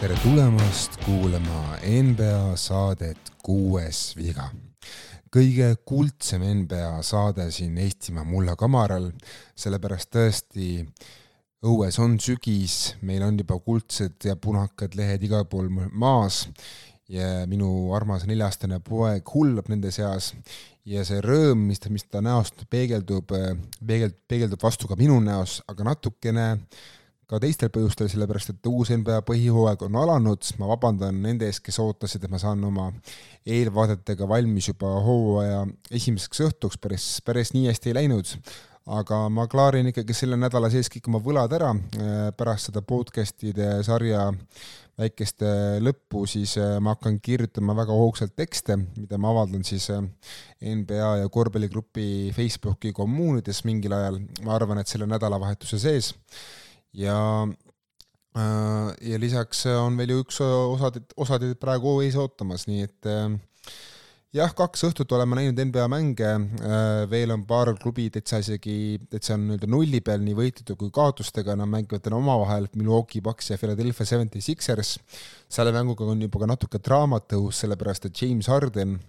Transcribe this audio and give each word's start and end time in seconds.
tere 0.00 0.14
tulemast 0.22 0.94
kuulama 1.04 1.76
NBA 1.84 2.56
saadet 2.56 3.18
Kuues 3.44 4.14
viga. 4.16 4.46
kõige 5.28 5.66
kuldsem 5.84 6.40
NBA 6.62 7.02
saade 7.04 7.44
siin 7.52 7.76
Eestimaa 7.78 8.24
mulla 8.24 8.54
kamaral, 8.56 9.10
sellepärast 9.52 10.08
tõesti 10.16 10.68
õues 11.68 11.98
on 12.00 12.14
sügis, 12.16 12.94
meil 13.04 13.26
on 13.26 13.36
juba 13.42 13.58
kuldsed 13.60 14.24
ja 14.24 14.38
punakad 14.40 14.96
lehed 14.96 15.26
igal 15.28 15.44
pool 15.44 15.68
maas 15.68 16.46
ja 17.04 17.44
minu 17.50 17.92
armas 17.92 18.24
nelja-aastane 18.24 18.80
poeg 18.80 19.28
hullab 19.34 19.68
nende 19.68 19.92
seas 19.92 20.30
ja 20.88 21.04
see 21.04 21.20
rõõm, 21.20 21.66
mis 21.68 21.84
ta, 21.84 21.92
mis 21.92 22.08
ta 22.08 22.24
näost 22.24 22.64
peegeldub, 22.72 23.36
peegeld-, 23.84 24.16
peegeldub 24.24 24.64
vastu 24.64 24.88
ka 24.88 24.96
minu 24.96 25.20
näos, 25.20 25.60
aga 25.68 25.90
natukene 25.92 26.48
äh, 26.54 26.88
ka 27.30 27.38
teistel 27.42 27.70
põhjustel, 27.70 28.08
sellepärast 28.10 28.54
et 28.54 28.70
uus 28.70 28.90
NBA 28.90 29.20
põhihooaeg 29.28 29.84
on 29.86 29.98
alanud, 30.02 30.48
ma 30.58 30.70
vabandan 30.72 31.20
nende 31.22 31.46
ees, 31.46 31.60
kes 31.62 31.78
ootasid, 31.82 32.24
et 32.26 32.32
ma 32.32 32.40
saan 32.42 32.64
oma 32.66 32.88
eelvaadetega 33.46 34.26
valmis 34.28 34.72
juba 34.72 34.96
hooaja 35.04 35.62
esimeseks 35.94 36.42
õhtuks, 36.48 36.80
päris, 36.82 37.06
päris 37.26 37.54
nii 37.54 37.68
hästi 37.70 37.92
ei 37.92 37.98
läinud, 38.00 38.34
aga 38.90 39.22
ma 39.30 39.46
klaarin 39.50 39.92
ikkagi 39.92 40.16
selle 40.16 40.38
nädala 40.40 40.70
sees 40.72 40.90
kõik 40.90 41.06
oma 41.10 41.20
võlad 41.22 41.54
ära, 41.54 41.70
pärast 42.36 42.70
seda 42.70 42.82
podcast'ide 42.82 43.76
sarja 43.86 44.26
väikest 45.00 45.44
lõppu, 45.80 46.26
siis 46.28 46.56
ma 46.82 46.96
hakkan 46.96 47.20
kirjutama 47.24 47.76
väga 47.78 47.94
hoogsalt 47.96 48.34
tekste, 48.36 48.76
mida 48.98 49.20
ma 49.22 49.30
avaldan 49.30 49.62
siis 49.64 49.86
NBA 50.60 51.12
ja 51.22 51.30
korvpalligrupi 51.32 52.32
Facebooki 52.36 52.92
kommuunides 52.96 53.62
mingil 53.68 53.94
ajal, 53.96 54.18
ma 54.44 54.58
arvan, 54.58 54.82
et 54.82 54.90
selle 54.90 55.08
nädalavahetuse 55.08 55.78
sees 55.80 56.10
ja 56.96 57.18
äh, 58.36 58.88
ja 59.12 59.20
lisaks 59.22 59.66
on 59.72 59.96
veel 60.00 60.14
ju 60.14 60.24
üks 60.24 60.40
osad, 60.42 61.00
osad 61.16 61.46
praegu 61.60 62.00
ees 62.04 62.18
ootamas, 62.18 62.66
nii 62.70 62.86
et 62.88 63.10
äh, 63.10 63.28
jah, 64.36 64.52
kaks 64.54 64.84
õhtut 64.86 65.10
oleme 65.16 65.38
näinud 65.38 65.58
NBA 65.58 65.86
mänge, 65.90 66.28
äh, 66.30 67.02
veel 67.10 67.32
on 67.34 67.42
paar 67.48 67.72
klubi 67.80 68.06
täitsa 68.14 68.38
isegi, 68.42 69.00
täitsa 69.10 69.34
on 69.34 69.48
nii-öelda 69.48 69.70
nulli 69.70 70.00
peal 70.06 70.22
nii 70.22 70.36
võitude 70.38 70.76
kui 70.78 70.92
kaotustega, 70.94 71.56
nad 71.58 71.70
mängivad 71.70 72.04
täna 72.04 72.20
omavahel, 72.20 72.68
Milwaukee 72.78 73.22
Bucks 73.24 73.50
ja 73.50 73.58
Philadelphia 73.58 74.06
Seventy 74.06 74.42
Sixers. 74.44 74.98
selle 75.50 75.72
mänguga 75.74 76.06
on 76.06 76.22
juba 76.22 76.44
ka 76.44 76.46
natuke 76.46 76.78
draamat 76.78 77.26
tõus, 77.32 77.62
sellepärast 77.64 78.06
et 78.06 78.22
James 78.22 78.46
Harden 78.46 79.00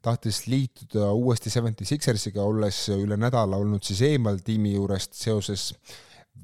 tahtis 0.00 0.46
liituda 0.48 1.12
uuesti 1.12 1.52
Seventy 1.52 1.84
Sixersiga, 1.84 2.42
olles 2.42 2.86
üle 2.94 3.20
nädala 3.20 3.60
olnud 3.60 3.84
siis 3.84 4.00
eemal 4.08 4.40
tiimi 4.44 4.78
juurest 4.78 5.12
seoses 5.12 5.74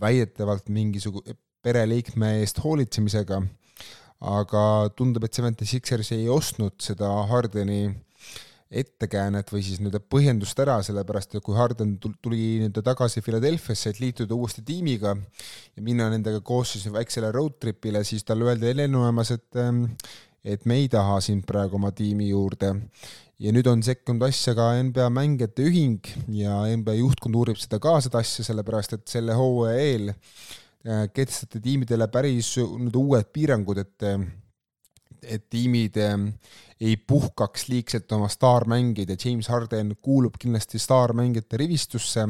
väidetavalt 0.00 0.70
mingisuguse 0.72 1.36
pereliikme 1.66 2.36
eest 2.40 2.60
hoolitsemisega, 2.62 3.40
aga 4.36 4.64
tundub, 4.96 5.24
et 5.26 5.34
Seventy 5.34 5.66
Sixers 5.68 6.12
ei 6.14 6.28
ostnud 6.32 6.76
seda 6.82 7.10
Hardeni 7.30 7.88
ettekäänet 8.66 9.50
või 9.52 9.62
siis 9.62 9.78
nii-öelda 9.78 10.00
põhjendust 10.10 10.58
ära, 10.58 10.80
sellepärast 10.82 11.36
et 11.36 11.44
kui 11.44 11.54
Harden 11.54 11.94
tuli 12.02 12.40
nii-öelda 12.58 12.82
tagasi 12.88 13.22
Philadelphiasse, 13.22 13.92
et 13.92 14.00
liituda 14.02 14.34
uuesti 14.34 14.64
tiimiga 14.66 15.12
ja 15.14 15.84
minna 15.86 16.08
nendega 16.10 16.40
koos 16.46 16.74
siis 16.74 16.88
väiksele 16.92 17.30
road 17.34 17.60
trip'ile, 17.62 18.02
siis 18.04 18.26
talle 18.26 18.48
öeldi 18.48 18.74
lennujaamas, 18.74 19.30
et 19.36 19.60
ähm, 19.62 19.84
et 20.46 20.66
me 20.68 20.78
ei 20.82 20.88
taha 20.92 21.18
sind 21.24 21.46
praegu 21.48 21.78
oma 21.78 21.92
tiimi 21.96 22.30
juurde. 22.30 22.72
Ja 23.42 23.52
nüüd 23.52 23.66
on 23.68 23.82
sekkunud 23.84 24.22
asja 24.30 24.54
ka 24.56 24.70
NBA 24.80 25.10
mängijate 25.12 25.66
ühing 25.68 26.06
ja 26.32 26.62
NBA 26.72 26.96
juhtkond 27.02 27.36
uurib 27.36 27.58
seda 27.60 27.80
ka, 27.82 27.98
seda 28.04 28.22
asja, 28.22 28.46
sellepärast 28.46 28.96
et 28.96 29.04
selle 29.12 29.36
hooaja 29.36 29.76
eel 29.82 30.08
äh, 30.12 31.04
kehtestati 31.12 31.60
tiimidele 31.60 32.08
päris 32.08 32.54
nüüd 32.56 32.96
uued 32.96 33.32
piirangud, 33.34 33.82
et 33.82 34.10
et 35.26 35.46
tiimid 35.50 35.96
äh, 35.98 36.14
ei 36.80 36.96
puhkaks 36.96 37.66
liigselt 37.68 38.12
oma 38.12 38.28
staarmängijaid 38.30 39.10
ja 39.10 39.16
James 39.24 39.48
Harden 39.48 39.94
kuulub 40.02 40.36
kindlasti 40.38 40.78
staarmängijate 40.80 41.60
rivistusse, 41.60 42.26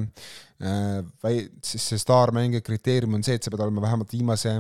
äh, 0.63 1.41
siis 1.63 1.91
see 1.93 2.03
staarmängija 2.03 2.65
kriteerium 2.67 3.19
on 3.19 3.27
see, 3.27 3.37
et 3.37 3.47
sa 3.47 3.53
pead 3.53 3.63
olema 3.67 3.85
vähemalt 3.85 4.15
viimase 4.15 4.57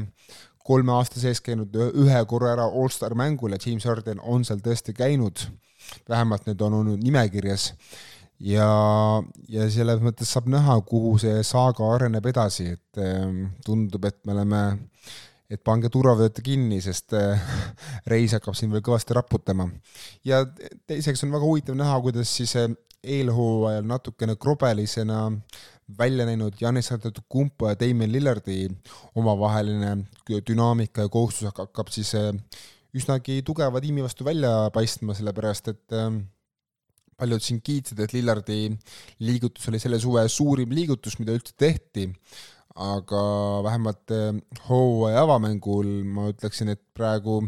kolme 0.66 0.92
aasta 0.96 1.22
sees 1.22 1.40
käinud 1.44 1.76
ühe 1.86 2.24
korra 2.26 2.52
ära 2.56 2.66
allstar 2.66 3.14
mängul 3.18 3.54
ja 3.54 3.62
James 3.62 3.86
Harden 3.86 4.20
on 4.22 4.44
seal 4.44 4.60
tõesti 4.64 4.96
käinud 4.96 5.46
vähemalt 6.08 6.46
need 6.48 6.60
on 6.66 6.80
olnud 6.80 7.02
nimekirjas 7.02 7.70
ja, 8.42 8.68
ja 9.48 9.68
selles 9.72 10.02
mõttes 10.04 10.32
saab 10.32 10.50
näha, 10.52 10.78
kuhu 10.88 11.16
see 11.22 11.40
saaga 11.46 11.86
areneb 11.94 12.26
edasi, 12.32 12.70
et 12.76 13.02
ähm, 13.02 13.46
tundub, 13.64 14.04
et 14.08 14.18
me 14.26 14.34
oleme, 14.36 14.62
et 15.50 15.62
pange 15.64 15.90
turvavööte 15.92 16.44
kinni, 16.44 16.80
sest 16.84 17.14
äh, 17.16 17.46
reis 18.10 18.34
hakkab 18.36 18.58
siin 18.58 18.72
veel 18.74 18.84
kõvasti 18.86 19.16
raputama. 19.16 19.68
ja 20.24 20.44
teiseks 20.86 21.24
on 21.24 21.36
väga 21.36 21.48
huvitav 21.48 21.78
näha, 21.78 22.00
kuidas 22.04 22.32
siis 22.36 22.56
äh, 22.60 22.68
eelhooajal 23.06 23.86
natukene 23.86 24.36
krobelisena 24.40 25.28
välja 25.98 26.26
näinud 26.26 26.56
Janis 26.60 26.90
Antetokounmpo 26.92 27.68
ja 27.68 27.76
Damien 27.78 28.12
Lillardi 28.12 28.68
omavaheline 29.14 29.96
dünaamika 30.48 31.06
ja 31.06 31.08
kohustus 31.08 31.52
hakkab 31.54 31.92
siis 31.94 32.14
äh, 32.18 32.32
üsnagi 32.96 33.42
tugeva 33.46 33.80
tiimi 33.82 34.02
vastu 34.04 34.24
välja 34.26 34.70
paistma, 34.74 35.14
sellepärast 35.14 35.70
et 35.72 35.94
ähm, 35.94 36.24
paljud 37.16 37.44
siin 37.44 37.62
kiitsid, 37.64 38.00
et 38.00 38.12
Lillardi 38.16 38.60
liigutus 39.24 39.68
oli 39.70 39.80
selle 39.80 40.00
suve 40.00 40.26
suurim 40.32 40.74
liigutus, 40.76 41.18
mida 41.20 41.36
üldse 41.36 41.54
tehti, 41.58 42.08
aga 42.76 43.20
vähemalt 43.64 44.12
ähm, 44.12 44.40
hooaja 44.66 45.22
avamängul 45.24 45.88
ma 46.12 46.26
ütleksin, 46.32 46.74
et 46.74 46.82
praegu 46.96 47.38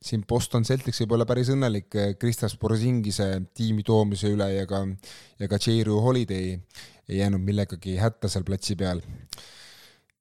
siin 0.00 0.22
Boston 0.28 0.64
Celtics 0.64 1.02
võib 1.02 1.18
olla 1.18 1.26
päris 1.28 1.50
õnnelik 1.52 1.98
äh, 1.98 2.14
Kristaps 2.20 2.56
Porzingise 2.60 3.28
tiimi 3.56 3.84
toomise 3.84 4.32
üle 4.32 4.48
ja 4.54 4.64
ka, 4.70 4.86
ja 5.40 5.50
ka 5.50 5.60
J-Ru 5.60 6.00
Holiday 6.04 6.56
ei 7.10 7.18
jäänud 7.24 7.42
millegagi 7.42 7.96
hätta 7.98 8.30
seal 8.30 8.46
platsi 8.46 8.78
peal. 8.78 9.02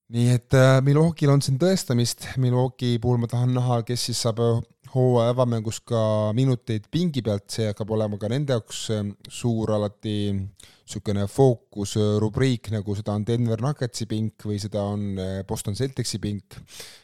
Nii 0.10 0.32
et 0.34 0.56
äh, 0.58 0.80
Milwaukee'l 0.82 1.36
on 1.36 1.42
siin 1.46 1.60
tõestamist, 1.62 2.26
Milwaukee 2.42 2.98
puhul 3.02 3.20
ma 3.22 3.28
tahan 3.30 3.52
näha, 3.54 3.84
kes 3.86 4.08
siis 4.08 4.24
saab 4.26 4.40
äh, 4.42 4.64
hooaja 4.96 5.36
avamängus 5.36 5.84
ka 5.86 6.00
minuteid 6.34 6.88
pingi 6.90 7.22
pealt, 7.22 7.46
see 7.54 7.68
hakkab 7.70 7.94
olema 7.94 8.18
ka 8.18 8.32
nende 8.34 8.56
jaoks 8.58 8.80
äh, 8.96 9.04
suur 9.30 9.76
alati 9.76 10.16
niisugune 10.34 11.28
fookusrubriik, 11.30 12.72
nagu 12.74 12.96
seda 12.98 13.14
on 13.20 13.28
Denver 13.28 13.62
Nuggetsi 13.62 14.10
pink 14.10 14.48
või 14.50 14.58
seda 14.58 14.82
on 14.96 15.22
Boston 15.46 15.78
Celticsi 15.78 16.18
pink, 16.18 16.58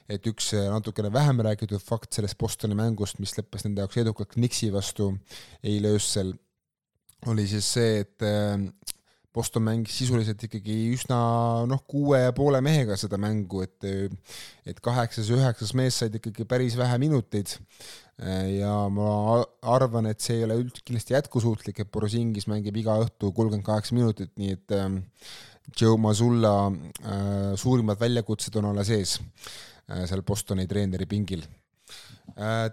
et 0.10 0.26
üks 0.26 0.56
natukene 0.58 1.14
vähem 1.14 1.46
räägitud 1.46 1.86
fakt 1.86 2.18
sellest 2.18 2.40
Bostoni 2.42 2.74
mängust, 2.74 3.22
mis 3.22 3.38
lõppes 3.38 3.68
nende 3.68 3.86
jaoks 3.86 4.02
edukalt 4.02 4.34
Knicksi 4.34 4.72
vastu 4.74 5.12
eile 5.62 5.94
öösel, 5.94 6.34
oli 7.30 7.46
siis 7.54 7.70
see, 7.78 8.02
et 8.02 8.26
Boston 9.36 9.66
mängis 9.68 9.98
sisuliselt 10.00 10.42
ikkagi 10.48 10.76
üsna 10.96 11.18
noh, 11.68 11.82
kuue 11.90 12.22
ja 12.24 12.34
poole 12.36 12.62
mehega 12.64 12.98
seda 13.00 13.20
mängu, 13.22 13.66
et 13.66 13.90
et 14.66 14.80
kaheksas-üheksas 14.84 15.76
mees 15.78 16.00
said 16.02 16.16
ikkagi 16.18 16.48
päris 16.50 16.78
vähe 16.80 16.98
minuteid. 17.02 17.58
ja 18.56 18.72
ma 18.96 19.44
arvan, 19.76 20.08
et 20.08 20.24
see 20.24 20.38
ei 20.40 20.46
ole 20.46 20.56
üldse 20.62 20.86
kindlasti 20.88 21.18
jätkusuutlik, 21.18 21.82
et 21.84 21.92
Borosingis 21.92 22.48
mängib 22.48 22.78
iga 22.80 22.96
õhtu 23.04 23.34
kolmkümmend 23.36 23.68
kaheksa 23.68 23.98
minutit, 23.98 24.32
nii 24.40 24.56
et 24.56 24.76
Joe 25.82 25.98
Mazzulla 25.98 26.56
äh, 26.68 27.56
suurimad 27.56 28.00
väljakutsed 28.00 28.56
on 28.56 28.72
alles 28.72 28.92
ees 28.94 29.18
äh, 29.20 30.06
seal 30.06 30.24
Bostoni 30.24 30.68
treeneri 30.70 31.08
pingil 31.10 31.46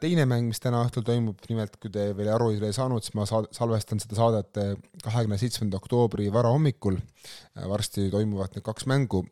teine 0.02 0.24
mäng, 0.26 0.48
mis 0.50 0.60
täna 0.62 0.82
õhtul 0.86 1.04
toimub, 1.06 1.42
nimelt 1.50 1.76
kui 1.80 1.90
te 1.92 2.08
veel 2.18 2.32
aru 2.34 2.50
ei 2.52 2.58
ole 2.60 2.72
saanud, 2.74 3.04
siis 3.04 3.14
ma 3.18 3.26
sa-, 3.28 3.44
salvestan 3.54 4.02
seda 4.02 4.18
saadet 4.18 4.58
äh, 4.62 4.72
kahekümne 5.04 5.38
seitsmenda 5.40 5.78
oktoobri 5.78 6.26
varahommikul, 6.34 6.98
äh, 6.98 7.68
varsti 7.70 8.08
toimuvad 8.12 8.56
need 8.56 8.66
kaks 8.66 8.88
mängu. 8.90 9.24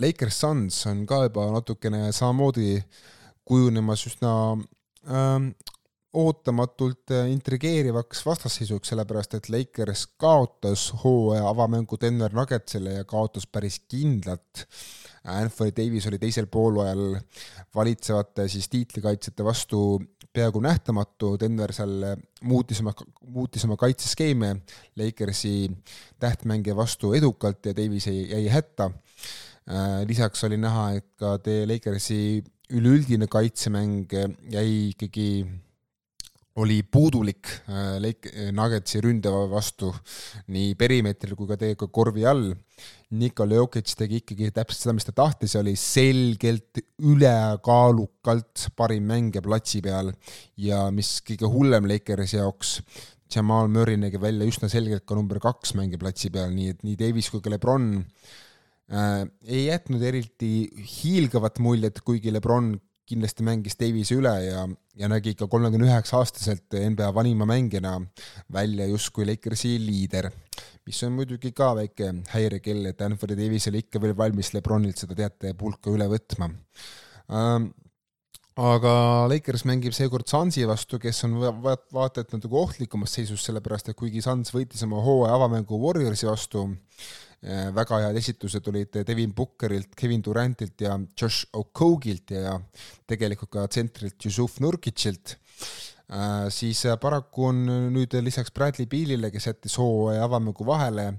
Lakers 0.00 0.36
Suns 0.40 0.78
on 0.88 1.02
ka 1.04 1.18
juba 1.26 1.42
natukene 1.52 2.06
samamoodi 2.14 2.78
kujunemas 3.44 4.06
üsna 4.08 4.32
äh, 4.56 5.48
ootamatult 6.16 7.12
intrigeerivaks 7.28 8.22
vastasseisuks, 8.24 8.92
sellepärast 8.92 9.36
et 9.36 9.50
Lakers 9.52 10.06
kaotas 10.20 10.88
hooaja 11.02 11.48
avamängu 11.50 11.98
Denver 12.00 12.32
Nuggetsile 12.32 13.00
ja 13.00 13.04
kaotas 13.08 13.44
päris 13.52 13.82
kindlalt 13.90 14.64
äh, 14.64 15.05
Anthony 15.26 15.72
Davis 15.76 16.06
oli 16.06 16.18
teisel 16.22 16.46
poolajal 16.46 17.18
valitsevate 17.74 18.48
siis 18.48 18.68
tiitlikaitsjate 18.72 19.44
vastu 19.44 19.80
peaaegu 20.32 20.60
nähtamatu, 20.60 21.34
Denver 21.40 21.72
seal 21.72 22.04
muutis 22.44 22.80
oma, 22.82 22.92
muutis 23.34 23.64
oma 23.64 23.76
kaitseskeeme 23.80 24.56
Lakersi 25.00 25.70
tähtmängija 26.20 26.76
vastu 26.76 27.12
edukalt 27.16 27.66
ja 27.66 27.76
Davis 27.76 28.06
jäi, 28.06 28.26
jäi 28.30 28.48
hätta. 28.52 28.90
lisaks 30.06 30.44
oli 30.44 30.56
näha, 30.56 30.90
et 30.94 31.08
ka 31.18 31.38
The 31.38 31.64
Lakersi 31.66 32.44
üleüldine 32.70 33.26
kaitsemäng 33.26 34.12
jäi 34.50 34.90
ikkagi 34.90 35.46
oli 36.62 36.80
puudulik 36.82 37.50
Lake 38.00 38.50
Nuggetsi 38.56 39.00
ründe 39.04 39.32
vastu 39.50 39.90
nii 40.52 40.74
perimeetril 40.78 41.36
kui 41.36 41.48
ka 41.50 41.58
tegelikult 41.60 41.92
korvi 41.92 42.24
all. 42.28 42.54
Nikola 43.16 43.60
Jokic 43.60 43.92
tegi 43.98 44.20
ikkagi 44.22 44.48
täpselt 44.54 44.80
seda, 44.82 44.94
mis 44.96 45.06
ta 45.06 45.12
tahtis 45.14 45.54
oli 45.60 45.76
selgelt 45.78 46.80
ülekaalukalt 47.06 48.70
parim 48.76 49.06
mängija 49.06 49.44
platsi 49.44 49.82
peal 49.84 50.10
ja 50.58 50.88
mis 50.94 51.20
kõige 51.26 51.50
hullem 51.52 51.86
Lakersi 51.86 52.40
jaoks, 52.40 52.80
Jamal 53.32 53.70
Murray 53.72 53.98
nägi 53.98 54.20
välja 54.22 54.46
üsna 54.46 54.68
selgelt 54.70 55.06
ka 55.06 55.16
number 55.18 55.40
kaks 55.42 55.74
mängija 55.78 56.02
platsi 56.02 56.30
peal, 56.34 56.52
nii 56.54 56.72
et 56.74 56.82
nii 56.86 56.98
Davis 56.98 57.30
kui 57.32 57.42
ka 57.42 57.50
Lebron 57.50 57.88
äh, 57.98 59.24
ei 59.46 59.66
jätnud 59.66 60.02
eriti 60.06 60.52
hiilgavat 60.96 61.58
muljet, 61.62 62.02
kuigi 62.06 62.34
Lebron 62.34 62.74
kindlasti 63.06 63.44
mängis 63.46 63.78
Davise 63.78 64.16
üle 64.18 64.32
ja, 64.42 64.64
ja 64.98 65.10
nägi 65.10 65.34
ikka 65.34 65.48
kolmekümne 65.50 65.88
üheksa 65.88 66.18
aastaselt 66.20 66.74
NBA 66.74 67.12
vanima 67.14 67.46
mängijana 67.48 67.96
välja 68.52 68.88
justkui 68.90 69.26
Lakersi 69.28 69.76
liider, 69.82 70.30
mis 70.86 71.02
on 71.06 71.14
muidugi 71.18 71.52
ka 71.56 71.72
väike 71.78 72.12
häirekell, 72.34 72.84
et 72.90 73.02
Anthony 73.06 73.38
Davis 73.38 73.68
oli 73.70 73.84
ikka 73.84 74.02
veel 74.02 74.16
valmis 74.18 74.52
Lebronilt 74.56 75.02
seda 75.02 75.18
teate 75.18 75.54
pulka 75.58 75.92
üle 75.94 76.08
võtma. 76.10 76.50
Ähm, 77.30 77.70
aga 78.56 78.92
Lakers 79.30 79.66
mängib 79.68 79.94
seekord 79.96 80.28
Sunsi 80.30 80.64
vastu, 80.68 80.98
kes 80.98 81.22
on 81.28 81.38
va 81.42 81.76
vaata 81.92 82.24
et 82.24 82.32
natuke 82.32 82.56
ohtlikumas 82.56 83.12
seisus, 83.18 83.44
sellepärast 83.44 83.92
et 83.92 83.98
kuigi 83.98 84.24
Suns 84.24 84.54
võitis 84.54 84.82
oma 84.86 85.02
hooaja 85.04 85.36
avamängu 85.36 85.78
Warriorsi 85.82 86.28
vastu, 86.28 86.64
eh, 86.72 87.25
väga 87.42 88.00
head 88.02 88.16
esitused 88.18 88.68
olid 88.70 88.96
Devin 89.06 89.34
Bookerilt, 89.34 89.94
Kevin 89.96 90.22
Durantilt 90.24 90.80
ja 90.80 90.98
Josh 91.20 91.46
Okogilt 91.52 92.32
ja 92.34 92.56
tegelikult 93.06 93.52
ka 93.52 93.66
tsentrilt 93.68 94.24
Yusuf 94.24 94.58
Nurkic'ilt, 94.60 95.36
eh, 96.10 96.48
siis 96.50 96.82
paraku 97.00 97.50
on 97.50 97.60
nüüd 97.94 98.16
lisaks 98.22 98.54
Bradley 98.54 98.88
Bealile, 98.90 99.30
kes 99.30 99.46
jättis 99.50 99.76
hooaja 99.78 100.24
avamängu 100.24 100.66
vahele, 100.66 101.12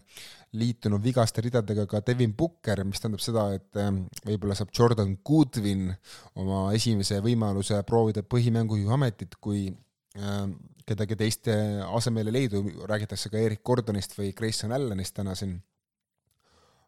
liitunud 0.57 1.03
vigaste 1.03 1.43
ridadega 1.43 1.85
ka 1.87 2.01
Devin 2.07 2.33
Booker, 2.35 2.83
mis 2.87 3.03
tähendab 3.03 3.21
seda, 3.21 3.47
et 3.53 4.25
võib-olla 4.25 4.55
saab 4.55 4.71
Jordan 4.73 5.17
Goodwin 5.25 5.91
oma 6.39 6.71
esimese 6.73 7.19
võimaluse 7.21 7.81
proovida 7.87 8.23
põhimängujuhi 8.23 8.93
ametit, 8.95 9.35
kui 9.43 9.67
kedagi 10.87 11.17
teist 11.19 11.49
asemele 11.51 12.31
ei 12.31 12.39
leidu, 12.39 12.63
räägitakse 12.89 13.29
ka 13.29 13.37
Erik 13.37 13.61
Gordonist 13.61 14.15
või 14.17 14.31
Grayson 14.33 14.73
Allanist 14.73 15.13
täna 15.19 15.35
siin 15.37 15.59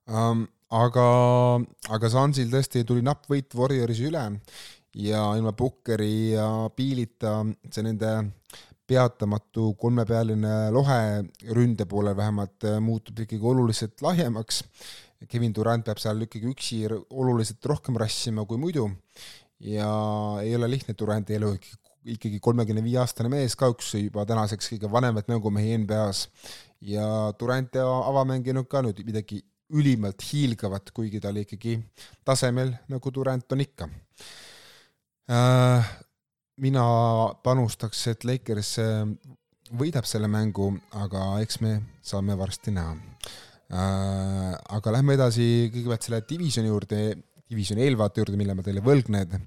um,. 0.09 0.47
aga, 0.69 1.05
aga 1.89 2.09
Sansil 2.13 2.51
tõesti 2.51 2.83
tuli 2.85 3.01
napp 3.01 3.25
võit 3.29 3.55
Warriorsi 3.57 4.05
üle 4.05 4.25
ja 5.01 5.23
ilma 5.37 5.53
Bookeri 5.57 6.35
ja 6.35 6.45
Piilita 6.75 7.39
see 7.73 7.85
nende 7.87 8.11
peatamatu 8.89 9.73
kolmepealine 9.81 10.69
lohe 10.73 11.01
ründe 11.53 11.85
poolel 11.89 12.17
vähemalt 12.17 12.65
äh, 12.65 12.79
muutub 12.81 13.19
ikkagi 13.21 13.45
oluliselt 13.45 14.01
lahjemaks. 14.01 14.63
Kevin 15.29 15.53
Durand 15.53 15.85
peab 15.85 15.99
seal 16.01 16.21
ikkagi 16.25 16.49
üksi 16.49 16.79
oluliselt 16.87 17.65
rohkem 17.69 17.97
rassima 17.99 18.45
kui 18.49 18.57
muidu 18.57 18.87
ja 19.59 19.89
ei 20.41 20.55
ole 20.55 20.69
lihtne 20.71 20.95
Duranti 20.99 21.35
elu 21.35 21.51
ikkagi 22.15 22.39
kolmekümne 22.39 22.83
viie 22.83 23.01
aastane 23.01 23.29
mees, 23.29 23.57
kahjuks 23.59 23.91
juba 23.99 24.23
tänaseks 24.25 24.71
kõige 24.73 24.91
vanemat 24.91 25.27
mängumehi 25.27 25.75
NBA-s 25.83 26.29
ja 26.87 27.05
Durant 27.39 27.75
avamänginud 27.83 28.69
ka 28.71 28.81
nüüd 28.85 29.03
midagi 29.05 29.41
ülimalt 29.75 30.23
hiilgavat, 30.31 30.91
kuigi 30.95 31.21
ta 31.21 31.29
oli 31.29 31.43
ikkagi 31.45 31.75
tasemel, 32.25 32.73
nagu 32.89 33.11
Durant 33.13 33.53
on 33.53 33.61
ikka 33.61 33.89
äh, 35.29 35.91
mina 36.59 36.85
panustaks, 37.45 38.01
et 38.11 38.25
Lakers 38.27 38.73
äh, 38.83 39.03
võidab 39.79 40.07
selle 40.09 40.29
mängu, 40.31 40.71
aga 40.97 41.31
eks 41.43 41.61
me 41.63 41.75
saame 42.05 42.37
varsti 42.39 42.73
näha. 42.75 42.97
Äh, 43.69 44.53
aga 44.77 44.95
lähme 44.97 45.15
edasi 45.19 45.69
kõigepealt 45.73 46.07
selle 46.07 46.23
divisioni 46.29 46.71
juurde, 46.71 47.03
divisioni 47.49 47.85
eelvaate 47.85 48.23
juurde, 48.23 48.39
mille 48.39 48.57
ma 48.57 48.65
teile 48.65 48.81
võlgnen, 48.85 49.45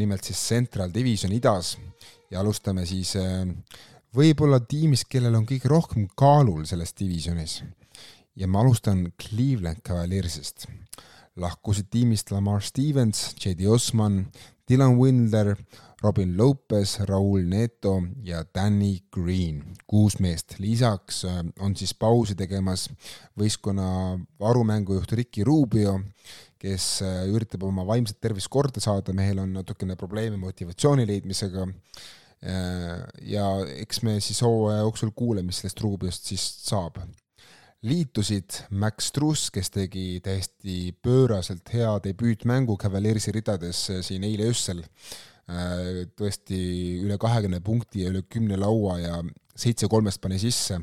nimelt 0.00 0.26
siis 0.26 0.40
Central 0.42 0.90
Division 0.90 1.30
idas 1.30 1.76
ja 2.32 2.40
alustame 2.40 2.82
siis 2.88 3.12
võib-olla 4.16 4.58
tiimist, 4.66 5.06
kellel 5.12 5.36
on 5.38 5.44
kõige 5.46 5.70
rohkem 5.70 6.08
kaalul 6.18 6.64
selles 6.66 6.96
divisionis. 6.98 7.60
Ja 8.38 8.46
ma 8.46 8.62
alustan 8.62 9.12
Cleveland 9.18 9.82
Cavaliersist. 9.86 10.68
lahkusid 11.38 11.86
tiimist 11.90 12.32
Lamar 12.34 12.62
Stevens, 12.66 13.36
J.D. 13.38 13.68
Osman, 13.70 14.24
Dylan 14.66 14.96
Windler, 14.98 15.52
Robin 16.02 16.32
Lopez, 16.36 16.96
Raul 17.06 17.44
Neto 17.46 18.02
ja 18.26 18.42
Danny 18.54 19.04
Green, 19.14 19.62
kuus 19.86 20.18
meest. 20.18 20.58
lisaks 20.58 21.24
äh, 21.24 21.44
on 21.60 21.76
siis 21.76 21.94
pausi 21.94 22.34
tegemas 22.34 22.88
võistkonna 23.38 24.18
varumängujuht 24.40 25.14
Ricky 25.18 25.46
Rubio, 25.46 26.00
kes 26.58 26.88
äh, 27.06 27.22
üritab 27.30 27.62
oma 27.70 27.86
vaimset 27.86 28.18
tervist 28.20 28.50
korda 28.50 28.82
saada, 28.82 29.14
mehel 29.14 29.38
on 29.42 29.54
natukene 29.60 29.96
probleeme 29.96 30.36
motivatsiooni 30.42 31.06
leidmisega. 31.06 31.68
Äh, 32.42 33.06
ja 33.30 33.46
eks 33.78 34.02
me 34.02 34.18
siis 34.18 34.42
hooaja 34.42 34.82
jooksul 34.82 35.14
kuule, 35.14 35.46
mis 35.46 35.62
sellest 35.62 35.86
Rubiost 35.86 36.30
siis 36.30 36.50
saab 36.66 36.98
liitusid 37.82 38.64
Max 38.70 39.12
Truss, 39.14 39.52
kes 39.54 39.70
tegi 39.70 40.20
täiesti 40.24 40.92
pööraselt 41.02 41.68
hea 41.70 41.92
debüütmängu 42.04 42.76
Cavaliersi 42.80 43.32
ridades 43.32 43.84
siin 44.02 44.24
eile 44.26 44.48
öösel 44.50 44.82
Äh, 45.48 46.04
tõesti 46.12 46.58
üle 47.00 47.16
kahekümne 47.16 47.62
punkti 47.64 48.02
ja 48.02 48.10
üle 48.12 48.20
kümne 48.28 48.58
laua 48.60 48.98
ja 49.00 49.14
seitse 49.56 49.88
kolmest 49.88 50.20
pani 50.20 50.36
sisse, 50.40 50.76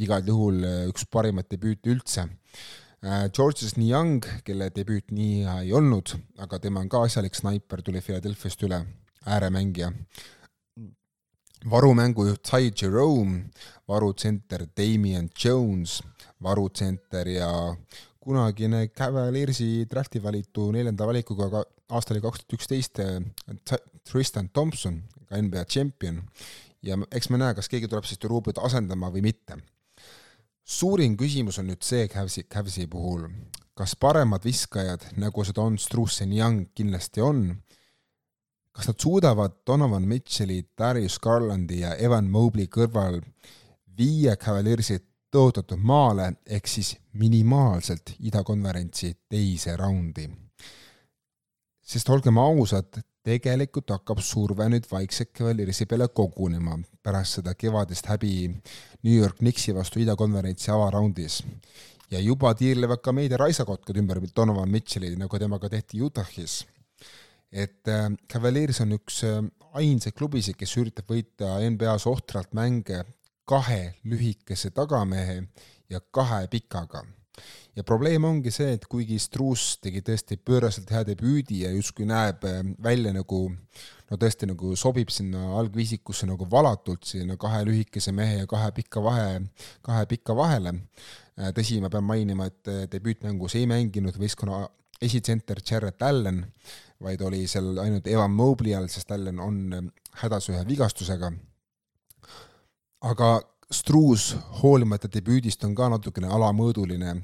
igal 0.00 0.24
juhul 0.24 0.62
äh, 0.64 0.86
üks 0.88 1.04
parimaid 1.12 1.50
debüüte 1.52 1.92
üldse. 1.92 2.24
Äh, 3.04 3.26
Georges 3.36 3.76
Niang, 3.76 4.24
kelle 4.48 4.70
debüüt 4.72 5.12
nii 5.12 5.42
hea 5.42 5.58
ei 5.66 5.74
olnud, 5.76 6.14
aga 6.40 6.56
tema 6.62 6.80
on 6.80 6.88
ka 6.88 7.02
asjalik 7.04 7.36
snaiper, 7.36 7.84
tuli 7.84 8.00
Philadelphia'st 8.00 8.64
üle, 8.64 8.80
ääremängija. 9.28 9.92
varumängujuht 11.68 12.40
Ty 12.48 12.72
Jerome, 12.72 13.50
varutsenter 13.88 14.64
Damien 14.72 15.28
Jones, 15.36 16.00
varutsenter 16.42 17.28
ja 17.28 17.50
kunagine 18.20 18.88
Cavaliersi 18.88 19.86
drafti 19.90 20.22
valitu 20.22 20.70
neljanda 20.72 21.06
valikuga 21.06 21.64
aasta 21.88 22.14
oli 22.14 22.20
kaks 22.20 22.44
tuhat 22.44 22.58
üksteist 22.58 23.00
Tristan 24.08 24.48
Thompson, 24.52 25.02
ka 25.28 25.40
NBA 25.42 25.64
tšempion, 25.64 26.22
ja 26.82 26.98
eks 27.12 27.30
me 27.30 27.40
näe, 27.40 27.54
kas 27.56 27.68
keegi 27.68 27.88
tuleb 27.88 28.06
siis 28.08 28.20
Turubiot 28.20 28.60
asendama 28.64 29.10
või 29.14 29.24
mitte. 29.30 29.58
suurim 30.68 31.16
küsimus 31.16 31.58
on 31.58 31.70
nüüd 31.70 31.82
see 31.82 32.08
Cavsi, 32.12 32.44
Cavsi 32.44 32.86
puhul, 32.86 33.24
kas 33.74 33.96
paremad 33.96 34.44
viskajad, 34.44 35.06
nagu 35.16 35.44
seda 35.44 35.64
on 35.64 35.78
Strussen 35.78 36.32
Young 36.32 36.68
kindlasti 36.74 37.24
on, 37.24 37.56
kas 38.72 38.90
nad 38.90 39.00
suudavad 39.00 39.62
Donovan 39.66 40.04
Mitchell'i, 40.08 40.66
Darius 40.78 41.18
Garlandi 41.18 41.80
ja 41.80 41.94
Evan 41.96 42.28
Mobley 42.30 42.68
kõrval 42.68 43.22
viia 43.98 44.36
Cavaliersi 44.36 44.98
tõotatud 45.32 45.80
maale, 45.84 46.32
ehk 46.46 46.68
siis 46.68 46.94
minimaalselt 47.20 48.14
idakonverentsi 48.18 49.14
teise 49.28 49.76
raundi. 49.76 50.28
sest 51.88 52.08
olgem 52.12 52.36
ausad, 52.38 53.00
tegelikult 53.24 53.90
hakkab 53.92 54.20
surve 54.24 54.66
nüüd 54.68 54.86
vaikselt 54.90 55.32
Cavaliersi 55.36 55.86
peale 55.88 56.08
kogunema 56.08 56.78
pärast 57.04 57.38
seda 57.38 57.54
kevadist 57.54 58.08
häbi 58.08 58.48
New 58.48 59.14
York 59.14 59.38
Knicksi 59.40 59.74
vastu 59.74 60.00
idakonverentsi 60.00 60.70
avaraundis. 60.70 61.42
ja 62.10 62.20
juba 62.20 62.54
tiirlevad 62.54 63.02
ka 63.04 63.12
meedia 63.12 63.36
raisakotkad 63.36 63.96
ümber 63.96 64.20
Donovan 64.36 64.70
Mitchell'i, 64.70 65.16
nagu 65.16 65.38
temaga 65.38 65.68
tehti 65.68 66.00
Utah'is. 66.00 66.64
et 67.52 67.88
äh, 67.88 68.10
Cavaliers 68.32 68.80
on 68.80 68.92
üks 68.92 69.24
äh, 69.24 69.44
ainsaid 69.72 70.14
klubisid, 70.14 70.56
kes 70.56 70.76
üritab 70.76 71.08
võita 71.08 71.58
NBA-s 71.68 72.06
ohtralt 72.06 72.54
mänge 72.54 73.04
kahe 73.48 73.94
lühikese 74.04 74.70
tagamehe 74.76 75.42
ja 75.88 76.00
kahe 76.12 76.46
pikaga 76.52 77.04
ja 77.78 77.84
probleem 77.86 78.24
ongi 78.26 78.50
see, 78.54 78.72
et 78.74 78.86
kuigi 78.90 79.18
Struus 79.22 79.76
tegi 79.82 80.02
tõesti 80.04 80.38
pööraselt 80.42 80.90
hea 80.92 81.04
debüüdi 81.06 81.62
ja 81.64 81.70
justkui 81.74 82.08
näeb 82.08 82.44
äh, 82.48 82.60
välja 82.82 83.12
nagu 83.14 83.44
no 83.48 84.18
tõesti 84.18 84.48
nagu 84.50 84.74
sobib 84.78 85.12
sinna 85.14 85.52
algviisikusse 85.60 86.26
nagu 86.28 86.48
valatult 86.50 87.06
sinna 87.06 87.38
kahe 87.40 87.62
lühikese 87.68 88.14
mehe 88.16 88.40
ja 88.42 88.48
kahe 88.50 88.72
pika 88.74 89.02
vahe, 89.04 89.44
kahe 89.84 90.08
pika 90.10 90.36
vahele. 90.36 90.74
Äh, 91.38 91.52
tõsi, 91.54 91.78
ma 91.82 91.92
pean 91.92 92.06
mainima, 92.08 92.48
et 92.50 92.72
äh, 92.72 92.84
debüütmängus 92.90 93.58
ei 93.60 93.68
mänginud 93.70 94.18
võistkonna 94.18 94.64
esitsenter 95.02 95.60
Jarrett 95.62 96.02
Allan, 96.02 96.42
vaid 97.04 97.22
oli 97.22 97.44
seal 97.46 97.76
ainult 97.78 98.08
Evan 98.10 98.34
Mobley 98.34 98.74
all, 98.74 98.90
sest 98.90 99.12
Allan 99.14 99.38
on 99.38 99.92
hädas 100.24 100.50
ühe 100.50 100.64
vigastusega. 100.66 101.30
Aga 103.00 103.38
Struus 103.68 104.30
hoolimata 104.62 105.10
debüüdist 105.12 105.64
on 105.64 105.74
ka 105.76 105.90
natukene 105.92 106.30
alamõõduline 106.32 107.18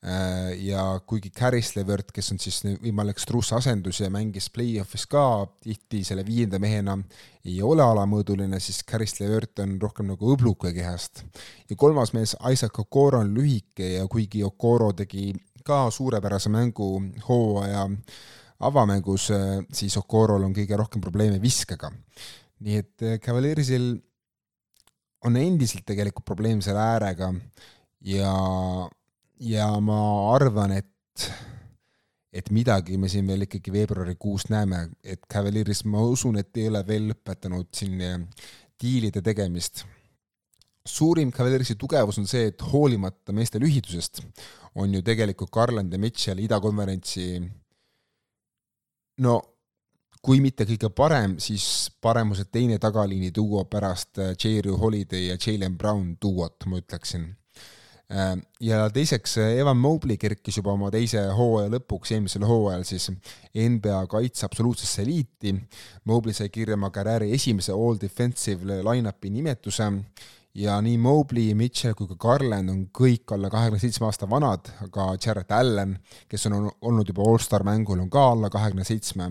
Äh, 0.00 0.54
ja 0.64 1.00
kuigi 1.06 1.28
Caris 1.30 1.74
Levert, 1.76 2.08
kes 2.16 2.32
on 2.32 2.38
siis 2.40 2.62
võimalik 2.80 3.18
Strusse 3.20 3.52
asendus 3.58 3.98
ja 4.00 4.08
mängis 4.08 4.46
play-off'is 4.48 5.04
ka 5.12 5.44
tihti 5.60 6.00
selle 6.08 6.24
viienda 6.24 6.56
mehena, 6.56 6.94
ei 7.44 7.58
ole 7.60 7.84
alamõõduline, 7.84 8.56
siis 8.64 8.78
Caris 8.88 9.18
Levert 9.20 9.60
on 9.60 9.74
rohkem 9.82 10.08
nagu 10.08 10.32
õbluke 10.32 10.72
kehast. 10.72 11.20
ja 11.68 11.76
kolmas 11.76 12.14
mees, 12.16 12.32
Isaac 12.48 12.80
Okoro 12.80 13.20
on 13.20 13.34
lühike 13.36 13.92
ja 13.98 14.08
kuigi 14.08 14.40
Okoro 14.44 14.94
tegi 14.96 15.34
ka 15.64 15.90
suurepärase 15.92 16.48
mängu 16.48 16.88
hooaja 17.28 17.84
avamängus, 18.60 19.28
siis 19.72 20.00
Okorol 20.00 20.48
on 20.48 20.56
kõige 20.56 20.80
rohkem 20.80 21.04
probleeme 21.04 21.42
viskega. 21.42 21.92
nii 22.60 22.76
et 22.76 23.02
äh, 23.04 23.18
Cavaliersil 23.20 23.98
on 25.24 25.36
endiselt 25.36 25.84
tegelikult 25.86 26.24
probleem 26.24 26.62
selle 26.64 26.80
äärega 26.80 27.32
ja 28.08 28.32
ja 29.40 29.68
ma 29.80 30.00
arvan, 30.34 30.74
et, 30.76 31.26
et 32.32 32.50
midagi 32.52 32.98
me 33.00 33.08
siin 33.08 33.28
veel 33.28 33.46
ikkagi 33.46 33.72
veebruarikuus 33.72 34.50
näeme, 34.52 34.82
et 35.02 35.24
Cavalieris, 35.32 35.84
ma 35.88 36.02
usun, 36.04 36.38
et 36.40 36.56
ei 36.60 36.68
ole 36.68 36.82
veel 36.86 37.08
lõpetanud 37.12 37.70
siin 37.76 38.04
eh, 38.04 38.18
diilide 38.80 39.22
tegemist. 39.24 39.84
suurim 40.86 41.30
Cavaliersi 41.32 41.76
tugevus 41.76 42.18
on 42.18 42.26
see, 42.26 42.50
et 42.50 42.62
hoolimata 42.72 43.32
meeste 43.32 43.60
lühitusest 43.60 44.22
on 44.74 44.94
ju 44.94 45.02
tegelikult 45.02 45.50
Garland 45.52 45.92
ja 45.92 45.98
Mitchell 45.98 46.40
idakonverentsi 46.40 47.40
no 49.20 49.34
kui 50.22 50.40
mitte 50.44 50.66
kõige 50.68 50.90
parem, 50.92 51.38
siis 51.40 51.90
paremuse 52.00 52.44
teine 52.52 52.78
tagaliini 52.78 53.30
duo 53.34 53.64
pärast 53.64 54.18
eh, 54.18 54.34
J.R. 54.36 54.74
Holiday 54.76 55.30
ja 55.30 55.36
Jalen 55.40 55.78
Brown 55.78 56.16
duot, 56.22 56.66
ma 56.66 56.80
ütleksin 56.82 57.30
Äh, 58.10 58.36
ja 58.60 58.90
teiseks, 58.90 59.36
äh, 59.38 59.58
Evan 59.60 59.76
Mobley 59.78 60.16
kerkis 60.18 60.56
juba 60.58 60.72
oma 60.74 60.88
teise 60.90 61.20
hooaja 61.38 61.70
lõpuks, 61.70 62.10
eelmisel 62.16 62.42
hooajal 62.42 62.82
siis 62.88 63.06
NBA 63.54 64.00
kaitse 64.10 64.48
absoluutsesse 64.48 65.04
eliiti. 65.04 65.52
Mobley 66.10 66.34
sai 66.34 66.48
kirja 66.50 66.74
oma 66.74 66.90
karjääri 66.90 67.30
esimese 67.36 67.70
all 67.76 68.00
defensive 68.02 68.66
line-up'i 68.82 69.30
nimetuse 69.30 69.86
ja 70.58 70.80
nii 70.82 70.96
Mobley, 70.98 71.54
Mitchell 71.54 71.94
kui 71.94 72.10
ka 72.10 72.18
Garland 72.18 72.72
on 72.72 72.80
kõik 72.90 73.30
alla 73.36 73.50
kahekümne 73.52 73.78
seitsme 73.78 74.08
aasta 74.08 74.26
vanad, 74.30 74.72
aga 74.88 75.12
Jarrett 75.14 75.54
Allan, 75.54 75.94
kes 76.26 76.50
on 76.50 76.66
olnud 76.66 77.14
juba 77.14 77.30
allstar 77.30 77.62
mängul, 77.62 78.02
on 78.02 78.10
ka 78.10 78.26
alla 78.32 78.50
kahekümne 78.50 78.88
seitsme 78.88 79.30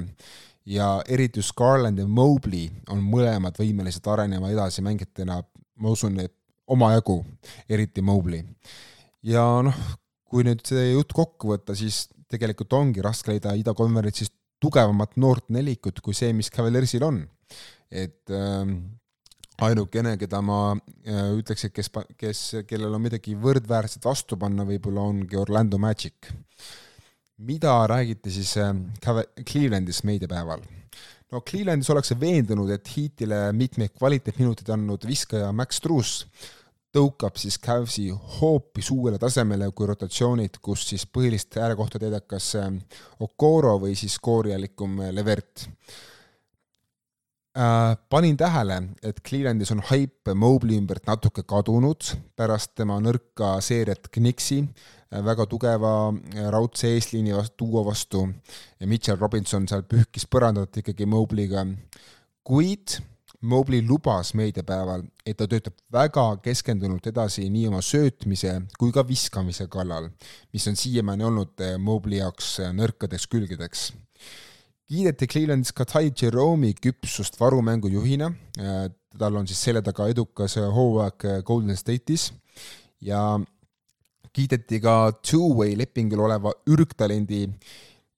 ja 0.66 1.00
eriti 1.08 1.40
just 1.40 1.56
Garland 1.58 2.00
ja 2.00 2.08
Mobley 2.08 2.70
on 2.90 3.02
mõlemad 3.04 3.58
võimelised 3.60 4.06
arenema 4.12 4.52
edasi 4.52 4.84
mängijatena, 4.86 5.40
ma 5.80 5.94
usun, 5.94 6.20
et 6.20 6.36
omajagu, 6.70 7.24
eriti 7.70 8.02
Mobley. 8.02 8.44
ja 9.24 9.44
noh, 9.66 9.76
kui 10.30 10.46
nüüd 10.46 10.62
see 10.66 10.92
jutt 10.92 11.14
kokku 11.16 11.54
võtta, 11.54 11.76
siis 11.76 12.08
tegelikult 12.30 12.74
ongi 12.78 13.02
raske 13.02 13.32
leida 13.32 13.56
idakonverentsis 13.58 14.32
tugevamat 14.62 15.16
noort 15.18 15.50
nelikut 15.50 16.02
kui 16.04 16.14
see, 16.14 16.34
mis 16.36 16.52
Cavaliersil 16.54 17.04
on. 17.04 17.24
et 17.90 18.30
äh, 18.30 18.70
ainukene, 19.66 20.16
keda 20.20 20.42
ma 20.46 20.60
äh, 20.76 21.32
ütleks, 21.40 21.66
et 21.66 21.74
kes, 21.76 21.90
kes, 22.20 22.44
kellel 22.70 22.94
on 22.96 23.02
midagi 23.04 23.36
võrdväärset 23.40 24.06
vastu 24.06 24.38
panna, 24.40 24.66
võib-olla 24.68 25.08
ongi 25.10 25.40
Orlando 25.40 25.80
Magic. 25.82 26.30
Mida 27.40 27.88
räägiti 27.88 28.32
siis 28.32 28.58
äh, 28.58 28.76
Clevelandis 29.52 30.04
meediapäeval? 30.04 30.62
no 31.32 31.42
Clevelandis 31.42 31.90
ollakse 31.90 32.18
veendunud, 32.20 32.72
et 32.74 32.90
Heatile 32.96 33.50
mitmeid 33.54 33.94
kvaliteetminuteid 33.98 34.72
andnud 34.74 35.06
viskaja 35.08 35.52
Max 35.56 35.82
Truss 35.84 36.26
tõukab 36.96 37.38
siis 37.38 37.60
Cavsi 37.62 38.10
hoopis 38.40 38.90
uuele 38.92 39.20
tasemele 39.22 39.70
kui 39.78 39.88
rotatsioonid, 39.90 40.58
kus 40.62 40.88
siis 40.90 41.06
põhilist 41.06 41.58
äärekohta 41.62 42.02
täidab 42.02 42.26
kas 42.30 42.56
ähm, 42.58 42.82
Okoro 43.22 43.78
või 43.84 43.96
siis 44.00 44.18
koorialikum 44.20 45.00
äh, 45.06 45.14
Levert 45.14 45.68
äh,. 47.54 47.96
panin 48.10 48.38
tähele, 48.38 48.82
et 49.04 49.22
Clevelandis 49.22 49.72
on 49.76 49.84
haip 49.92 50.34
Mobley 50.34 50.82
ümbert 50.82 51.06
natuke 51.08 51.46
kadunud 51.46 52.16
pärast 52.36 52.74
tema 52.76 52.98
nõrka 53.04 53.60
seeriat 53.62 54.10
Knicksi 54.12 54.64
väga 55.10 55.46
tugeva 55.50 55.94
äh, 56.10 56.50
raudse 56.54 56.94
eesliini 56.94 57.34
vastu, 57.34 57.66
duo 57.66 57.84
vastu. 57.86 58.26
Ja 58.80 58.88
Mitchell 58.88 59.18
Robinson 59.18 59.68
seal 59.68 59.86
pühkis 59.90 60.28
põrandat 60.30 60.82
ikkagi 60.82 61.08
Mobley'ga, 61.10 61.66
kuid 62.46 63.00
Mobley 63.42 63.82
lubas 63.88 64.34
meediapäeval, 64.36 65.06
et 65.26 65.38
ta 65.40 65.48
töötab 65.48 65.78
väga 65.92 66.26
keskendunult 66.44 67.06
edasi 67.08 67.46
nii 67.50 67.70
oma 67.70 67.80
söötmise 67.86 68.58
kui 68.78 68.92
ka 68.92 69.06
viskamise 69.08 69.70
kallal, 69.72 70.10
mis 70.54 70.68
on 70.68 70.76
siiamaani 70.76 71.24
olnud 71.24 71.64
eh, 71.64 71.78
Mobley 71.80 72.20
jaoks 72.20 72.58
nõrkadeks 72.76 73.30
külgedeks. 73.32 73.86
kiideti 74.90 75.28
Clevelandis 75.32 75.72
ka 75.72 75.86
Ty 75.88 76.12
Jerome'i 76.12 76.74
küpsust 76.76 77.40
varumängujuhina, 77.40 78.28
tal 79.18 79.40
on 79.40 79.48
siis 79.48 79.62
selja 79.64 79.82
taga 79.86 80.10
edukas 80.12 80.58
hooaeg 80.60 81.46
Golden 81.46 81.78
State'is. 81.78 82.34
Ja 83.00 83.40
kiideti 84.40 84.80
ka 84.84 84.96
two-way 85.20 85.76
lepingul 85.80 86.24
oleva 86.30 86.54
ürgtalendi 86.72 87.44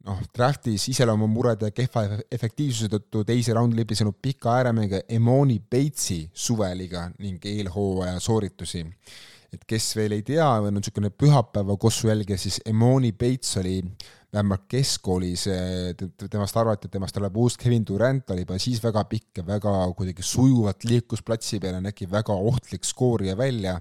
noh, 0.06 0.22
draftis 0.36 0.88
iseloomumurede 0.92 1.72
kehva 1.76 2.06
efektiivsuse 2.32 2.90
tõttu 2.92 3.26
teise 3.28 3.56
raundi 3.58 3.80
libisenud 3.80 4.18
pika 4.22 4.56
ääremänge 4.60 5.04
Emoni 5.18 5.60
Batesi 5.62 6.24
suveliga 6.34 7.08
ning 7.20 7.44
eelhooaja 7.46 8.20
sooritusi. 8.20 8.86
et 9.52 9.66
kes 9.68 9.90
veel 9.98 10.14
ei 10.16 10.22
tea 10.24 10.46
on 10.64 10.78
niisugune 10.78 11.10
pühapäeva 11.12 11.76
kossu 11.76 12.08
jälgija, 12.08 12.38
siis 12.40 12.62
Emoni 12.66 13.12
Bates 13.12 13.58
oli 13.60 13.82
vähemalt 14.32 14.64
keskkoolis, 14.72 15.44
temast 16.32 16.56
arvati, 16.58 16.88
et 16.88 16.94
temast 16.94 17.18
tuleb 17.18 17.36
uus 17.36 17.58
Kevin 17.60 17.84
Durant, 17.84 18.32
oli 18.32 18.46
juba 18.46 18.56
siis 18.64 18.80
väga 18.80 19.04
pikk 19.10 19.42
ja 19.42 19.46
väga 19.50 19.74
kuidagi 19.98 20.24
sujuvalt 20.24 20.88
liikus 20.88 21.24
platsi 21.28 21.60
peal 21.60 21.76
ja 21.76 21.84
nägi 21.84 22.08
väga 22.12 22.32
ohtlik 22.32 22.88
skoorija 22.88 23.36
välja, 23.38 23.76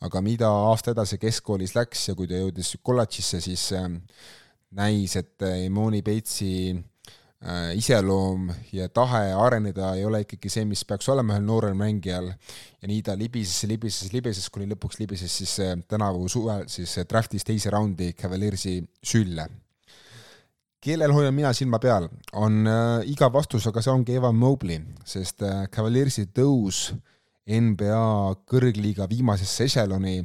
aga 0.00 0.20
mida 0.24 0.48
aasta 0.70 0.94
edasi 0.94 1.18
keskkoolis 1.20 1.74
läks 1.76 2.08
ja 2.08 2.14
kui 2.16 2.28
ta 2.28 2.40
jõudis 2.40 2.76
kolledžisse, 2.82 3.40
siis 3.44 3.66
äh, 3.76 3.88
näis, 4.76 5.16
et 5.16 5.48
Imoni 5.66 6.02
Peitsi 6.02 6.52
äh, 7.40 7.76
iseloom 7.76 8.50
ja 8.72 8.88
tahe 8.88 9.32
areneda 9.32 9.94
ei 9.96 10.04
ole 10.04 10.22
ikkagi 10.24 10.52
see, 10.52 10.66
mis 10.68 10.84
peaks 10.84 11.08
olema 11.12 11.36
ühel 11.36 11.46
noorel 11.46 11.74
mängijal. 11.78 12.30
ja 12.80 12.88
nii 12.88 13.02
ta 13.02 13.16
libises, 13.16 13.64
libises, 13.68 14.12
libises, 14.12 14.50
kuni 14.50 14.68
lõpuks 14.70 15.00
libises 15.00 15.36
siis 15.40 15.56
äh, 15.64 15.74
tänavu 15.88 16.28
suvel 16.28 16.68
siis 16.68 16.98
äh, 16.98 17.08
draft'is 17.08 17.44
teise 17.44 17.70
raundi 17.70 18.12
Cavaliersi 18.12 18.80
sülle. 19.02 19.48
kellel 20.80 21.12
hoian 21.12 21.34
mina 21.34 21.52
silma 21.52 21.78
peal, 21.78 22.08
on 22.32 22.66
äh, 22.66 23.08
iga 23.08 23.32
vastus, 23.32 23.66
aga 23.66 23.82
see 23.82 23.92
ongi 23.92 24.16
Evan 24.16 24.36
Mobley, 24.36 24.80
sest 25.04 25.42
äh, 25.42 25.66
Cavaliersi 25.72 26.28
tõus 26.36 26.90
NBA 27.50 28.36
kõrgliiga 28.46 29.08
viimasesse 29.10 29.66
ešeloni 29.66 30.20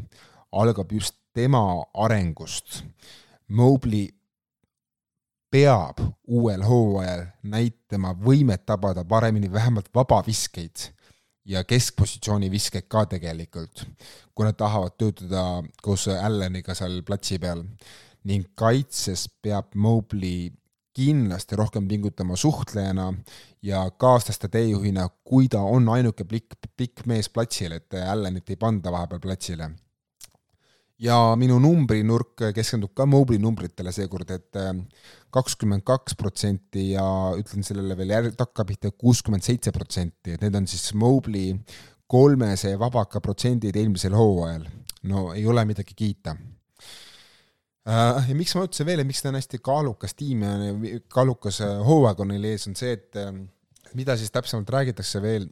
algab 0.51 0.91
just 0.93 1.17
tema 1.33 1.83
arengust. 1.93 2.83
Mobley 3.49 4.09
peab 5.51 6.01
uuel 6.27 6.63
hooajal 6.65 7.25
näitama 7.47 8.13
võimet 8.19 8.65
tabada 8.67 9.05
paremini 9.07 9.51
vähemalt 9.51 9.89
vabaviskeid 9.95 10.89
ja 11.45 11.63
keskpositsiooni 11.63 12.49
viskeid 12.51 12.87
ka 12.89 13.05
tegelikult, 13.09 13.85
kui 14.33 14.47
nad 14.47 14.57
tahavad 14.57 14.97
töötada 14.97 15.63
koos 15.83 16.07
Alleniga 16.09 16.75
seal 16.75 17.01
platsi 17.05 17.39
peal. 17.39 17.63
ning 18.25 18.47
kaitses 18.57 19.27
peab 19.41 19.75
Mobley 19.75 20.49
kindlasti 20.95 21.57
rohkem 21.59 21.87
pingutama 21.87 22.37
suhtlejana 22.39 23.09
ja 23.65 23.85
kaaslaste 23.91 24.47
teejuhina, 24.51 25.09
kui 25.23 25.49
ta 25.51 25.61
on 25.61 25.89
ainuke 25.91 26.23
pikk, 26.23 26.55
pikk 26.77 27.05
mees 27.05 27.29
platsil, 27.29 27.75
et 27.75 27.97
Allanit 28.05 28.49
ei 28.49 28.59
panda 28.59 28.93
vahepeal 28.95 29.23
platsile 29.23 29.73
ja 31.01 31.17
minu 31.39 31.57
numbrinurk 31.59 32.45
keskendub 32.55 32.93
ka 32.95 33.05
Mobley 33.09 33.39
numbritele 33.41 33.91
seekord, 33.95 34.31
et 34.31 34.59
äh, 34.59 34.71
kakskümmend 35.33 35.83
kaks 35.87 36.15
protsenti 36.19 36.91
ja 36.93 37.05
ütlen 37.37 37.65
sellele 37.67 37.97
veel 37.99 38.13
järg-, 38.15 38.37
takkapihta 38.39 38.93
kuuskümmend 38.95 39.43
seitse 39.45 39.73
protsenti, 39.75 40.35
et 40.35 40.45
need 40.45 40.55
on 40.55 40.67
siis 40.71 40.93
Mobley 40.95 41.55
kolmese 42.07 42.75
vabaka 42.79 43.21
protsendid 43.23 43.75
eelmisel 43.75 44.15
hooajal. 44.15 44.67
no 45.05 45.31
ei 45.33 45.45
ole 45.45 45.65
midagi 45.65 45.93
kiita. 45.95 46.35
Äh, 47.85 48.29
ja 48.29 48.37
miks 48.37 48.55
ma 48.57 48.65
ütlesin 48.65 48.87
veel, 48.87 49.03
et 49.03 49.09
miks 49.09 49.21
ta 49.21 49.29
on 49.29 49.37
hästi 49.37 49.59
kaalukas 49.65 50.15
tiim 50.17 50.41
ja 50.45 50.55
kaalukas 51.13 51.61
äh, 51.61 51.75
hooaeg 51.85 52.23
on 52.23 52.33
neil 52.33 52.49
ees, 52.49 52.65
on 52.69 52.77
see, 52.77 52.95
et 52.97 53.19
mida 53.95 54.15
siis 54.17 54.33
täpsemalt 54.33 54.69
räägitakse 54.73 55.21
veel, 55.23 55.47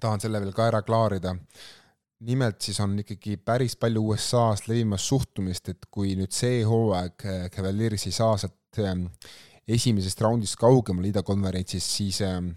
tahan 0.00 0.22
selle 0.22 0.40
veel 0.42 0.54
ka 0.56 0.70
ära 0.70 0.82
klaarida. 0.86 1.34
Nimelt 2.22 2.62
siis 2.62 2.78
on 2.80 2.94
ikkagi 3.02 3.36
päris 3.42 3.74
palju 3.76 4.04
USA-s 4.12 4.68
levimas 4.70 5.04
suhtumist, 5.10 5.72
et 5.72 5.88
kui 5.90 6.14
nüüd 6.18 6.32
see 6.34 6.60
hooaeg 6.66 7.26
äh, 7.26 7.46
Cavalieris 7.54 8.06
ei 8.06 8.14
saa 8.14 8.36
sealt 8.38 8.78
ähm, 8.82 9.08
esimesest 9.66 10.22
raundist 10.22 10.58
kaugemale 10.60 11.10
idakonverentsis, 11.10 11.88
siis 11.96 12.20
ähm, 12.26 12.52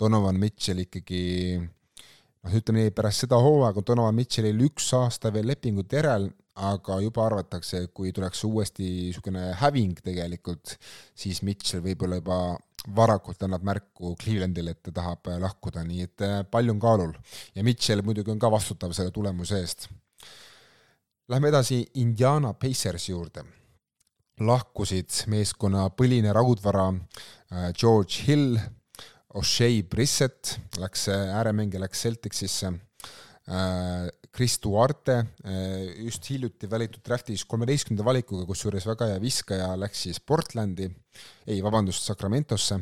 Donovan 0.00 0.40
Mitchell 0.42 0.82
ikkagi 0.82 1.22
noh, 1.60 2.56
ütleme 2.58 2.82
nii, 2.82 2.94
pärast 2.96 3.24
seda 3.24 3.38
hooaega 3.38 3.80
on 3.80 3.86
Donovan 3.92 4.18
Mitchellil 4.18 4.66
üks 4.66 4.90
aasta 4.98 5.30
veel 5.34 5.46
lepingut 5.52 5.94
järel, 5.94 6.26
aga 6.54 7.00
juba 7.02 7.24
arvatakse, 7.26 7.88
kui 7.94 8.12
tuleks 8.14 8.44
uuesti 8.46 8.84
niisugune 9.08 9.48
häving 9.58 9.98
tegelikult, 10.04 10.76
siis 11.18 11.42
Mitchell 11.42 11.82
võib-olla 11.82 12.20
juba 12.20 12.38
varakult 12.94 13.42
annab 13.42 13.64
märku 13.66 14.14
Clevelandile, 14.20 14.76
et 14.76 14.82
ta 14.84 14.92
tahab 15.00 15.32
lahkuda, 15.42 15.82
nii 15.88 16.06
et 16.06 16.24
äh, 16.26 16.36
palju 16.50 16.76
on 16.76 16.80
kaalul. 16.80 17.12
ja 17.54 17.64
Mitchell 17.64 18.04
muidugi 18.06 18.30
on 18.30 18.38
ka 18.38 18.50
vastutav 18.52 18.94
selle 18.94 19.10
tulemuse 19.10 19.58
eest. 19.58 19.88
Lähme 21.28 21.48
edasi 21.48 21.80
Indiana 21.94 22.52
Pacersi 22.52 23.12
juurde. 23.12 23.44
lahkusid 24.40 25.10
meeskonna 25.30 25.88
põline 25.90 26.32
raudvara 26.34 26.88
äh, 26.90 27.72
George 27.72 28.26
Hill, 28.26 28.58
O'Shea 29.34 29.82
Brissett 29.82 30.58
läks, 30.78 31.08
ääremängija 31.08 31.80
läks 31.80 32.02
Celticsisse 32.02 32.72
Äh, 32.74 32.83
Chris 34.34 34.56
Duarte 34.62 35.18
äh, 35.44 36.04
just 36.04 36.30
hiljuti 36.30 36.70
valitud 36.70 37.04
draftis 37.04 37.44
kolmeteistkümnenda 37.44 38.06
valikuga, 38.06 38.46
kusjuures 38.48 38.86
väga 38.88 39.10
hea 39.12 39.20
viskaja, 39.22 39.68
läks 39.76 40.06
siis 40.06 40.20
Portlandi, 40.20 40.88
ei, 41.46 41.60
vabandust, 41.62 42.08
Sacramentosse 42.08 42.80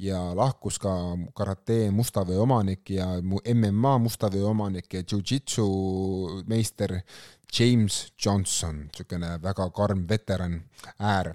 ja 0.00 0.18
lahkus 0.36 0.78
ka 0.80 0.94
karate 1.36 1.90
mustavöö 1.92 2.40
omanik 2.46 2.90
ja 2.90 3.06
MMA 3.54 3.98
mustavöö 3.98 4.48
omanik 4.48 4.94
ja 4.94 5.02
jujitsu 5.04 5.68
meister 6.46 7.00
James 7.58 8.12
Johnson, 8.24 8.86
niisugune 8.88 9.36
väga 9.42 9.70
karm 9.70 10.06
veteran, 10.08 10.62
äär. 10.98 11.34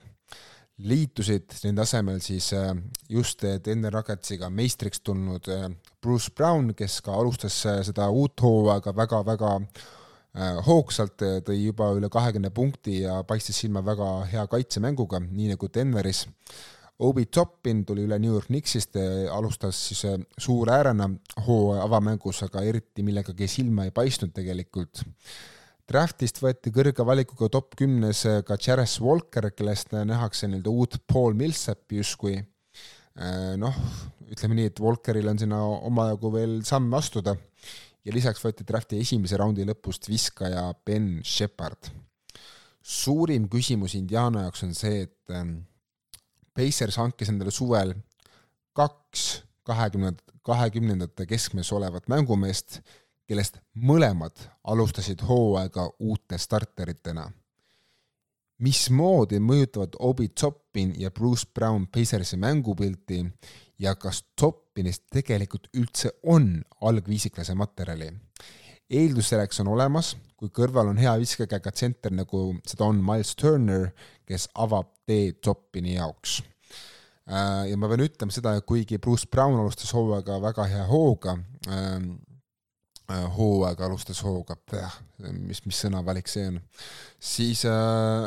Liitusid 0.77 1.53
nende 1.63 1.85
asemel 1.85 2.17
siis 2.19 2.49
äh, 2.53 2.73
just 3.09 3.43
Denver 3.65 3.93
Nuggetsiga 3.95 4.49
meistriks 4.49 4.99
tulnud 4.99 5.47
äh, 5.47 5.69
Bruce 6.05 6.31
Brown, 6.31 6.69
kes 6.77 6.99
ka 7.05 7.17
alustas 7.17 7.57
äh, 7.69 7.81
seda 7.87 8.07
uut 8.13 8.41
hooaega 8.45 8.95
väga-väga 8.95 9.59
hoogsalt, 10.65 11.21
tõi 11.47 11.53
juba 11.61 11.85
üle 11.95 12.09
kahekümne 12.11 12.49
punkti 12.51 12.97
ja 13.05 13.21
paistis 13.23 13.55
silma 13.61 13.79
väga 13.87 14.07
hea 14.27 14.41
kaitsemänguga, 14.51 15.21
nii 15.23 15.53
nagu 15.53 15.69
Denveris. 15.71 16.25
Obi 17.07 17.23
Toppin 17.31 17.85
tuli 17.87 18.03
üle 18.03 18.17
New 18.19 18.35
York 18.35 18.49
Knicksist, 18.49 18.99
alustas 19.31 19.79
siis 19.87 20.03
suure 20.35 20.75
äärena 20.75 21.07
hooaja 21.47 21.87
avamängus, 21.87 22.43
aga 22.43 22.65
eriti 22.67 23.07
millegagi 23.07 23.47
silma 23.47 23.87
ei 23.87 23.95
paistnud 23.95 24.35
tegelikult 24.35 25.05
Draftist 25.85 26.39
võeti 26.41 26.71
kõrge 26.73 27.03
valikuga 27.05 27.45
top 27.53 27.75
kümnes 27.77 28.23
ka 28.47 28.55
Jarres 28.57 28.95
Walker, 29.03 29.51
kellest 29.53 29.91
nähakse 29.93 30.47
nii-öelda 30.49 30.71
uut 30.73 30.95
Paul 31.05 31.37
Millsapi 31.37 31.99
justkui. 31.99 32.39
Äh, 33.15 33.53
noh, 33.55 33.75
ütleme 34.27 34.57
nii, 34.57 34.71
et 34.71 34.79
Walkeril 34.83 35.29
on 35.31 35.39
sinna 35.39 35.61
omajagu 35.87 36.31
veel 36.33 36.57
samme 36.67 36.97
astuda 36.99 37.35
ja 38.03 38.13
lisaks 38.13 38.43
võeti 38.43 38.65
drafti 38.67 38.99
esimese 38.99 39.39
raundi 39.39 39.63
lõpust 39.67 40.09
viskaja 40.11 40.67
Ben 40.85 41.21
Shepard. 41.23 41.91
suurim 42.85 43.47
küsimus 43.49 43.95
Indiana 43.95 44.43
jaoks 44.43 44.63
on 44.67 44.75
see, 44.77 45.05
et 45.07 45.31
ähm, 45.33 45.55
Pacers 46.53 46.99
hankis 47.01 47.31
endale 47.31 47.51
suvel 47.51 47.95
kaks 48.75 49.23
kahekümnendat, 49.65 50.21
kahekümnendate 50.45 51.25
keskmes 51.25 51.71
olevat 51.73 52.11
mängumeest 52.11 52.81
kellest 53.25 53.57
mõlemad 53.73 54.37
alustasid 54.63 55.23
hooaega 55.25 55.87
uute 55.99 56.37
starteritena. 56.37 57.29
Mismoodi 58.63 59.39
mõjutavad 59.43 59.97
Obi 59.99 60.29
Toppin 60.29 60.93
ja 60.99 61.11
Bruce 61.11 61.47
Brown 61.53 61.87
Pacersi 61.87 62.37
mängupilti 62.37 63.25
ja 63.79 63.95
kas 63.95 64.23
Toppinist 64.39 65.03
tegelikult 65.11 65.67
üldse 65.73 66.11
on 66.23 66.61
algviisiklase 66.81 67.55
materjali? 67.55 68.11
eeldus 68.89 69.31
selleks 69.31 69.59
on 69.63 69.71
olemas, 69.73 70.11
kui 70.37 70.51
kõrval 70.53 70.91
on 70.91 70.99
hea 71.01 71.15
viskekäega 71.17 71.71
tsenter, 71.73 72.13
nagu 72.13 72.51
seda 72.69 72.85
on 72.85 72.99
Miles 73.01 73.31
Turner, 73.35 73.87
kes 74.29 74.45
avab 74.61 74.91
tee 75.09 75.31
Toppini 75.41 75.95
jaoks 75.95 76.37
äh, 77.25 77.65
ja 77.71 77.77
ma 77.81 77.89
pean 77.89 78.05
ütlema 78.05 78.35
seda, 78.35 78.53
kuigi 78.61 79.01
Bruce 79.01 79.25
Brown 79.31 79.57
alustas 79.59 79.93
hooaega 79.97 80.37
väga 80.43 80.69
hea 80.69 80.85
hooga, 80.91 81.37
ähm, 81.67 82.13
Äh, 83.05 83.25
hooaeg 83.37 83.81
alustas 83.85 84.23
hooga, 84.25 84.55
mis, 85.37 85.59
mis 85.67 85.77
sõnavalik 85.77 86.25
see 86.25 86.47
on, 86.49 86.55
siis 87.21 87.59
äh, 87.69 88.23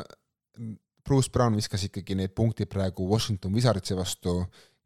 Bruce 1.08 1.32
Brown 1.32 1.56
viskas 1.56 1.86
ikkagi 1.88 2.16
need 2.18 2.34
punktid 2.36 2.68
praegu 2.68 3.06
Washington 3.08 3.54
Wizardsi 3.56 3.96
vastu, 3.96 4.42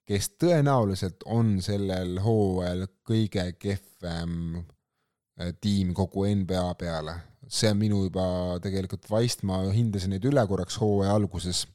kes 0.07 0.33
tõenäoliselt 0.40 1.25
on 1.31 1.57
sellel 1.62 2.18
hooajal 2.23 2.87
kõige 3.07 3.49
kehvem 3.59 4.35
äh, 4.61 5.53
tiim 5.61 5.92
kogu 5.97 6.27
NBA 6.29 6.64
peale. 6.79 7.18
see 7.53 7.68
on 7.68 7.77
minu 7.77 8.05
juba 8.05 8.25
tegelikult 8.62 9.09
vaist, 9.11 9.42
ma 9.44 9.59
hindasin 9.75 10.14
neid 10.14 10.25
üle 10.25 10.44
korraks 10.49 10.79
hooaja 10.81 11.14
alguses. 11.18 11.66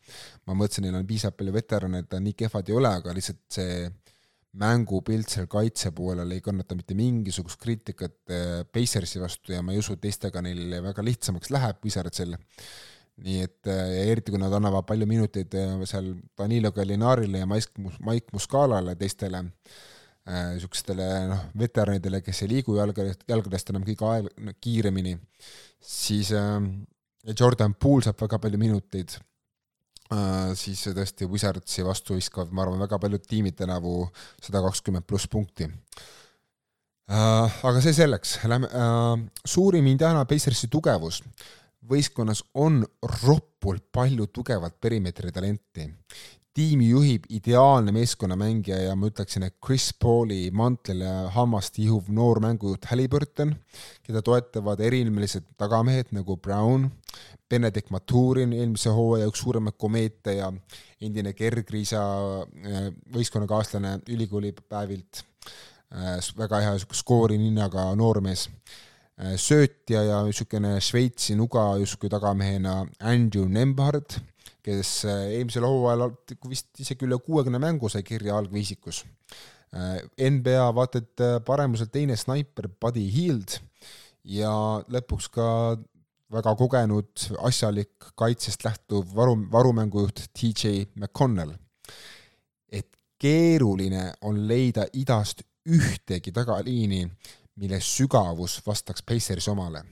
ma 0.48 0.56
mõtlesin, 0.56 0.88
neil 0.88 0.96
on 0.96 1.08
piisavalt 1.08 1.38
palju 1.38 1.54
veterane, 1.54 2.00
et 2.00 2.12
nad 2.16 2.24
nii 2.24 2.38
kehvad 2.44 2.70
ei 2.70 2.76
ole, 2.76 2.94
aga 3.02 3.14
lihtsalt 3.14 3.44
see 3.52 3.88
mängupilt 4.58 5.30
seal 5.30 5.48
kaitse 5.52 5.92
poolel 5.96 6.32
ei 6.34 6.42
kannata 6.42 6.76
mitte 6.76 6.96
mingisugust 6.98 7.60
kriitikat 7.62 8.32
äh, 8.32 8.62
Pacersi 8.72 9.22
vastu 9.22 9.54
ja 9.54 9.62
ma 9.62 9.76
ei 9.76 9.82
usu, 9.84 9.98
et 9.98 10.06
teistega 10.08 10.42
neil 10.42 10.80
väga 10.84 11.04
lihtsamaks 11.06 11.52
läheb 11.54 11.84
Wizardsil. 11.84 12.38
Nii 13.26 13.44
et 13.44 13.70
äh, 13.72 13.94
eriti, 14.12 14.34
kui 14.34 14.42
nad 14.42 14.54
annavad 14.54 14.86
palju 14.88 15.08
minuteid 15.10 15.54
äh, 15.58 15.76
seal 15.90 16.12
Danilo 16.38 16.72
Gallinarile 16.76 17.42
ja 17.42 17.50
Mike, 17.50 17.88
Mike 18.06 18.36
Muscalale, 18.36 18.98
teistele 19.00 19.46
niisugustele 20.28 21.06
noh, 21.30 21.44
veteranidele, 21.56 22.20
kes 22.20 22.42
ei 22.44 22.50
liigu 22.52 22.74
jalgadest, 22.76 23.22
jalgadest 23.32 23.70
enam 23.72 23.86
kõige 23.88 24.04
aeg-, 24.10 24.50
kiiremini, 24.60 25.14
siis 25.80 26.34
Jordan 27.32 27.78
Poole 27.80 28.04
saab 28.04 28.20
väga 28.26 28.40
palju 28.44 28.60
minuteid. 28.60 29.16
Siis 30.60 30.84
tõesti 30.96 31.28
Wizardsi 31.32 31.84
vastu 31.88 32.16
viskavad, 32.16 32.52
ma 32.52 32.66
arvan, 32.66 32.84
väga 32.84 33.00
paljud 33.00 33.24
tiimid 33.24 33.56
tänavu 33.60 34.02
sada 34.44 34.60
kakskümmend 34.64 35.08
pluss 35.08 35.32
punkti. 35.32 35.68
Aga 37.08 37.80
see 37.84 37.96
selleks, 37.96 38.38
lähme 38.52 38.68
suurim 39.48 39.88
Indiana 39.94 40.28
Pacersi 40.28 40.68
tugevus 40.72 41.22
võistkonnas 41.90 42.44
on 42.56 42.82
roppult 43.22 43.88
palju 43.94 44.28
tugevat 44.34 44.76
perimeetri 44.82 45.32
talenti. 45.32 45.88
Tiimi 46.58 46.88
juhib 46.90 47.28
ideaalne 47.30 47.92
meeskonnamängija 47.94 48.80
ja 48.88 48.96
ma 48.98 49.12
ütleksin, 49.12 49.44
et 49.46 49.60
Chris 49.62 49.92
Pauli 49.94 50.48
mantlile 50.50 51.28
hammast 51.36 51.78
ihuv 51.78 52.08
noor 52.10 52.42
mängujuht 52.42 52.88
Halliburton, 52.90 53.52
keda 54.02 54.24
toetavad 54.26 54.82
erinelised 54.82 55.46
tagamehed 55.62 56.10
nagu 56.18 56.40
Brown, 56.42 56.88
Benedict 57.50 57.94
Maturin, 57.94 58.56
eelmise 58.58 58.90
hooaja 58.90 59.30
üks 59.30 59.46
suuremaid 59.46 59.78
komeete 59.78 60.34
ja 60.40 60.50
endine 61.02 61.36
kergriisa 61.38 62.02
äh, 62.42 62.90
võistkonnakaaslane 63.14 64.00
ülikooli 64.10 64.56
päevilt, 64.58 65.22
äh, 65.94 66.18
väga 66.42 66.64
hea 66.66 66.74
skoori 66.90 67.38
ninnaga 67.38 67.92
noormees, 67.96 68.48
söötja 69.18 70.04
ja 70.06 70.18
niisugune 70.26 70.76
Šveitsi 70.84 71.36
nuga 71.36 71.72
justkui 71.82 72.10
tagamehena 72.10 72.84
Andrew 73.02 73.48
Nembhard 73.50 74.20
kes 74.68 74.92
äh, 75.08 75.28
eelmisel 75.38 75.66
hooajal 75.68 76.14
vist 76.50 76.82
isegi 76.82 77.08
üle 77.08 77.20
kuuekümne 77.24 77.60
mängu 77.62 77.90
sai 77.92 78.04
kirja 78.08 78.36
algviisikus. 78.38 79.04
Äh, 79.76 80.02
NBA 80.32 80.66
vaata 80.76 81.04
et 81.04 81.24
äh, 81.24 81.38
paremuselt 81.46 81.94
teine 81.94 82.18
snaiper 82.20 82.70
Buddy 82.82 83.06
Hield 83.14 83.60
ja 84.28 84.52
lõpuks 84.92 85.30
ka 85.32 85.48
väga 86.34 86.52
kogenud, 86.60 87.30
asjalik, 87.48 88.10
kaitsest 88.20 88.66
lähtuv 88.68 89.14
varu, 89.16 89.38
varumängujuht 89.52 90.26
TJ 90.36 90.90
McConnell. 91.00 91.56
et 92.68 92.90
keeruline 93.18 94.12
on 94.28 94.42
leida 94.50 94.84
idast 94.94 95.46
ühtegi 95.68 96.34
tagaliini, 96.36 97.06
mille 97.58 97.80
sügavus 97.82 98.60
vastaks 98.66 99.04
Pacersi 99.06 99.50
omale 99.52 99.84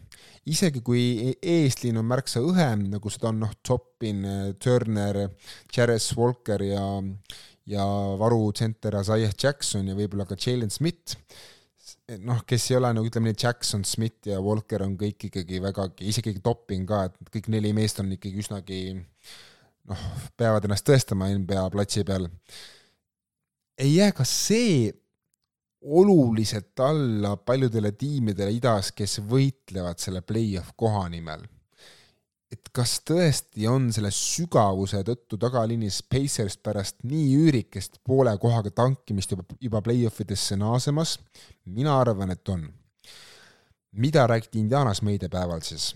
isegi 0.45 0.81
kui 0.85 1.01
e-, 1.31 1.37
eesliin 1.41 1.97
on 1.97 2.05
märksa 2.05 2.41
õhem, 2.45 2.87
nagu 2.91 3.09
seda 3.09 3.31
on 3.31 3.41
noh, 3.41 3.53
Toppin, 3.65 4.21
Turner, 4.61 5.25
Jarres 5.73 6.11
Walker 6.17 6.61
ja 6.65 6.85
ja 7.65 7.83
varutsenter 8.19 8.99
Isaiah 8.99 9.33
Jackson 9.33 9.87
ja 9.89 9.95
võib-olla 9.97 10.27
ka 10.29 10.37
Jalen 10.37 10.69
Smith, 10.69 11.17
noh, 12.21 12.43
kes 12.45 12.69
ei 12.69 12.77
ole 12.77 12.91
nagu 12.93 13.09
ütleme 13.09 13.31
nii, 13.31 13.39
Jackson, 13.41 13.85
Smith 13.87 14.29
ja 14.29 14.37
Walker 14.43 14.85
on 14.85 14.93
kõik 14.99 15.27
ikkagi 15.29 15.61
vägagi, 15.63 16.05
isegi 16.11 16.37
Toppin 16.45 16.85
ka, 16.89 17.07
et 17.09 17.33
kõik 17.33 17.49
neli 17.53 17.73
meest 17.73 18.01
on 18.03 18.13
ikkagi 18.13 18.43
üsnagi 18.43 18.81
noh, 18.95 20.05
peavad 20.37 20.67
ennast 20.67 20.85
tõestama 20.85 21.31
NBA 21.33 21.65
platsi 21.73 22.05
peal. 22.05 22.29
ei 23.81 23.95
jää 23.97 24.13
ka 24.15 24.25
see 24.29 24.93
oluliselt 25.85 26.79
alla 26.79 27.35
paljudele 27.37 27.91
tiimidele 27.91 28.51
idas, 28.57 28.91
kes 28.91 29.19
võitlevad 29.29 30.01
selle 30.01 30.21
play-off 30.21 30.73
koha 30.75 31.07
nimel. 31.09 31.45
et 32.55 32.69
kas 32.71 32.99
tõesti 33.03 33.65
on 33.67 33.89
selle 33.91 34.11
sügavuse 34.13 35.01
tõttu 35.03 35.35
tagaliinis 35.41 35.97
Pacers 36.07 36.55
pärast 36.63 37.01
nii 37.03 37.33
üürikest 37.35 37.97
poole 38.05 38.31
kohaga 38.39 38.71
tankimist 38.71 39.33
juba, 39.33 39.43
juba 39.59 39.81
play-off 39.81 40.21
idesse 40.21 40.55
naasemas? 40.55 41.19
mina 41.65 41.99
arvan, 41.99 42.31
et 42.31 42.49
on. 42.49 42.69
mida 43.91 44.27
räägiti 44.27 44.59
Indianas 44.59 45.01
meediapäeval 45.01 45.61
siis? 45.61 45.95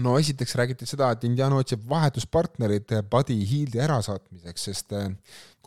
no 0.00 0.18
esiteks 0.18 0.54
räägiti 0.54 0.86
seda, 0.86 1.10
et 1.10 1.24
Indiana 1.24 1.56
otsib 1.56 1.84
vahetuspartnerit 1.88 2.96
Buddy 3.10 3.36
Hieldi 3.50 3.80
ärasaatmiseks, 3.80 4.64
sest 4.64 4.94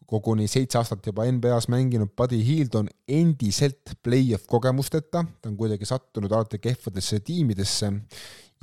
koguni 0.08 0.48
seitse 0.48 0.80
aastat 0.80 1.06
juba 1.10 1.26
NBA-s 1.28 1.68
mänginud 1.72 2.14
Buddy 2.18 2.40
Hield 2.48 2.76
on 2.80 2.90
endiselt 3.08 3.98
play-off 4.04 4.48
kogemusteta, 4.48 5.26
ta 5.42 5.50
on 5.50 5.58
kuidagi 5.60 5.86
sattunud 5.86 6.32
alati 6.32 6.60
kehvadesse 6.64 7.20
tiimidesse 7.28 7.92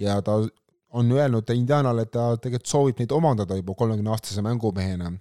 ja 0.00 0.20
ta 0.24 0.40
on 0.94 1.10
öelnud 1.12 1.50
Indianale, 1.50 2.04
et 2.06 2.12
ta 2.14 2.28
tegelikult 2.38 2.70
soovib 2.70 3.02
neid 3.02 3.12
omandada 3.14 3.56
juba 3.58 3.74
kolmekümne 3.74 4.12
aastase 4.14 4.42
mängumehena. 4.46 5.12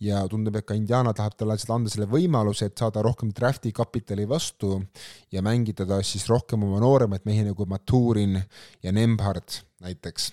ja 0.00 0.26
tundub, 0.28 0.56
et 0.56 0.66
ka 0.68 0.76
Indiana 0.76 1.14
tahab 1.16 1.36
talle 1.40 1.56
seda 1.58 1.78
anda 1.78 1.90
selle 1.90 2.06
võimaluse, 2.10 2.68
et 2.68 2.78
saada 2.78 3.02
rohkem 3.02 3.32
draft'i 3.32 3.72
kapitali 3.72 4.28
vastu 4.28 4.82
ja 5.32 5.42
mängida 5.42 5.88
ta 5.88 6.02
siis 6.04 6.28
rohkem 6.28 6.62
oma 6.68 6.80
nooremaid 6.84 7.24
mehi 7.24 7.46
nagu 7.48 7.66
Maturin 7.66 8.42
ja 8.82 8.92
Nemhard 8.92 9.62
näiteks 9.80 10.32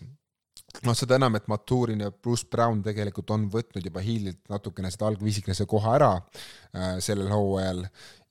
noh, 0.86 0.98
seda 0.98 1.18
enam, 1.20 1.36
et 1.40 1.48
Maturin 1.52 2.06
ja 2.06 2.12
Bruce 2.12 2.48
Brown 2.52 2.84
tegelikult 2.86 3.32
on 3.36 3.48
võtnud 3.54 3.86
juba 3.86 4.04
Healilt 4.06 4.42
natukene 4.52 4.92
seda 4.94 5.10
algviisikese 5.10 5.68
koha 5.70 5.96
ära 5.98 6.12
äh, 6.18 7.00
sellel 7.04 7.32
hooajal 7.34 7.86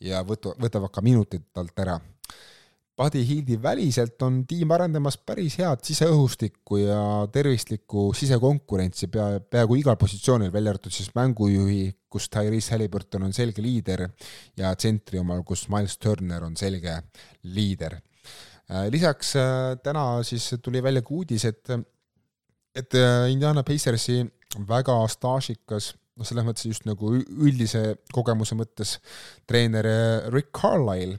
ja 0.04 0.22
võtu-, 0.26 0.54
võtavad 0.60 0.94
ka 0.94 1.04
minutid 1.04 1.50
talt 1.52 1.84
ära 1.84 1.98
Buddy 2.98 3.20
Hildi 3.22 3.54
väliselt 3.62 4.22
on 4.26 4.40
tiim 4.50 4.72
arendamas 4.74 5.14
päris 5.22 5.54
head 5.60 5.84
siseõhustikku 5.86 6.80
ja 6.80 7.02
tervislikku 7.30 8.08
sisekonkurentsi 8.18 9.06
pea, 9.14 9.28
peaaegu 9.38 9.76
igal 9.78 9.94
positsioonil, 10.00 10.50
välja 10.50 10.72
arvatud 10.74 10.94
siis 10.96 11.12
mängujuhi, 11.14 11.84
kus 12.10 12.26
Tyrese 12.34 12.74
Halliburton 12.74 13.28
on 13.28 13.36
selge 13.36 13.62
liider, 13.62 14.02
ja 14.58 14.72
tsentri 14.74 15.22
omal, 15.22 15.44
kus 15.46 15.68
Miles 15.70 15.94
Turner 16.02 16.42
on 16.48 16.58
selge 16.58 16.96
liider. 17.46 18.00
Äh, 18.66 18.88
lisaks 18.90 19.30
äh, 19.38 19.76
täna 19.84 20.24
siis 20.26 20.50
tuli 20.58 20.82
välja 20.82 21.04
ka 21.06 21.14
uudis, 21.14 21.46
et 21.52 21.70
et 22.78 22.94
äh, 22.98 23.30
Indiana 23.32 23.64
Pacersi 23.66 24.22
väga 24.68 25.00
staažikas 25.10 25.92
noh, 26.18 26.26
selles 26.26 26.46
mõttes 26.46 26.66
just 26.66 26.86
nagu 26.88 27.12
üldise 27.18 27.98
kogemuse 28.14 28.56
mõttes 28.58 28.96
treener 29.48 29.86
äh, 29.86 30.26
Rick 30.32 30.50
Carlisle 30.56 31.18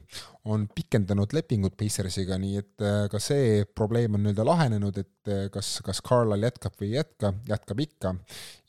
on 0.50 0.66
pikendanud 0.74 1.34
lepingut 1.36 1.76
Pacersiga, 1.78 2.40
nii 2.42 2.62
et 2.62 2.84
äh, 2.86 3.02
ka 3.12 3.22
see 3.22 3.66
probleem 3.78 4.16
on 4.18 4.24
nii-öelda 4.26 4.46
lahenenud, 4.48 4.98
et 4.98 5.52
kas, 5.54 5.76
kas 5.86 6.00
Carlisle 6.06 6.50
jätkab 6.50 6.80
või 6.80 6.90
ei 6.90 6.96
jätka, 6.98 7.34
jätkab 7.52 7.84
ikka. 7.86 8.14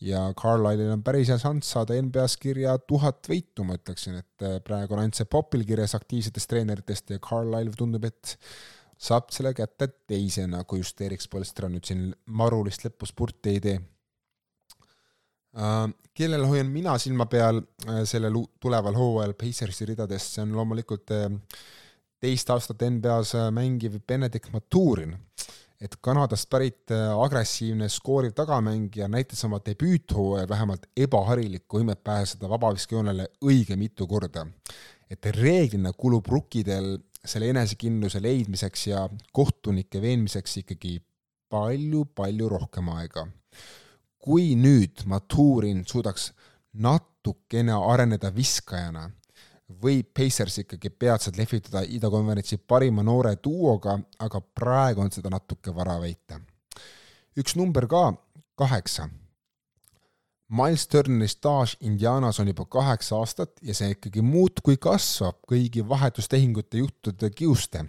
ja 0.05 0.27
Carlisle'il 0.39 0.93
on 0.93 1.05
päris 1.07 1.31
hea 1.33 1.39
šanss 1.41 1.73
saada 1.77 1.97
NBA-s 1.97 2.37
kirja 2.43 2.77
tuhat 2.85 3.31
võitu, 3.31 3.65
ma 3.65 3.79
ütleksin, 3.79 4.21
et 4.21 4.51
praegu 4.67 4.97
on 4.97 5.05
ainult 5.05 5.19
see 5.19 5.31
Popil 5.31 5.65
kirjas 5.69 5.97
aktiivsetest 5.99 6.53
treeneritest 6.53 7.15
ja 7.15 7.23
Carlisle 7.23 7.79
tundub, 7.79 8.05
et 8.11 8.37
saab 9.01 9.31
selle 9.33 9.55
kätte 9.57 9.89
teisena, 10.09 10.65
kui 10.69 10.83
just 10.83 11.01
Erik 11.01 11.23
Spolstra 11.25 11.71
nüüd 11.73 11.87
siin 11.89 12.11
marulist 12.37 12.85
lõpuspurti 12.85 13.55
ei 13.55 13.63
tee 13.65 13.79
uh,. 15.57 15.89
kellel 16.15 16.45
hoian 16.51 16.69
mina 16.69 16.99
silma 17.01 17.27
peal 17.31 17.63
uh, 17.63 18.03
sellel 18.05 18.37
tuleval 18.61 18.99
hooajal 18.99 19.35
Pacersi 19.41 19.89
ridades, 19.89 20.35
see 20.35 20.45
on 20.45 20.53
loomulikult 20.59 21.15
uh, 21.17 21.31
teist 22.21 22.53
aastat 22.53 22.85
NBA-s 22.85 23.49
mängiv 23.57 23.97
Benedict 24.07 24.51
Maturin, 24.53 25.15
et 25.81 25.95
Kanadast 26.05 26.51
pärit 26.53 26.93
agressiivne 26.93 27.89
skooriv 27.89 28.35
tagamängija 28.37 29.09
näitas 29.09 29.41
oma 29.49 29.63
debüüthooajal 29.65 30.49
vähemalt 30.51 30.85
ebaharilikku 30.93 31.81
võimet 31.81 32.03
pääseda 32.05 32.51
vabaviskejoonele 32.53 33.31
õige 33.49 33.81
mitu 33.81 34.07
korda. 34.07 34.45
et 35.11 35.27
reeglina 35.35 35.91
kulub 35.97 36.29
rukkidel 36.29 36.99
selle 37.25 37.51
enesekindluse 37.53 38.23
leidmiseks 38.23 38.87
ja 38.87 39.05
kohtunike 39.33 40.01
veenmiseks 40.03 40.57
ikkagi 40.63 40.99
palju-palju 41.51 42.49
rohkem 42.49 42.89
aega. 42.95 43.27
kui 44.21 44.53
nüüd 44.57 45.01
Maturin 45.09 45.81
suudaks 45.89 46.27
natukene 46.77 47.73
areneda 47.73 48.29
viskajana, 48.35 49.07
võib 49.83 50.11
Pacers 50.13 50.59
ikkagi 50.61 50.91
peatselt 50.91 51.39
lehvitada 51.41 51.81
idakonverentsi 51.89 52.59
parima 52.69 53.03
noore 53.03 53.37
duoga, 53.45 53.97
aga 54.19 54.41
praegu 54.41 55.01
on 55.01 55.11
seda 55.11 55.33
natuke 55.33 55.75
vara 55.75 55.97
väita. 56.01 56.41
üks 57.37 57.57
number 57.57 57.87
ka, 57.87 58.13
kaheksa 58.55 59.09
Miles 60.51 60.89
Turneri 60.89 61.29
staaž 61.29 61.77
Indianas 61.81 62.41
on 62.41 62.49
juba 62.51 62.65
kaheksa 62.67 63.17
aastat 63.17 63.53
ja 63.63 63.75
see 63.75 63.93
ikkagi 63.95 64.23
muudkui 64.27 64.81
kasvab 64.83 65.37
kõigi 65.47 65.85
vahetustehingute 65.87 66.81
juhtude 66.81 67.31
kiuste. 67.31 67.85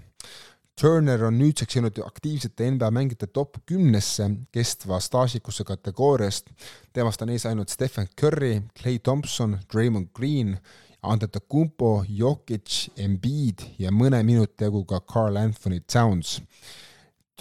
Turner 0.77 1.23
on 1.25 1.39
nüüdseks 1.41 1.79
jõudnud 1.79 1.97
aktiivsete 2.05 2.67
NBA 2.75 2.91
mängijate 2.93 3.31
top 3.33 3.57
kümnesse 3.65 4.29
kestva 4.53 4.99
staažikuse 5.01 5.65
kategooriast. 5.65 6.53
temast 6.93 7.21
on 7.21 7.33
ees 7.33 7.45
ainult 7.45 7.69
Stephen 7.69 8.07
Curry, 8.21 8.61
Clay 8.77 8.99
Thompson, 8.99 9.57
Draymond 9.73 10.13
Green, 10.13 10.57
Antetokounmpo, 11.01 12.05
Jokic, 12.09 12.91
Embiid 12.97 13.65
ja 13.79 13.91
mõne 13.91 14.21
minuti 14.23 14.63
jagu 14.63 14.85
ka 14.85 15.01
Carl 15.01 15.35
Anthony 15.35 15.79
Towns 15.79 16.41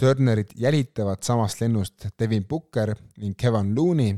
Turnerit 0.01 0.53
jälitavad 0.55 1.21
samast 1.21 1.59
lennust 1.61 2.07
Devin 2.19 2.45
Booker 2.45 2.95
ning 3.17 3.35
Kevin 3.37 3.75
Looney. 3.75 4.15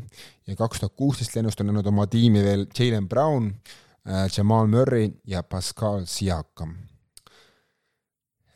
Ja 0.48 0.56
kaks 0.56 0.80
tuhat 0.80 0.94
kuusteist 0.96 1.36
lennust 1.36 1.60
on 1.60 1.72
andnud 1.74 1.88
oma 1.92 2.06
tiimi 2.08 2.40
veel 2.44 2.62
Jalen 2.80 3.10
Brown, 3.10 3.50
äh, 4.08 4.30
Jamal 4.38 4.68
Murray 4.72 5.10
ja 5.28 5.42
Pascal 5.44 6.06
Siakam. 6.06 6.76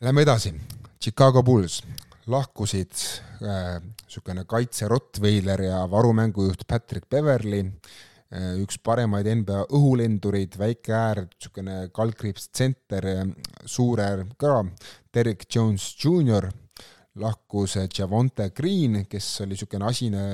Lähme 0.00 0.22
edasi, 0.24 0.54
Chicago 1.04 1.42
Bulls 1.42 1.82
lahkusid 2.26 2.96
niisugune 3.42 4.40
äh, 4.40 4.48
kaitse 4.48 4.88
Rottweiler 4.88 5.62
ja 5.62 5.82
varumängujuht 5.90 6.64
Patrick 6.66 7.10
Beverly 7.10 7.60
äh,, 7.60 8.54
üks 8.62 8.78
paremaid 8.78 9.28
NBA 9.42 9.66
õhulendureid, 9.68 10.56
väike 10.56 10.96
äär, 10.96 11.20
niisugune 11.26 11.76
kaldkriips 11.92 12.48
tsenter, 12.48 13.10
äh, 13.12 13.28
suur 13.66 14.00
äär 14.00 14.24
ka, 14.40 14.62
Derek 15.12 15.44
Jones 15.52 15.90
Jr 16.00 16.48
lahkus 17.20 17.76
Javonte 17.98 18.50
Green, 18.50 19.04
kes 19.08 19.40
oli 19.44 19.54
niisugune 19.54 19.88
asine 19.88 20.24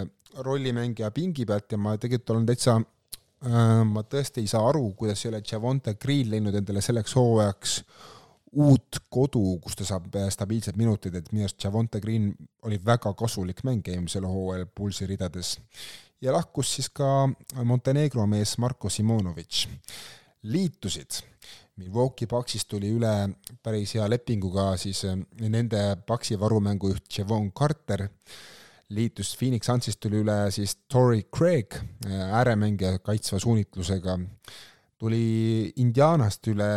rollimängija 0.44 1.10
pingi 1.14 1.46
pealt 1.46 1.72
ja 1.72 1.78
ma 1.78 1.96
tegelikult 1.98 2.34
olen 2.34 2.46
täitsa 2.48 2.74
äh, 2.80 3.84
ma 3.86 4.02
tõesti 4.02 4.42
ei 4.42 4.50
saa 4.50 4.64
aru, 4.68 4.90
kuidas 4.98 5.24
ei 5.24 5.30
ole 5.32 5.42
Javonte 5.50 5.94
Green 6.00 6.30
leidnud 6.30 6.58
endale 6.60 6.82
selleks 6.84 7.14
hooajaks 7.18 7.78
uut 8.54 9.00
kodu, 9.10 9.58
kus 9.62 9.76
ta 9.78 9.86
saab 9.86 10.14
stabiilsed 10.30 10.76
minutid, 10.78 11.16
et 11.18 11.30
minu 11.32 11.46
arust 11.46 11.64
Javonte 11.64 12.00
Green 12.00 12.30
oli 12.66 12.78
väga 12.86 13.12
kasulik 13.18 13.64
mängija 13.66 13.96
eelmisel 13.96 14.26
hooajal 14.28 14.68
Pulsi 14.74 15.06
ridades. 15.10 15.58
ja 16.20 16.32
lahkus 16.32 16.74
siis 16.74 16.88
ka 16.88 17.28
Montenegro 17.64 18.26
mees 18.26 18.58
Marko 18.58 18.88
Simonovitš. 18.88 19.68
liitusid 20.42 21.22
Milwaukee 21.80 22.28
Bucksist 22.30 22.68
tuli 22.70 22.92
üle 22.94 23.12
päris 23.64 23.96
hea 23.96 24.04
lepinguga 24.06 24.74
siis 24.78 25.00
eh, 25.08 25.16
nende 25.42 25.80
Bucksi 26.06 26.38
varumängujuht 26.38 27.08
Javon 27.18 27.50
Carter, 27.56 28.06
liitus 28.94 29.32
Phoenix 29.38 29.66
Sunsist 29.66 29.98
tuli 30.02 30.20
üle 30.22 30.36
siis 30.54 30.76
Torrey 30.90 31.24
Craig, 31.34 31.74
eh, 32.06 32.20
ääremängija 32.38 33.00
kaitsva 33.02 33.40
suunitlusega, 33.42 34.18
tuli 34.98 35.72
Indianast 35.82 36.46
üle 36.52 36.68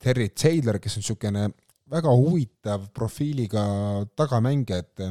Terry 0.00 0.30
Taylor, 0.32 0.78
kes 0.80 0.96
on 0.96 1.04
niisugune 1.04 1.50
väga 1.90 2.14
huvitav 2.14 2.86
profiiliga 2.96 3.64
tagamängija, 4.16 4.78
et 4.80 5.04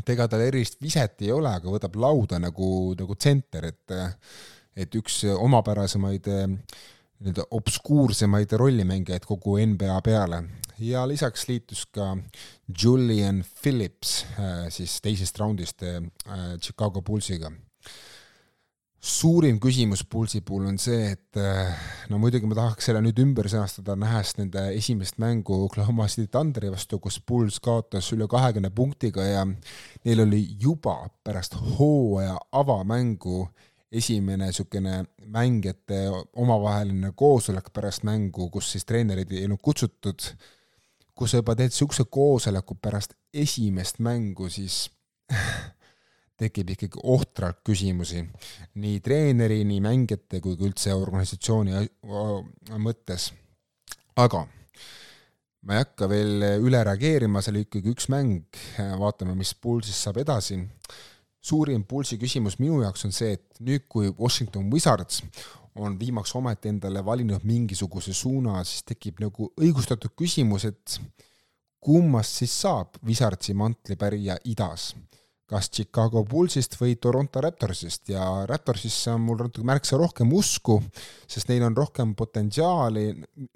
et 0.00 0.12
ega 0.14 0.24
tal 0.30 0.40
erilist 0.40 0.78
viset 0.80 1.20
ei 1.26 1.32
ole, 1.34 1.50
aga 1.50 1.68
võtab 1.68 1.98
lauda 2.00 2.38
nagu, 2.40 2.94
nagu 2.96 3.16
tsenter, 3.18 3.68
et 3.68 3.96
et 4.80 4.94
üks 4.96 5.24
omapärasemaid 5.34 6.28
äh, 6.30 6.46
nii-öelda 7.20 7.44
obskuursemaid 7.50 8.52
rollimängijaid 8.56 9.26
kogu 9.28 9.58
NBA 9.60 10.00
peale 10.04 10.44
ja 10.80 11.04
lisaks 11.08 11.48
liitus 11.48 11.86
ka 11.92 12.16
Julian 12.82 13.44
Phillips 13.62 14.24
äh, 14.38 14.68
siis 14.72 15.00
teisest 15.04 15.38
raundist 15.38 15.82
äh, 15.82 16.00
Chicago 16.60 17.02
Bullsiga. 17.02 17.52
suurim 19.00 19.56
küsimus 19.60 20.02
Bullsi 20.04 20.40
puhul 20.40 20.66
on 20.68 20.78
see, 20.78 21.12
et 21.12 21.36
äh, 21.36 21.76
no 22.08 22.18
muidugi 22.20 22.48
ma 22.48 22.56
tahaks 22.56 22.88
selle 22.88 23.00
nüüd 23.04 23.20
ümber 23.22 23.48
sõnastada, 23.48 23.96
nähes 23.96 24.34
nende 24.36 24.66
esimest 24.76 25.16
mängu 25.20 25.56
Oklahoma 25.64 26.08
City 26.08 26.28
Thunderi 26.28 26.72
vastu, 26.72 26.98
kus 27.00 27.20
Bulls 27.20 27.60
kaotas 27.64 28.12
üle 28.12 28.28
kahekümne 28.28 28.70
punktiga 28.70 29.24
ja 29.24 29.46
neil 29.48 30.24
oli 30.26 30.42
juba 30.60 30.96
pärast 31.24 31.56
hooaja 31.78 32.36
avamängu 32.52 33.42
äh, 33.46 33.69
esimene 33.92 34.46
niisugune 34.46 35.04
mängijate 35.34 36.04
omavaheline 36.38 37.12
koosolek 37.16 37.72
pärast 37.74 38.04
mängu, 38.06 38.48
kus 38.50 38.70
siis 38.72 38.86
treenerid 38.86 39.32
ei 39.34 39.44
olnud 39.48 39.62
kutsutud, 39.62 40.28
kus 41.14 41.32
sa 41.32 41.42
juba 41.42 41.56
teed 41.58 41.72
niisuguse 41.72 42.06
koosoleku 42.10 42.78
pärast 42.82 43.16
esimest 43.34 43.98
mängu, 43.98 44.48
siis 44.50 44.84
tekib 46.40 46.70
ikkagi 46.76 47.02
ohtralt 47.02 47.60
küsimusi 47.66 48.22
nii 48.80 49.02
treeneri, 49.04 49.60
nii 49.68 49.82
mängijate 49.84 50.40
kui 50.40 50.56
ka 50.56 50.66
üldse 50.68 50.94
organisatsiooni 50.96 51.84
mõttes. 52.80 53.30
aga 54.16 54.46
ma 55.66 55.76
ei 55.76 55.82
hakka 55.82 56.08
veel 56.08 56.46
üle 56.64 56.80
reageerima, 56.86 57.42
see 57.42 57.52
oli 57.52 57.66
ikkagi 57.66 57.92
üks 57.92 58.08
mäng, 58.12 58.60
vaatame, 59.00 59.34
mis 59.36 59.52
Bullsist 59.60 60.06
saab 60.06 60.22
edasi. 60.22 60.56
Suurim 61.40 61.84
Bullsi 61.88 62.18
küsimus 62.20 62.58
minu 62.60 62.82
jaoks 62.82 63.06
on 63.08 63.14
see, 63.16 63.34
et 63.38 63.60
nüüd, 63.64 63.86
kui 63.88 64.12
Washington 64.18 64.70
Wizards 64.72 65.22
on 65.80 65.96
viimaks 65.98 66.34
ometi 66.36 66.68
endale 66.68 67.04
valinud 67.04 67.44
mingisuguse 67.46 68.12
suuna, 68.16 68.58
siis 68.64 68.84
tekib 68.84 69.22
nagu 69.22 69.52
õigustatud 69.60 70.12
küsimus, 70.18 70.66
et 70.68 70.98
kummast 71.80 72.42
siis 72.42 72.56
saab 72.64 72.98
Wizardsi 73.06 73.54
mantlipärija 73.56 74.36
idas 74.44 74.90
kas 75.50 75.66
Chicago 75.74 76.22
Bullsist 76.24 76.76
või 76.78 76.94
Toronto 77.02 77.40
Raptorsist 77.42 78.12
ja 78.12 78.22
Raptorsisse 78.46 79.10
on 79.16 79.24
mul 79.26 79.40
natuke 79.42 79.66
märksa 79.66 79.98
rohkem 79.98 80.30
usku, 80.36 80.78
sest 81.26 81.50
neil 81.50 81.64
on 81.66 81.76
rohkem 81.76 82.14
potentsiaali, 82.18 83.04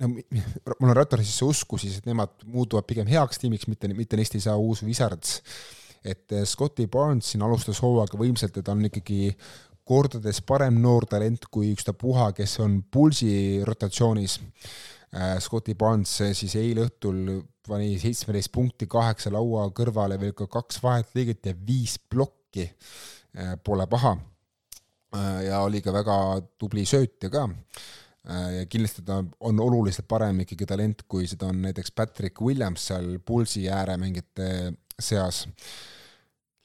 no 0.03 0.11
mul 0.11 0.91
on 0.91 0.97
Raptorsisse 0.99 1.47
usku 1.47 1.79
siis, 1.79 2.01
et 2.01 2.11
nemad 2.11 2.35
muutuvad 2.51 2.89
pigem 2.89 3.07
heaks 3.11 3.39
tiimiks, 3.43 3.69
mitte, 3.71 3.93
mitte 3.95 4.19
neist 4.19 4.35
ei 4.35 4.43
saa 4.43 4.57
uus 4.59 4.83
Wizards. 4.83 5.39
Et 6.05 6.33
eh, 6.33 6.45
Scotti 6.45 6.87
Barnes 6.87 7.33
siin 7.33 7.43
alustas 7.43 7.81
hooaega 7.83 8.19
võimsalt 8.21 8.57
ja 8.57 8.63
ta 8.63 8.73
on 8.73 8.85
ikkagi 8.91 9.35
kordades 9.85 10.41
parem 10.41 10.79
noor 10.81 11.05
talent 11.07 11.47
kui 11.53 11.73
ükstapuha, 11.75 12.33
kes 12.37 12.59
on 12.65 12.83
Bullsi 12.93 13.61
rotatsioonis 13.65 14.39
Äh, 15.15 15.39
Scotti 15.39 15.77
Barnes 15.79 16.11
siis 16.35 16.57
eile 16.59 16.89
õhtul 16.89 17.19
pani 17.65 17.95
seitsmeteist 18.03 18.51
punkti, 18.53 18.89
kaheksa 18.91 19.31
laua 19.33 19.69
kõrvale, 19.77 20.19
veel 20.19 20.35
ka 20.37 20.49
kaks 20.51 20.81
vahetlõiget 20.83 21.51
ja 21.51 21.55
viis 21.55 21.99
plokki. 21.99 22.69
Pole 23.67 23.83
paha. 23.91 24.13
Ja 25.43 25.65
oli 25.67 25.81
ka 25.83 25.91
väga 25.91 26.17
tubli 26.59 26.85
söötja 26.87 27.27
ka. 27.33 27.49
ja 28.55 28.67
kindlasti 28.71 29.03
ta 29.03 29.17
on 29.41 29.59
oluliselt 29.61 30.07
parem 30.07 30.39
ikkagi 30.45 30.67
talent, 30.67 31.03
kui 31.11 31.27
seda 31.27 31.49
on 31.51 31.59
näiteks 31.63 31.91
Patrick 31.91 32.41
Williams 32.41 32.87
seal 32.87 33.19
pulsi 33.27 33.67
ääremängijate 33.67 34.73
seas 35.03 35.49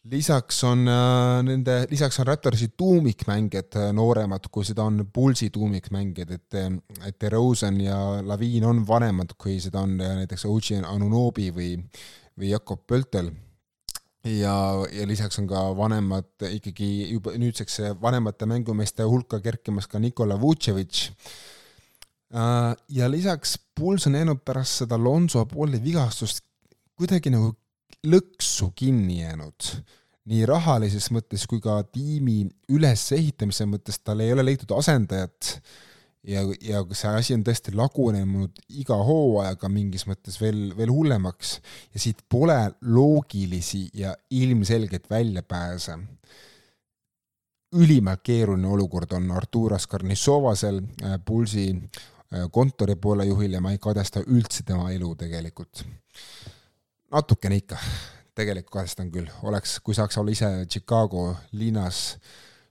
lisaks 0.08 0.64
on 0.64 0.88
äh, 0.88 1.42
nende, 1.44 1.84
lisaks 1.92 2.20
on 2.20 2.28
Raptorsi 2.28 2.70
tuumikmängijad 2.78 3.76
äh, 3.76 3.90
nooremad, 3.94 4.48
kui 4.52 4.66
seda 4.66 4.86
on 4.88 5.04
Pulsi 5.14 5.50
tuumikmängijad, 5.50 6.32
et 6.32 6.56
äh, 6.56 6.72
et 7.08 7.20
DeRozan 7.22 7.82
ja 7.82 7.98
Laviin 8.24 8.66
on 8.66 8.86
vanemad, 8.88 9.36
kui 9.38 9.60
seda 9.60 9.84
on 9.84 9.98
näiteks 10.00 10.46
OG 10.48 10.80
Anunobi 10.88 11.50
või, 11.56 11.76
või 12.40 12.52
Jakob 12.54 12.86
Pöltel. 12.88 13.32
ja, 14.24 14.56
ja 14.92 15.08
lisaks 15.08 15.40
on 15.40 15.48
ka 15.48 15.62
vanemad 15.76 16.48
ikkagi 16.52 17.12
juba 17.14 17.32
nüüdseks 17.40 17.80
vanemate 18.02 18.46
mängumeeste 18.46 19.04
hulka 19.04 19.40
kerkimas 19.40 19.88
ka 19.88 20.00
Nikola 20.00 20.40
Vucevic. 20.40 21.10
ja 22.90 23.12
lisaks 23.12 23.58
Puls 23.76 24.08
on 24.08 24.16
jäänud 24.16 24.44
pärast 24.46 24.84
seda 24.84 24.98
Lonzo 24.98 25.46
pooli 25.46 25.84
vigastust 25.84 26.44
kuidagi 26.96 27.30
nagu 27.32 27.56
lõksu 28.08 28.72
kinni 28.76 29.22
jäänud 29.22 29.74
nii 30.30 30.46
rahalises 30.46 31.10
mõttes 31.16 31.46
kui 31.50 31.62
ka 31.64 31.82
tiimi 31.90 32.44
ülesehitamise 32.70 33.66
mõttes, 33.70 33.98
tal 34.04 34.22
ei 34.22 34.34
ole 34.34 34.46
leitud 34.46 34.72
asendajat 34.78 35.56
ja, 36.28 36.44
ja 36.62 36.84
see 36.92 37.14
asi 37.22 37.36
on 37.36 37.44
tõesti 37.48 37.74
lagunenud 37.78 38.62
iga 38.82 38.98
hooajaga 39.06 39.72
mingis 39.72 40.06
mõttes 40.10 40.38
veel, 40.42 40.70
veel 40.78 40.92
hullemaks 40.94 41.56
ja 41.94 42.04
siit 42.04 42.22
pole 42.30 42.58
loogilisi 42.82 43.88
ja 43.94 44.16
ilmselgeid 44.30 45.10
väljapääse. 45.10 45.98
ülimalt 47.76 48.22
keeruline 48.24 48.68
olukord 48.68 49.12
on 49.14 49.32
Arturas 49.32 49.88
Karnissovasel, 49.88 50.82
äh, 51.04 51.20
Pulsi 51.26 51.70
äh, 51.70 52.50
kontori 52.52 52.96
poole 52.96 53.26
juhil 53.26 53.54
ja 53.54 53.62
ma 53.62 53.72
ei 53.72 53.78
kadesta 53.78 54.24
üldse 54.26 54.64
tema 54.66 54.92
elu 54.92 55.16
tegelikult. 55.16 55.86
Natukene 57.12 57.60
ikka. 57.62 57.80
Tegelikult 58.40 58.78
kadestan 58.78 59.10
küll, 59.12 59.28
oleks, 59.44 59.80
kui 59.84 59.96
saaks 59.98 60.18
olla 60.22 60.32
ise 60.32 60.48
Chicago 60.72 61.34
linnas 61.60 62.18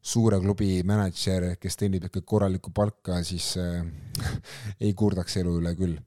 suure 0.00 0.38
klubi 0.40 0.78
mänedžer, 0.86 1.50
kes 1.60 1.76
teenib 1.76 2.06
ikka 2.08 2.22
korralikku 2.24 2.72
palka, 2.74 3.18
siis 3.26 3.50
äh, 3.60 3.82
ei 4.84 4.94
kurdaks 4.96 5.36
elu 5.42 5.58
üle 5.60 5.74
küll. 5.76 5.98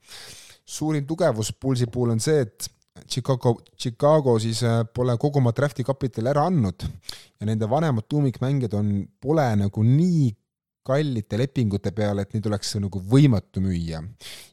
suurim 0.65 1.05
tugevus 1.05 1.51
Pulsi 1.59 1.85
puhul 1.91 2.15
on 2.15 2.23
see, 2.23 2.41
et 2.41 2.69
Chicago, 3.07 3.57
Chicago 3.77 4.37
siis 4.39 4.63
äh, 4.63 4.81
pole 4.93 5.17
kogu 5.19 5.39
oma 5.39 5.51
draft'i 5.55 5.83
kapitali 5.83 6.29
ära 6.31 6.45
andnud. 6.47 6.85
Ja 7.39 7.47
nende 7.49 7.69
vanemad 7.69 8.07
tuumikmängijad 8.09 8.73
on, 8.79 8.91
pole 9.21 9.45
nagu 9.59 9.83
nii 9.83 10.29
kallite 10.85 11.37
lepingute 11.37 11.91
peale, 11.95 12.25
et 12.25 12.33
neid 12.35 12.47
oleks 12.49 12.73
nagu 12.81 13.01
võimatu 13.11 13.61
müüa. 13.63 14.01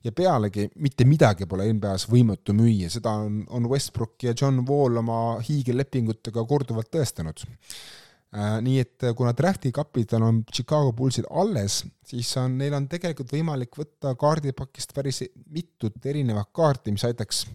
ja 0.04 0.12
pealegi 0.12 0.68
mitte 0.76 1.06
midagi 1.08 1.46
pole 1.48 1.70
NBA-s 1.72 2.08
võimatu 2.10 2.54
müüa, 2.56 2.90
seda 2.92 3.14
on, 3.24 3.40
on 3.48 3.68
Westbrook 3.70 4.28
ja 4.28 4.34
John 4.36 4.64
Wall 4.68 5.00
oma 5.00 5.38
hiigellepingutega 5.44 6.44
korduvalt 6.44 6.90
tõestanud 6.92 7.44
äh,. 7.48 8.58
nii 8.64 8.78
et 8.84 9.08
äh, 9.08 9.14
kuna 9.16 9.32
draft'i 9.36 9.72
kapital 9.72 10.26
on 10.26 10.42
Chicago 10.52 10.92
Bullsil 10.92 11.28
alles, 11.30 11.80
siis 12.04 12.34
on, 12.36 12.58
neil 12.60 12.76
on 12.76 12.88
tegelikult 12.92 13.32
võimalik 13.32 13.80
võtta 13.80 14.12
kaardipakist 14.20 14.92
päris 14.96 15.22
mitut 15.48 15.96
erinevat 16.04 16.52
kaarti, 16.52 16.92
mis 16.92 17.06
aitaks 17.08 17.46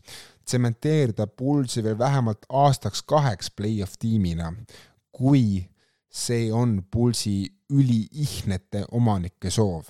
tsementeerida 0.45 1.27
Bullsi 1.27 1.83
veel 1.85 1.97
vähemalt 1.99 2.49
aastaks-kaheks 2.49 3.53
play-off 3.55 4.01
tiimina, 4.01 4.49
kui 5.13 5.61
see 6.13 6.51
on 6.53 6.77
Pulsi 6.91 7.47
üliihnete 7.73 8.85
omanike 8.91 9.51
soov. 9.51 9.89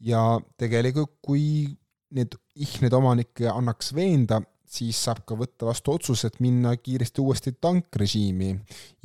ja 0.00 0.20
tegelikult, 0.60 1.16
kui 1.24 1.66
need 2.16 2.36
ihned 2.54 2.92
omanikke 2.92 3.48
annaks 3.50 3.92
veenda, 3.96 4.40
siis 4.66 4.98
saab 5.06 5.22
ka 5.26 5.36
võtta 5.38 5.68
vastu 5.68 5.94
otsuse, 5.94 6.28
et 6.28 6.40
minna 6.44 6.74
kiiresti 6.76 7.22
uuesti 7.22 7.54
tankrežiimi 7.60 8.50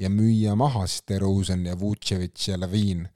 ja 0.01 0.09
müüa 0.09 0.55
maha 0.57 0.83
siis 0.87 1.05
DeRozan 1.07 1.65
ja 1.65 1.77
Vucevic 1.79 2.47
ja 2.47 2.59
Lavin. 2.59 3.07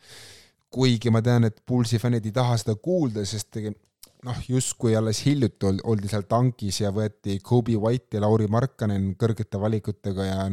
kuigi 0.76 1.10
ma 1.10 1.22
tean, 1.24 1.46
et 1.48 1.62
Pulsi 1.66 2.00
fännid 2.00 2.26
ei 2.26 2.34
taha 2.36 2.58
seda 2.60 2.76
kuulda, 2.76 3.24
sest 3.26 3.58
noh, 4.26 4.40
justkui 4.50 4.96
alles 4.96 5.22
hiljuti 5.26 5.70
oldi 5.84 6.10
seal 6.12 6.26
tankis 6.28 6.82
ja 6.82 6.92
võeti 6.92 7.38
Kobe 7.44 7.78
White 7.80 8.18
ja 8.18 8.24
Lauri 8.26 8.48
Markkanen 8.52 9.14
kõrgete 9.20 9.62
valikutega 9.62 10.26
ja 10.26 10.50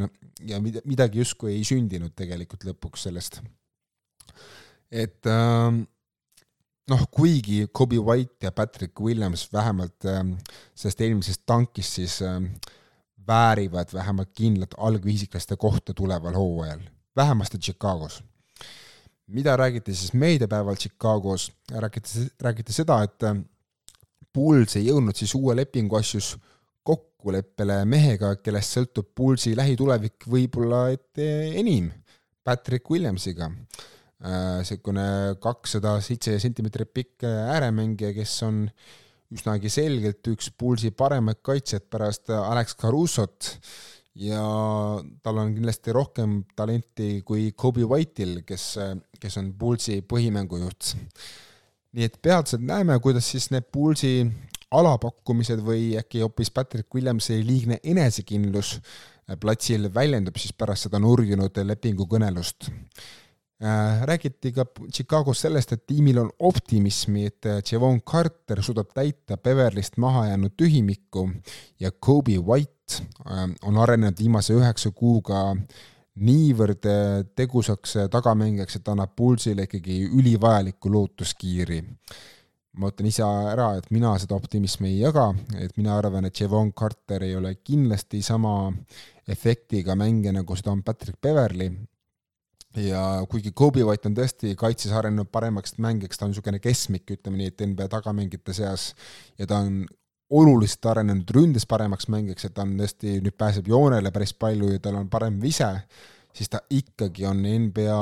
ja 0.46 0.60
midagi 0.60 1.20
justkui 1.22 1.56
ei 1.56 1.64
sündinud 1.66 2.14
tegelikult 2.18 2.64
lõpuks 2.66 3.08
sellest. 3.08 3.40
Et 4.92 5.26
äh, 5.26 5.72
noh, 6.92 7.04
kuigi 7.10 7.66
Kobe 7.72 7.98
White 7.98 8.46
ja 8.46 8.52
Patrick 8.52 9.00
Williams 9.00 9.46
vähemalt 9.52 10.04
äh, 10.04 10.20
sellest 10.74 11.00
eelmisest 11.00 11.42
tankist 11.46 11.98
siis 12.00 12.18
äh, 12.22 12.40
väärivad 13.26 13.94
vähemalt 13.94 14.32
kindlat 14.36 14.74
algviisiklaste 14.76 15.56
kohta 15.56 15.94
tuleval 15.94 16.36
hooajal, 16.36 16.84
vähemasti 17.16 17.58
Chicagos 17.58 18.22
mida 19.32 19.56
räägiti 19.56 19.94
siis 19.94 20.12
meediapäeval 20.12 20.76
Chicagos, 20.76 21.52
räägiti, 21.70 22.26
räägiti 22.40 22.72
seda, 22.72 23.02
et 23.06 23.22
äh, 23.22 23.38
Bulls 24.34 24.76
ei 24.76 24.86
jõudnud 24.88 25.16
siis 25.16 25.34
uue 25.36 25.54
lepingu 25.56 25.96
asjus 25.96 26.34
kokkuleppele 26.82 27.82
mehega, 27.86 28.34
kellest 28.42 28.76
sõltub 28.76 29.12
Bullsi 29.16 29.52
lähitulevik 29.56 30.26
võib-olla 30.28 30.86
et 30.94 31.20
enim, 31.22 31.90
Patrick 32.44 32.90
Williamsiga. 32.90 33.50
Niisugune 34.22 35.06
äh, 35.06 35.38
kakssada 35.42 35.96
seitse 36.04 36.36
sentimeetrit 36.42 36.92
pikk 36.94 37.26
ääremängija, 37.26 38.12
kes 38.16 38.36
on 38.46 38.66
üsnagi 39.32 39.70
selgelt 39.72 40.28
üks 40.28 40.52
Bullsi 40.58 40.92
paremaid 40.94 41.40
kaitsjaid 41.42 41.88
pärast 41.90 42.30
Alex 42.36 42.76
Carussot 42.78 43.54
ja 44.20 44.42
tal 45.24 45.40
on 45.40 45.54
kindlasti 45.56 45.94
rohkem 45.96 46.42
talenti 46.56 47.22
kui 47.24 47.48
Kobe 47.56 47.86
White'il, 47.88 48.42
kes, 48.46 48.66
kes 49.18 49.40
on 49.40 49.54
Bullsi 49.56 50.02
põhimängujuht 50.04 50.92
nii 51.92 52.08
et 52.08 52.18
peatselt 52.24 52.64
näeme, 52.64 52.96
kuidas 53.04 53.28
siis 53.30 53.50
need 53.52 53.68
Bullsi 53.72 54.14
alapakkumised 54.72 55.60
või 55.64 55.92
äkki 56.00 56.22
hoopis 56.24 56.50
Patrick 56.50 56.94
Williamsi 56.94 57.40
liigne 57.44 57.78
enesekindlus 57.84 58.78
platsil 59.40 59.88
väljendub 59.94 60.38
siis 60.40 60.54
pärast 60.56 60.88
seda 60.88 61.00
nurjunud 61.02 61.60
lepingukõnelust. 61.68 62.70
Äh, 63.62 64.02
räägiti 64.02 64.50
ka 64.52 64.64
Chicagos 64.90 65.40
sellest, 65.44 65.72
et 65.72 65.84
tiimil 65.86 66.18
on 66.18 66.30
optimismi, 66.38 67.28
et 67.30 67.70
Javon 67.72 68.00
Carter 68.02 68.58
suudab 68.62 68.90
täita 68.90 69.36
Beverlyst 69.38 70.00
maha 70.02 70.26
jäänud 70.32 70.56
tühimikku 70.58 71.28
ja 71.80 71.92
Kobe 71.92 72.40
White 72.42 73.04
äh, 73.26 73.46
on 73.62 73.78
arenenud 73.78 74.18
viimase 74.18 74.56
üheksa 74.58 74.90
kuuga 74.90 75.44
niivõrd 76.20 76.88
äh, 76.88 77.22
tegusaks 77.36 77.96
äh, 77.96 78.08
tagamängijaks, 78.12 78.76
et 78.76 78.90
annab 78.92 79.14
Pulsile 79.16 79.68
ikkagi 79.68 80.02
ülivajalikku 80.10 80.92
lootuskiiri. 80.92 81.82
ma 82.72 82.88
ütlen 82.88 83.10
ise 83.10 83.20
ära, 83.22 83.74
et 83.76 83.90
mina 83.92 84.14
seda 84.16 84.32
optimismi 84.32 84.88
ei 84.88 85.00
jaga, 85.02 85.26
et 85.60 85.74
mina 85.76 85.92
arvan, 85.92 86.24
et 86.24 86.38
Javon 86.40 86.70
Carter 86.72 87.22
ei 87.22 87.34
ole 87.36 87.54
kindlasti 87.60 88.22
sama 88.24 88.72
efektiga 89.28 89.92
mängija, 89.94 90.32
nagu 90.32 90.56
seda 90.56 90.72
on 90.72 90.80
Patrick 90.82 91.20
Beverly, 91.20 91.68
ja 92.76 93.26
kuigi 93.30 93.52
Kobe 93.54 93.84
White 93.84 94.08
on 94.08 94.14
tõesti 94.16 94.54
kaitses 94.58 94.92
arenenud 94.96 95.28
paremaks 95.32 95.76
mängijaks, 95.82 96.18
ta 96.18 96.26
on 96.26 96.32
niisugune 96.32 96.60
keskmik, 96.62 97.04
ütleme 97.16 97.40
nii, 97.40 97.52
et 97.52 97.66
NBA 97.68 97.88
tagamängijate 97.92 98.54
seas 98.56 98.92
ja 99.38 99.46
ta 99.46 99.60
on 99.64 99.82
oluliselt 100.32 100.86
arenenud 100.88 101.28
ründes 101.36 101.66
paremaks 101.68 102.08
mängijaks, 102.12 102.48
et 102.48 102.54
ta 102.56 102.64
on 102.64 102.74
tõesti, 102.80 103.18
nüüd 103.24 103.36
pääseb 103.38 103.68
joonele 103.68 104.12
päris 104.14 104.32
palju 104.32 104.72
ja 104.72 104.80
tal 104.80 104.96
on 105.02 105.10
parem 105.12 105.36
vise, 105.42 105.68
siis 106.32 106.48
ta 106.48 106.62
ikkagi 106.72 107.26
on 107.28 107.42
NBA 107.66 107.98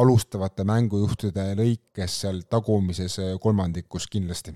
alustavate 0.00 0.64
mängujuhtide 0.64 1.50
lõikes 1.58 2.20
seal 2.24 2.40
tagumises 2.48 3.18
kolmandikus 3.40 4.08
kindlasti. 4.08 4.54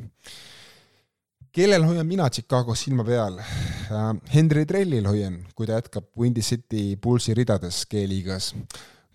kellel 1.52 1.85
hoian 1.85 2.07
mina 2.07 2.31
Chicagos 2.31 2.85
silma 2.85 3.04
peal? 3.04 3.38
Äh, 3.40 4.12
Henry 4.33 4.64
Trellil 4.66 5.07
hoian, 5.09 5.42
kui 5.54 5.66
ta 5.66 5.76
jätkab 5.81 6.07
Windy 6.16 6.40
City 6.40 6.96
Bullsi 6.96 7.35
ridades 7.35 7.85
G-liigas 7.90 8.54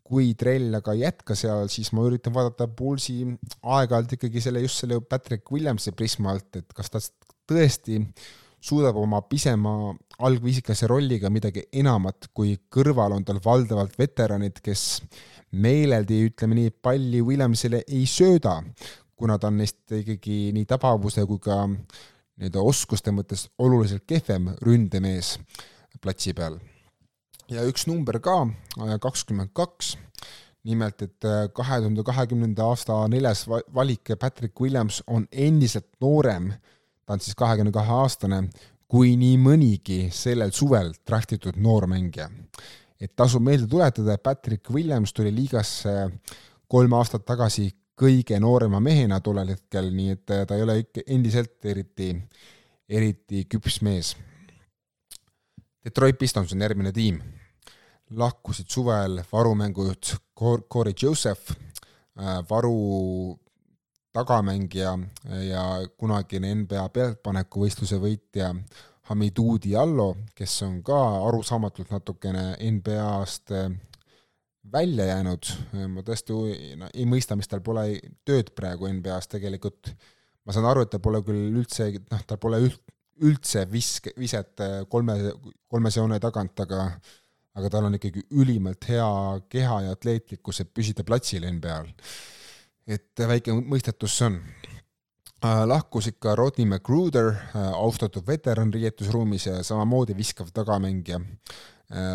kui 0.03 0.33
trell 0.39 0.75
aga 0.75 0.93
ei 0.95 1.05
jätka 1.05 1.35
seal, 1.37 1.69
siis 1.71 1.93
ma 1.95 2.03
üritan 2.07 2.33
vaadata 2.35 2.67
Bullsi 2.67 3.21
aeg-ajalt 3.23 4.17
ikkagi 4.17 4.41
selle, 4.43 4.63
just 4.65 4.81
selle 4.83 4.99
Patrick 5.07 5.51
Williamsi 5.51 5.93
prisma 5.95 6.33
alt, 6.33 6.59
et 6.59 6.73
kas 6.75 6.91
ta 6.91 7.01
tõesti 7.49 8.01
suudab 8.63 8.97
oma 8.99 9.21
pisema 9.27 9.93
algviisikase 10.23 10.87
rolliga 10.91 11.31
midagi 11.31 11.65
enamat, 11.79 12.29
kui 12.35 12.55
kõrval 12.71 13.15
on 13.15 13.23
tal 13.27 13.39
valdavalt 13.43 13.95
veteranid, 13.99 14.59
kes 14.63 15.01
meeleldi, 15.63 16.19
ütleme 16.29 16.59
nii, 16.59 16.75
palli 16.83 17.21
Williamsile 17.23 17.83
ei 17.87 18.03
sööda, 18.09 18.59
kuna 19.19 19.37
ta 19.39 19.51
on 19.51 19.61
neist 19.61 19.93
ikkagi 19.93 20.51
nii 20.55 20.67
tabavuse 20.67 21.23
kui 21.29 21.39
ka 21.43 21.63
nii-öelda 21.69 22.63
oskuste 22.65 23.13
mõttes 23.15 23.47
oluliselt 23.61 24.07
kehvem 24.09 24.51
ründemees 24.65 25.37
platsi 26.01 26.33
peal 26.35 26.57
ja 27.51 27.63
üks 27.67 27.87
number 27.89 28.19
ka, 28.23 28.43
äh, 28.79 28.95
kakskümmend 29.01 29.53
kaks, 29.55 29.95
nimelt 30.67 31.01
et 31.03 31.27
äh, 31.27 31.47
kahe 31.55 31.79
tuhande 31.81 32.05
kahekümnenda 32.07 32.67
aasta 32.71 33.01
neljas 33.11 33.45
valik 33.47 34.13
Patrick 34.19 34.59
Williams 34.61 35.01
on 35.07 35.27
endiselt 35.31 35.89
noorem, 36.01 36.53
ta 37.05 37.17
on 37.17 37.23
siis 37.23 37.35
kahekümne 37.35 37.73
kahe 37.75 37.99
aastane, 38.03 38.45
kui 38.87 39.15
nii 39.17 39.37
mõnigi 39.41 39.99
sellel 40.13 40.53
suvel 40.53 40.93
draftitud 41.07 41.57
noormängija. 41.57 42.29
et 43.03 43.15
tasub 43.15 43.41
meelde 43.43 43.67
tuletada, 43.67 44.13
et 44.13 44.23
Patrick 44.23 44.69
Williams 44.71 45.11
tuli 45.13 45.33
liigasse 45.35 46.09
kolm 46.67 46.93
aastat 46.93 47.25
tagasi 47.25 47.73
kõige 47.99 48.39
noorema 48.39 48.79
mehena 48.79 49.19
tollel 49.19 49.49
hetkel, 49.53 49.91
nii 49.93 50.15
et 50.15 50.31
äh, 50.31 50.45
ta 50.47 50.55
ei 50.55 50.63
ole 50.63 50.77
ikka 50.85 51.03
endiselt 51.07 51.65
eriti, 51.65 52.13
eriti 52.89 53.45
küps 53.49 53.81
mees 53.81 54.15
Detroit 55.85 56.17
Pistons 56.19 56.53
on 56.53 56.61
järgmine 56.61 56.91
tiim. 56.91 57.21
lahkusid 58.13 58.65
suvel 58.69 59.23
varumängujuht 59.31 60.15
Corey 60.69 60.93
Joseph, 61.01 61.51
äh, 61.51 62.43
varu 62.49 63.39
tagamängija 64.13 64.91
ja 65.47 65.63
kunagine 65.97 66.51
NBA 66.55 66.89
pealtpanekuvõistluse 66.93 67.97
võitja 67.97 68.51
Hamidou 69.09 69.57
Diallo, 69.63 70.15
kes 70.35 70.61
on 70.67 70.83
ka 70.83 70.99
arusaamatult 71.27 71.89
natukene 71.89 72.53
NBA-st 72.59 73.55
äh, 73.57 73.71
välja 74.71 75.05
jäänud, 75.05 75.49
ma 75.91 76.03
tõesti 76.05 76.35
no, 76.79 76.89
ei 76.93 77.05
mõista, 77.09 77.35
mis 77.35 77.49
tal 77.51 77.61
pole 77.65 77.99
tööd 78.25 78.53
praegu 78.55 78.87
NBA-s 78.87 79.27
tegelikult, 79.35 79.91
ma 80.45 80.55
saan 80.55 80.67
aru, 80.69 80.85
et 80.85 80.93
tal 80.93 81.03
pole 81.03 81.19
küll 81.25 81.57
üldse, 81.59 81.89
noh, 82.11 82.23
tal 82.27 82.39
pole 82.41 82.61
üld, 82.63 82.79
üldse 83.21 83.65
visk, 83.71 84.09
viset 84.17 84.61
äh, 84.63 84.79
kolme, 84.89 85.17
kolmese 85.69 86.01
joone 86.01 86.19
tagant, 86.23 86.59
aga 86.65 86.87
aga 87.53 87.69
tal 87.69 87.85
on 87.85 87.93
ikkagi 87.99 88.23
ülimalt 88.33 88.87
hea 88.89 89.09
keha 89.53 89.75
ja 89.85 89.91
atleetlikkus, 89.93 90.63
et 90.63 90.71
püsida 90.73 91.03
platsil 91.05 91.45
NBA-l. 91.45 91.91
et 92.89 93.21
väike 93.29 93.53
mõistetus 93.53 94.17
see 94.17 94.31
on. 94.31 94.39
Äh, 95.43 95.61
lahkus 95.69 96.07
ikka 96.09 96.33
Rodney 96.39 96.65
McGruder, 96.65 97.29
äh, 97.35 97.69
austatud 97.77 98.25
veteran 98.27 98.73
riietusruumis 98.73 99.45
ja 99.47 99.61
samamoodi 99.63 100.17
viskav 100.17 100.51
tagamängija. 100.53 101.21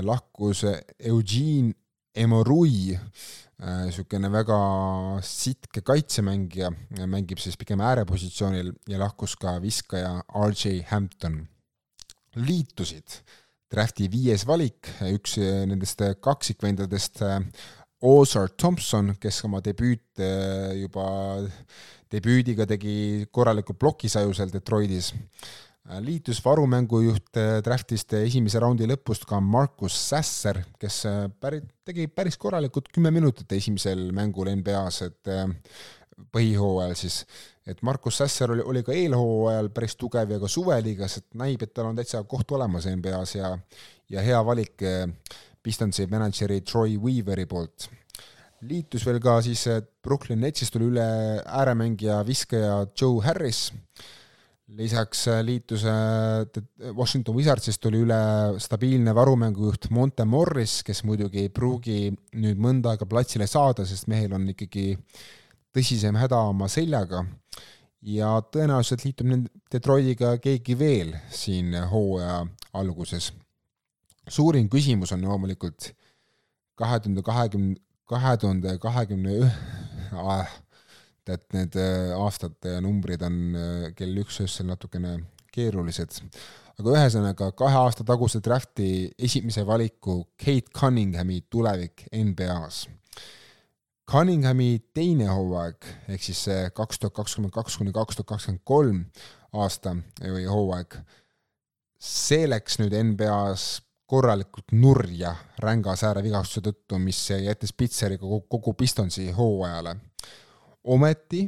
lahkus 0.02 0.64
Eugene 0.98 1.74
Emorui, 2.18 2.96
niisugune 3.62 4.30
väga 4.32 4.56
sitke 5.22 5.82
kaitsemängija, 5.86 6.70
mängib 7.10 7.38
siis 7.42 7.58
pigem 7.58 7.82
äärepositsioonil 7.86 8.72
ja 8.90 8.98
lahkus 9.02 9.36
ka 9.38 9.56
viskaja 9.62 10.16
RJ 10.34 10.82
Hampton. 10.90 11.44
liitusid 12.38 13.22
drafti 13.70 14.06
viies 14.10 14.44
valik, 14.46 14.90
üks 15.12 15.38
nendest 15.66 16.02
kaksikvendadest, 16.22 17.22
Ozar 18.06 18.52
Thompson, 18.54 19.16
kes 19.18 19.40
oma 19.48 19.58
debüüt 19.62 20.20
juba, 20.78 21.06
debüüdiga 22.12 22.66
tegi 22.70 23.26
korraliku 23.34 23.74
plokisaju 23.74 24.36
seal 24.38 24.52
Detroitis 24.54 25.10
Äh, 25.10 25.67
liitus 26.04 26.40
varumängujuht 26.44 27.38
äh, 27.40 27.58
draftist 27.64 28.12
esimese 28.18 28.60
raundi 28.60 28.86
lõpust 28.88 29.24
ka 29.28 29.40
Markus 29.40 29.96
Sasser, 29.96 30.60
kes 30.80 31.00
äh, 31.08 31.20
päri-, 31.40 31.62
tegi 31.88 32.08
päris 32.12 32.36
korralikult 32.40 32.90
kümme 32.92 33.12
minutit 33.14 33.52
esimesel 33.56 34.10
mängul 34.16 34.50
NBA-s, 34.52 35.08
et 35.08 35.32
põhihooajal 36.34 36.96
siis, 36.98 37.22
et 37.68 37.80
Markus 37.86 38.18
Sasser 38.20 38.52
oli, 38.52 38.64
oli 38.68 38.82
ka 38.84 38.92
eelhooajal 38.92 39.70
päris 39.72 39.96
tugev 39.96 40.34
ja 40.34 40.40
ka 40.42 40.50
suveliigas, 40.50 41.20
et 41.22 41.28
näib, 41.40 41.62
et 41.64 41.72
tal 41.72 41.88
on 41.88 41.96
täitsa 41.96 42.20
koht 42.28 42.52
olemas 42.52 42.88
NBA-s 42.90 43.38
ja 43.38 43.54
ja 44.08 44.24
hea 44.24 44.38
valik 44.44 44.82
Pistonsi 45.62 46.06
mänedžeri 46.08 46.62
Troy 46.64 46.94
Weaveri 46.96 47.44
poolt. 47.48 47.90
Liitus 48.68 49.04
veel 49.06 49.20
ka 49.20 49.36
siis 49.44 49.66
Brooklyn 50.02 50.40
Netsist 50.40 50.72
tuli 50.74 50.88
üle 50.88 51.08
ääremängija, 51.44 52.22
viskaja 52.26 52.86
Joe 52.96 53.20
Harris 53.24 53.68
lisaks 54.68 55.26
äh, 55.28 55.42
liitus 55.44 55.84
äh, 55.84 56.92
Washington 56.94 57.36
Wizardsist 57.36 57.80
tuli 57.80 58.02
üle 58.04 58.18
stabiilne 58.60 59.14
varumängujuht 59.16 59.88
Monte 59.90 60.26
Morris, 60.28 60.82
kes 60.84 61.02
muidugi 61.08 61.46
ei 61.46 61.52
pruugi 61.52 62.12
nüüd 62.36 62.60
mõnda 62.60 62.92
aega 62.92 63.08
platsile 63.08 63.48
saada, 63.48 63.86
sest 63.88 64.10
mehel 64.12 64.34
on 64.36 64.48
ikkagi 64.52 64.92
tõsisem 65.74 66.18
häda 66.20 66.42
oma 66.50 66.68
seljaga. 66.68 67.24
ja 68.02 68.36
tõenäoliselt 68.54 69.02
liitub 69.02 69.48
Detroitiga 69.72 70.36
keegi 70.38 70.76
veel 70.78 71.16
siin 71.34 71.74
hooaja 71.90 72.46
alguses. 72.72 73.32
suurim 74.28 74.68
küsimus 74.68 75.12
on 75.12 75.24
loomulikult 75.24 75.94
kahe 76.76 77.00
tuhande 77.00 77.22
kahekümne, 77.22 77.76
kahe 78.06 78.36
tuhande 78.36 78.78
kahekümne 78.78 79.38
ühe 79.40 80.38
et 81.32 81.44
need 81.56 81.76
äh, 81.80 82.12
aastate 82.16 82.78
numbrid 82.84 83.22
on 83.26 83.38
äh, 83.56 83.88
kell 83.98 84.22
üks 84.22 84.40
öösel 84.44 84.68
natukene 84.70 85.18
keerulised. 85.54 86.20
aga 86.78 86.94
ühesõnaga, 86.94 87.50
kahe 87.58 87.80
aasta 87.80 88.04
taguse 88.06 88.40
drafti 88.44 89.08
esimese 89.18 89.64
valiku 89.66 90.20
Kate 90.38 90.70
Cunninghami 90.74 91.40
tulevik 91.50 92.06
NBA-s. 92.14 92.86
Cunninghami 94.08 94.70
teine 94.94 95.26
hooaeg, 95.28 95.88
ehk 96.08 96.22
siis 96.24 96.44
see 96.46 96.70
kaks 96.76 97.00
tuhat 97.02 97.16
kakskümmend 97.18 97.52
kaks 97.52 97.76
kuni 97.76 97.92
kaks 97.92 98.16
tuhat 98.16 98.30
kakskümmend 98.30 98.62
kolm 98.64 99.02
aasta 99.52 99.96
või 100.22 100.46
hooaeg, 100.48 100.96
see 101.98 102.46
läks 102.48 102.78
nüüd 102.80 102.94
NBA-s 103.10 103.82
korralikult 104.08 104.72
nurja 104.72 105.34
ränga 105.60 105.92
säärevigastuse 105.98 106.62
tõttu, 106.64 107.00
mis 107.02 107.18
jättis 107.28 107.74
Pitseri 107.76 108.16
kogu, 108.20 108.40
kogu 108.48 108.72
Pistonsi 108.78 109.28
hooajale 109.36 109.98
ometi 110.84 111.46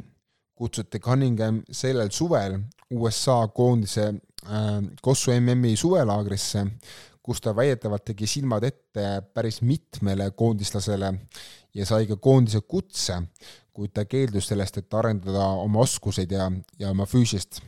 kutsuti 0.55 0.99
Cunningham 0.99 1.61
sellel 1.71 2.11
suvel 2.11 2.59
USA 2.91 3.47
koondise 3.47 4.07
äh, 4.07 4.67
Kossu 5.01 5.31
MM-i 5.31 5.75
suvelaagrisse, 5.75 6.65
kus 7.23 7.41
ta 7.41 7.55
väidetavalt 7.55 8.05
tegi 8.11 8.27
silmad 8.27 8.63
ette 8.67 9.07
päris 9.33 9.61
mitmele 9.61 10.31
koondislasele 10.31 11.13
ja 11.73 11.85
sai 11.85 12.07
ka 12.09 12.17
koondise 12.17 12.61
kutse, 12.61 13.21
kuid 13.73 13.93
ta 13.95 14.05
keeldus 14.05 14.51
sellest, 14.51 14.77
et 14.81 14.93
arendada 14.93 15.45
oma 15.63 15.85
oskuseid 15.85 16.31
ja, 16.31 16.51
ja 16.79 16.91
oma 16.91 17.07
füüsist. 17.07 17.61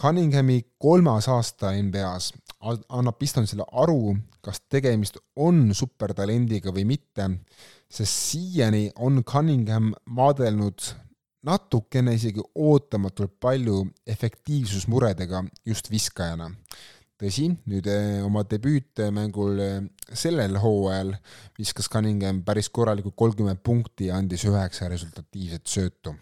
Cunninghami 0.00 0.60
kolmas 0.78 1.28
aasta 1.30 1.72
NBA-s 1.74 2.32
annab 2.64 3.18
Pistonsile 3.18 3.66
aru, 3.72 4.16
kas 4.40 4.60
tegemist 4.72 5.18
on 5.36 5.68
supertalendiga 5.76 6.72
või 6.72 6.86
mitte 6.88 7.28
sest 7.94 8.30
siiani 8.30 8.90
on 8.96 9.22
Cunningham 9.24 9.92
maadelnud 10.04 10.82
natukene 11.44 12.14
isegi 12.16 12.42
ootamatult 12.54 13.36
palju 13.40 13.84
efektiivsusmuredega 14.06 15.44
just 15.66 15.90
viskajana. 15.92 16.50
tõsi, 17.14 17.46
nüüd 17.70 17.86
eh, 17.86 18.24
oma 18.26 18.42
debüütmängul 18.50 19.60
eh, 19.62 19.74
sellel 20.12 20.58
hooajal 20.58 21.12
viskas 21.58 21.86
Cunningham 21.88 22.42
päris 22.44 22.68
korralikult 22.74 23.14
kolmkümmend 23.16 23.62
punkti 23.62 24.08
ja 24.08 24.18
andis 24.18 24.44
üheksa 24.44 24.88
resultatiivset 24.90 25.66
söötu. 25.66 26.14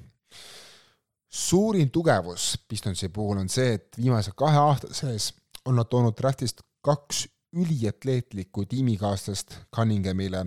suurim 1.28 1.90
tugevus 1.90 2.58
Pistonsi 2.68 3.08
puhul 3.08 3.38
on 3.38 3.48
see, 3.48 3.74
et 3.74 3.96
viimase 3.96 4.32
kahe 4.36 4.58
aasta 4.58 4.92
sees 4.94 5.32
on 5.66 5.76
nad 5.76 5.88
toonud 5.90 6.16
draftist 6.18 6.62
kaks 6.80 7.26
üliatleetlikku 7.52 8.64
tiimikaaslast 8.64 9.58
Cunninghamile 9.76 10.46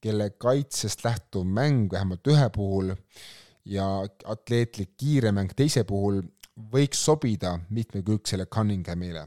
kelle 0.00 0.30
kaitsest 0.30 1.04
lähtuv 1.04 1.44
mäng 1.44 1.90
vähemalt 1.92 2.26
ühe 2.30 2.48
puhul 2.54 2.94
ja 3.64 3.86
atleetlik 4.24 4.94
kiire 4.96 5.32
mäng 5.32 5.50
teise 5.56 5.84
puhul 5.84 6.22
võiks 6.72 7.02
sobida 7.08 7.58
mitmekülgsele 7.70 8.46
Cunninghamile. 8.46 9.26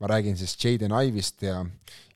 ma 0.00 0.06
räägin 0.06 0.36
siis 0.36 0.64
Jaden 0.64 0.92
Ivist 0.92 1.42
ja, 1.42 1.66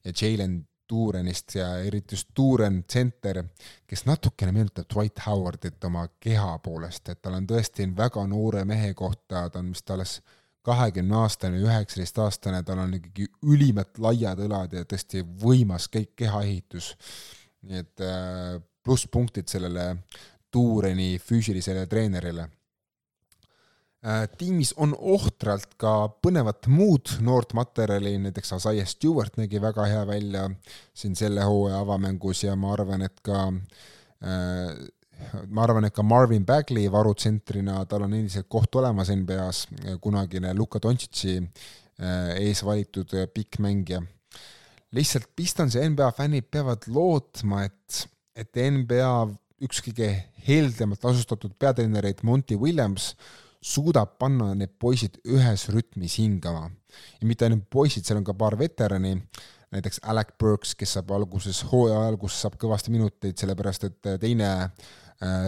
ja 0.05 0.13
Jalen 0.21 0.67
Tuurenist 0.91 1.55
ja 1.55 1.79
eriti 1.79 2.15
just 2.15 2.29
Tuuren 2.35 2.85
tsenter, 2.85 3.45
kes 3.87 4.05
natukene 4.07 4.53
meenutab 4.53 4.89
Dwight 4.95 5.23
Howardit 5.27 5.85
oma 5.85 6.09
keha 6.21 6.59
poolest, 6.59 7.09
et 7.09 7.23
tal 7.23 7.37
on 7.39 7.47
tõesti 7.47 7.87
väga 7.97 8.25
noore 8.27 8.65
mehe 8.65 8.95
kohta, 8.95 9.49
ta 9.51 9.59
on 9.59 9.71
vist 9.71 9.91
alles 9.91 10.17
kahekümne 10.63 11.17
aastane, 11.23 11.61
üheksateistaastane, 11.65 12.63
tal 12.63 12.83
on 12.83 12.95
ikkagi 12.99 13.27
ülimalt 13.49 13.99
laiad 13.99 14.43
õlad 14.45 14.77
ja 14.77 14.85
tõesti 14.85 15.25
võimas 15.43 15.89
kõik 15.93 16.13
kehaehitus. 16.23 16.95
nii 17.63 17.83
et 17.85 18.01
äh, 18.05 18.61
plusspunktid 18.85 19.49
sellele 19.49 19.97
Tuureni 20.51 21.19
füüsilisele 21.23 21.87
treenerile 21.87 22.49
Äh, 24.01 24.25
tiimis 24.39 24.71
on 24.81 24.95
ohtralt 24.97 25.75
ka 25.77 25.91
põnevat 26.25 26.65
muud 26.73 27.19
noort 27.21 27.51
materjali, 27.53 28.15
näiteks 28.25 28.55
Isaiah 28.57 28.87
Stewart 28.89 29.35
nägi 29.37 29.61
väga 29.61 29.85
hea 29.91 30.07
välja 30.09 30.47
siin 30.97 31.19
selle 31.21 31.45
hooaja 31.45 31.83
avamängus 31.85 32.41
ja 32.47 32.55
ma 32.57 32.73
arvan, 32.73 33.05
et 33.05 33.21
ka 33.21 33.43
äh, 33.53 34.71
ma 35.55 35.65
arvan, 35.67 35.87
et 35.89 35.95
ka 35.97 36.05
Marvin 36.07 36.47
Bagley 36.47 36.91
varutsentrina, 36.93 37.83
tal 37.91 38.07
on 38.07 38.17
endiselt 38.19 38.49
koht 38.51 38.75
olemas 38.81 39.13
NBA-s, 39.13 39.67
kunagine 40.03 40.55
Luka 40.57 40.81
Dontšitši 40.83 41.37
äh, 41.41 42.33
ees 42.47 42.65
valitud 42.67 43.15
pikk 43.35 43.61
mängija. 43.65 44.03
lihtsalt 44.97 45.29
Pistonsi 45.37 45.83
NBA 45.89 46.11
fännid 46.17 46.51
peavad 46.51 46.89
lootma, 46.91 47.65
et, 47.69 48.03
et 48.35 48.65
NBA 48.71 49.13
üks 49.65 49.83
kõige 49.85 50.09
heldemalt 50.47 51.05
asustatud 51.05 51.53
peatreenereid 51.61 52.25
Monty 52.25 52.57
Williams 52.57 53.13
suudab 53.61 54.17
panna 54.19 54.55
need 54.57 54.73
poisid 54.81 55.19
ühes 55.29 55.67
rütmis 55.73 56.17
hingama. 56.21 56.71
ja 57.21 57.27
mitte 57.29 57.47
ainult 57.47 57.69
poisid, 57.71 58.05
seal 58.05 58.19
on 58.19 58.25
ka 58.27 58.35
paar 58.35 58.57
veterani, 58.59 59.13
näiteks 59.71 60.01
Alec 60.11 60.33
Burks, 60.41 60.75
kes 60.75 60.97
saab 60.97 61.13
alguses, 61.15 61.61
hooaja 61.71 62.01
alguses 62.09 62.41
saab 62.43 62.57
kõvasti 62.59 62.91
minuteid, 62.91 63.37
sellepärast 63.39 63.87
et 63.87 64.11
teine 64.23 64.49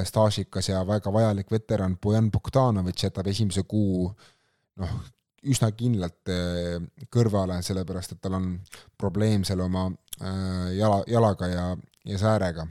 staažikas 0.04 0.66
ja 0.68 0.82
väga 0.84 1.08
vajalik 1.12 1.48
veteran 1.50 1.94
Bojan 1.96 2.26
Bogdanovitš 2.30 3.06
jätab 3.06 3.30
esimese 3.32 3.62
kuu 3.64 4.10
noh, 4.76 4.90
üsna 5.42 5.70
kindlalt 5.74 6.30
äh, 6.30 6.78
kõrvale, 7.12 7.58
sellepärast 7.66 8.14
et 8.14 8.22
tal 8.22 8.38
on 8.38 8.52
probleem 9.00 9.46
seal 9.46 9.62
oma 9.64 9.88
äh, 9.88 10.70
jala, 10.78 11.02
jalaga 11.10 11.48
ja, 11.50 11.64
ja 12.06 12.20
säärega. 12.20 12.66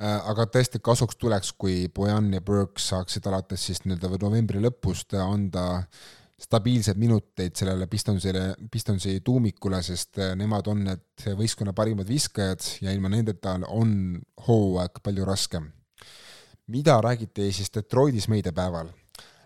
Äh, 0.00 0.16
aga 0.32 0.46
tõesti 0.48 0.80
kasuks 0.82 1.18
tuleks, 1.20 1.52
kui 1.52 1.90
Bojan 1.94 2.32
ja 2.34 2.40
Burke 2.44 2.80
saaksid 2.80 3.28
alates 3.28 3.66
siis 3.68 3.84
nii-öelda 3.84 4.22
novembri 4.22 4.62
lõpust 4.64 5.16
anda 5.20 5.84
stabiilseid 6.40 6.98
minuteid 6.98 7.56
sellele 7.56 7.86
Pistonsile, 7.86 8.54
Pistonsi 8.70 9.20
tuumikule, 9.24 9.82
sest 9.82 10.18
äh, 10.18 10.32
nemad 10.38 10.70
on 10.72 10.84
need 10.88 11.26
võistkonna 11.36 11.74
parimad 11.76 12.08
viskajad 12.08 12.64
ja 12.84 12.94
ilma 12.94 13.10
nendeta 13.12 13.58
on 13.68 13.92
hooaeg 14.46 15.02
palju 15.04 15.28
raskem. 15.28 15.70
mida 16.70 17.00
räägiti 17.00 17.52
siis 17.52 17.70
Detroitis 17.74 18.28
meediapäeval? 18.28 18.88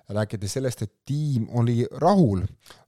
rääkida 0.09 0.49
sellest, 0.49 0.83
et 0.83 0.93
tiim 1.07 1.47
oli 1.57 1.87
rahul 1.91 2.43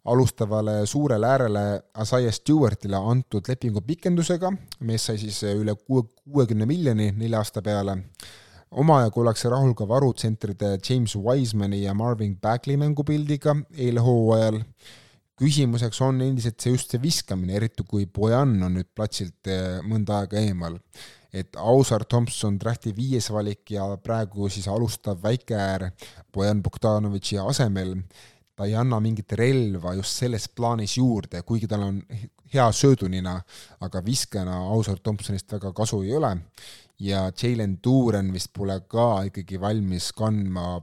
alustavale 0.04 0.86
suurele 0.86 1.26
äärele 1.26 1.82
Isaiah 2.02 2.32
Stewartile 2.32 2.96
antud 2.96 3.48
lepingu 3.48 3.80
pikendusega, 3.80 4.52
mees 4.80 5.06
sai 5.06 5.18
siis 5.18 5.42
üle 5.48 5.74
kuue, 5.74 6.02
kuuekümne 6.24 6.66
miljoni 6.66 7.12
nelja 7.16 7.40
aasta 7.40 7.62
peale, 7.62 7.96
omajagu 8.76 9.22
ollakse 9.22 9.48
rahul 9.48 9.72
ka 9.76 9.86
varutsentride 9.88 10.76
James 10.84 11.16
Wisemani 11.16 11.82
ja 11.82 11.94
Marvin 11.94 12.36
Bagley 12.40 12.76
mängupildiga 12.76 13.54
eelhooajal, 13.72 14.60
küsimuseks 15.36 16.00
on 16.04 16.20
endiselt 16.24 16.60
see 16.60 16.74
just 16.74 16.92
see 16.92 17.00
viskamine, 17.00 17.56
eriti 17.56 17.84
kui 17.88 18.06
Bojan 18.06 18.56
on 18.66 18.76
nüüd 18.76 18.90
platsilt 18.96 19.48
eh, 19.52 19.78
mõnda 19.84 20.22
aega 20.22 20.40
eemal. 20.40 20.78
Et 21.36 21.56
Ausar 21.60 22.06
Thompson 22.08 22.56
drafti 22.60 22.94
viies 22.96 23.28
valik 23.32 23.74
ja 23.74 23.84
praegu 24.00 24.48
siis 24.52 24.68
alustav 24.72 25.20
väikeäär 25.24 25.90
Bojan 26.32 26.62
Bogdanovitši 26.64 27.40
asemel, 27.44 27.98
ta 28.56 28.64
ei 28.64 28.72
anna 28.76 29.00
mingit 29.04 29.32
relva 29.36 29.92
just 29.98 30.16
selles 30.16 30.48
plaanis 30.48 30.96
juurde, 30.96 31.42
kuigi 31.44 31.68
tal 31.68 31.84
on 31.90 32.00
hea 32.52 32.66
söödunina, 32.72 33.36
aga 33.84 34.00
viskena 34.04 34.62
Ausar 34.72 35.00
Thompsonist 35.02 35.52
väga 35.52 35.72
kasu 35.76 36.00
ei 36.06 36.16
ole 36.16 36.36
ja 36.98 37.30
Jalen 37.42 37.78
Duren 37.84 38.32
vist 38.32 38.52
pole 38.56 38.80
ka 38.88 39.24
ikkagi 39.28 39.60
valmis 39.60 40.12
kandma 40.16 40.80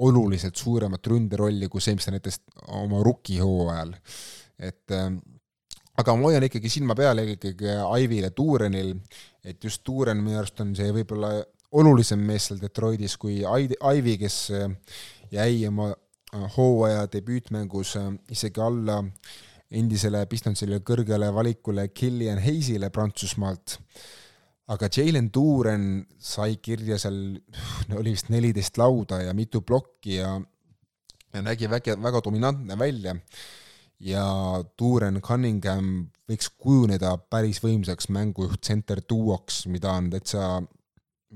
oluliselt 0.00 0.56
suuremat 0.56 1.06
ründerolli 1.06 1.68
kui 1.68 1.80
see, 1.84 1.94
mis 1.96 2.08
ta 2.08 2.14
näitas 2.14 2.40
oma 2.80 3.02
rukihooajal. 3.04 3.94
et 4.58 4.96
äh, 4.96 5.12
aga 6.00 6.16
ma 6.16 6.28
hoian 6.28 6.44
ikkagi 6.46 6.72
silma 6.72 6.96
peal 6.96 7.22
ikkagi 7.24 7.78
Ivile 8.02 8.30
Tuurenil, 8.36 8.94
et 9.44 9.64
just 9.64 9.84
Tuuren 9.84 10.22
minu 10.24 10.38
arust 10.40 10.60
on 10.64 10.74
see 10.76 10.92
võib-olla 10.94 11.32
olulisem 11.78 12.22
mees 12.26 12.48
seal 12.48 12.60
Detroitis 12.62 13.16
kui 13.20 13.40
Ivy, 13.42 14.16
kes 14.20 14.38
äh, 14.56 14.70
jäi 15.32 15.66
oma 15.68 15.90
äh, 15.92 16.46
hooaja 16.56 17.06
debüütmängus 17.12 17.96
äh, 18.00 18.10
isegi 18.30 18.62
alla 18.64 19.02
endisele 19.70 20.24
Pistonsile 20.26 20.80
kõrgele 20.86 21.30
valikule 21.34 21.88
Killian 21.94 22.40
Hayes'ile 22.42 22.90
Prantsusmaalt. 22.90 23.78
Aga 24.70 24.88
Jalen 24.96 25.30
Tuuren 25.34 25.86
sai 26.18 26.58
kirja 26.62 26.98
seal, 27.00 27.18
oli 27.96 28.14
vist 28.14 28.30
neliteist 28.30 28.78
lauda 28.78 29.20
ja 29.24 29.34
mitu 29.34 29.64
plokki 29.66 30.20
ja, 30.20 30.36
ja 31.34 31.42
nägi 31.42 31.70
väga, 31.70 31.96
väga 32.02 32.22
dominantne 32.24 32.78
välja. 32.78 33.16
Ja 34.00 34.24
Tuuren 34.80 35.20
Cunningham 35.20 36.06
võiks 36.30 36.48
kujuneda 36.56 37.16
päris 37.30 37.58
võimsaks 37.60 38.08
mängujuht-center 38.14 39.02
duoks, 39.08 39.66
mida 39.68 39.92
on 39.92 40.08
täitsa, 40.14 40.46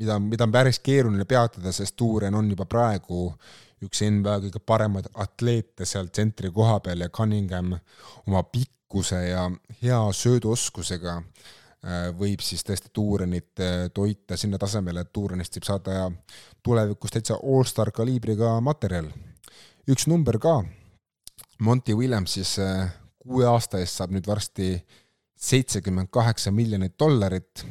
mida, 0.00 0.16
mida 0.22 0.46
on 0.46 0.54
päris 0.54 0.80
keeruline 0.80 1.26
peatada, 1.28 1.74
sest 1.76 1.96
Tuuren 2.00 2.34
on 2.38 2.48
juba 2.54 2.64
praegu 2.64 3.26
üks 3.84 4.00
NBA 4.06 4.38
kõige 4.46 4.62
paremaid 4.64 5.10
atleete 5.20 5.84
seal 5.84 6.08
tsentri 6.08 6.48
koha 6.54 6.78
peal 6.86 7.04
ja 7.04 7.10
Cunningham 7.12 7.74
oma 8.24 8.40
pikkuse 8.48 9.20
ja 9.26 9.44
hea 9.82 10.00
sööduoskusega 10.16 11.18
võib 12.16 12.40
siis 12.40 12.64
tõesti 12.64 12.88
Tuurenit 12.92 13.60
äh, 13.60 13.88
toita 13.94 14.38
sinna 14.40 14.58
tasemele, 14.58 15.04
et 15.04 15.12
Tuurenist 15.12 15.58
võib 15.58 15.68
saada 15.68 16.08
tulevikus 16.64 17.12
täitsa 17.12 17.36
allstar 17.42 17.92
kaliibriga 17.92 18.56
materjal. 18.64 19.10
üks 19.88 20.06
number 20.08 20.38
ka 20.40 20.62
Monty 21.58 21.94
Williams 21.94 22.34
siis 22.38 22.58
äh, 22.58 22.88
kuue 23.20 23.46
aasta 23.48 23.80
eest 23.82 24.00
saab 24.00 24.14
nüüd 24.14 24.26
varsti 24.26 24.78
seitsekümmend 25.44 26.10
kaheksa 26.14 26.52
miljonit 26.54 26.96
dollarit. 27.00 27.64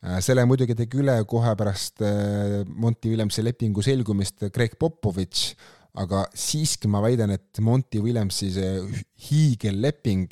Äh, 0.00 0.18
selle 0.24 0.44
muidugi 0.48 0.76
tegi 0.78 1.00
üle 1.02 1.18
kohe 1.28 1.52
pärast 1.58 2.02
äh, 2.06 2.60
Monty 2.66 3.12
Williamsi 3.12 3.44
lepingu 3.44 3.84
selgumist 3.84 4.48
Greg 4.54 4.78
Popovitš, 4.80 5.52
aga 6.00 6.24
siiski 6.34 6.88
ma 6.88 7.02
väidan, 7.02 7.34
et 7.34 7.60
Monty 7.60 8.00
Williamsi 8.02 8.50
see 8.54 9.02
hiigelleping 9.28 10.30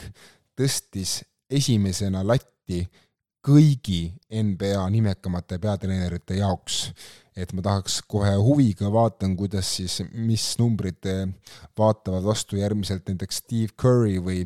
tõstis 0.59 1.21
esimesena 1.51 2.23
latti 2.27 2.83
kõigi 3.45 4.13
NBA 4.33 4.83
nimekamate 4.91 5.59
peatreenerite 5.63 6.41
jaoks 6.41 6.89
et 7.39 7.53
ma 7.55 7.63
tahaks 7.63 8.01
kohe 8.11 8.33
huviga 8.43 8.91
vaatan, 8.93 9.37
kuidas 9.39 9.71
siis, 9.79 10.01
mis 10.13 10.45
numbrid 10.59 11.07
vaatavad 11.79 12.27
vastu 12.27 12.59
järgmiselt 12.59 13.07
näiteks 13.09 13.43
Steve 13.45 13.75
Curry 13.79 14.19
või 14.23 14.43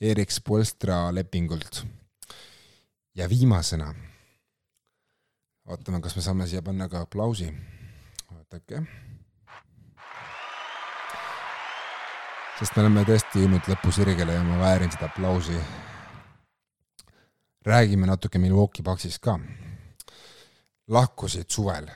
Erik 0.00 0.32
Spolstra 0.34 1.08
lepingult. 1.14 1.84
ja 3.14 3.28
viimasena, 3.30 3.94
vaatame, 5.66 6.00
kas 6.02 6.16
me 6.16 6.22
saame 6.22 6.46
siia 6.46 6.62
panna 6.62 6.88
ka 6.88 7.00
aplausi. 7.06 7.48
vaadake. 8.30 8.82
sest 12.58 12.76
me 12.76 12.82
oleme 12.82 13.04
tõesti 13.08 13.40
jõudnud 13.40 13.72
lõpusirgele 13.72 14.36
ja 14.36 14.44
ma 14.44 14.58
väärin 14.58 14.92
seda 14.92 15.08
aplausi. 15.08 15.56
Räägime 17.64 18.06
natuke 18.06 18.38
Milwaukee 18.38 18.82
Bucksist 18.82 19.18
ka. 19.18 19.38
lahkusid 20.88 21.48
suvel 21.48 21.88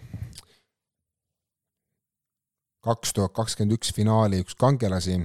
kaks 2.80 3.12
tuhat 3.12 3.32
kakskümmend 3.36 3.76
üks 3.76 3.92
finaali 3.92 4.40
üks 4.40 4.54
kangelasi 4.56 5.18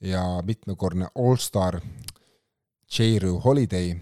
ja 0.00 0.42
mitmekordne 0.44 1.08
allstar 1.14 1.80
J-Ru 2.92 3.38
Holiday, 3.40 3.94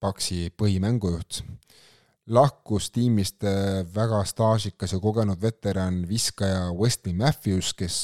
Paksi 0.00 0.42
äh, 0.46 0.52
põhimängujuht, 0.52 1.40
lahkus 2.28 2.90
tiimist 2.92 3.44
äh, 3.48 3.80
väga 3.94 4.20
staažikas 4.28 4.92
ja 4.92 4.98
kogenud 5.00 5.40
veteran 5.40 6.02
viskaja 6.08 6.68
Wesley 6.76 7.14
Matthews, 7.16 7.72
kes 7.78 7.96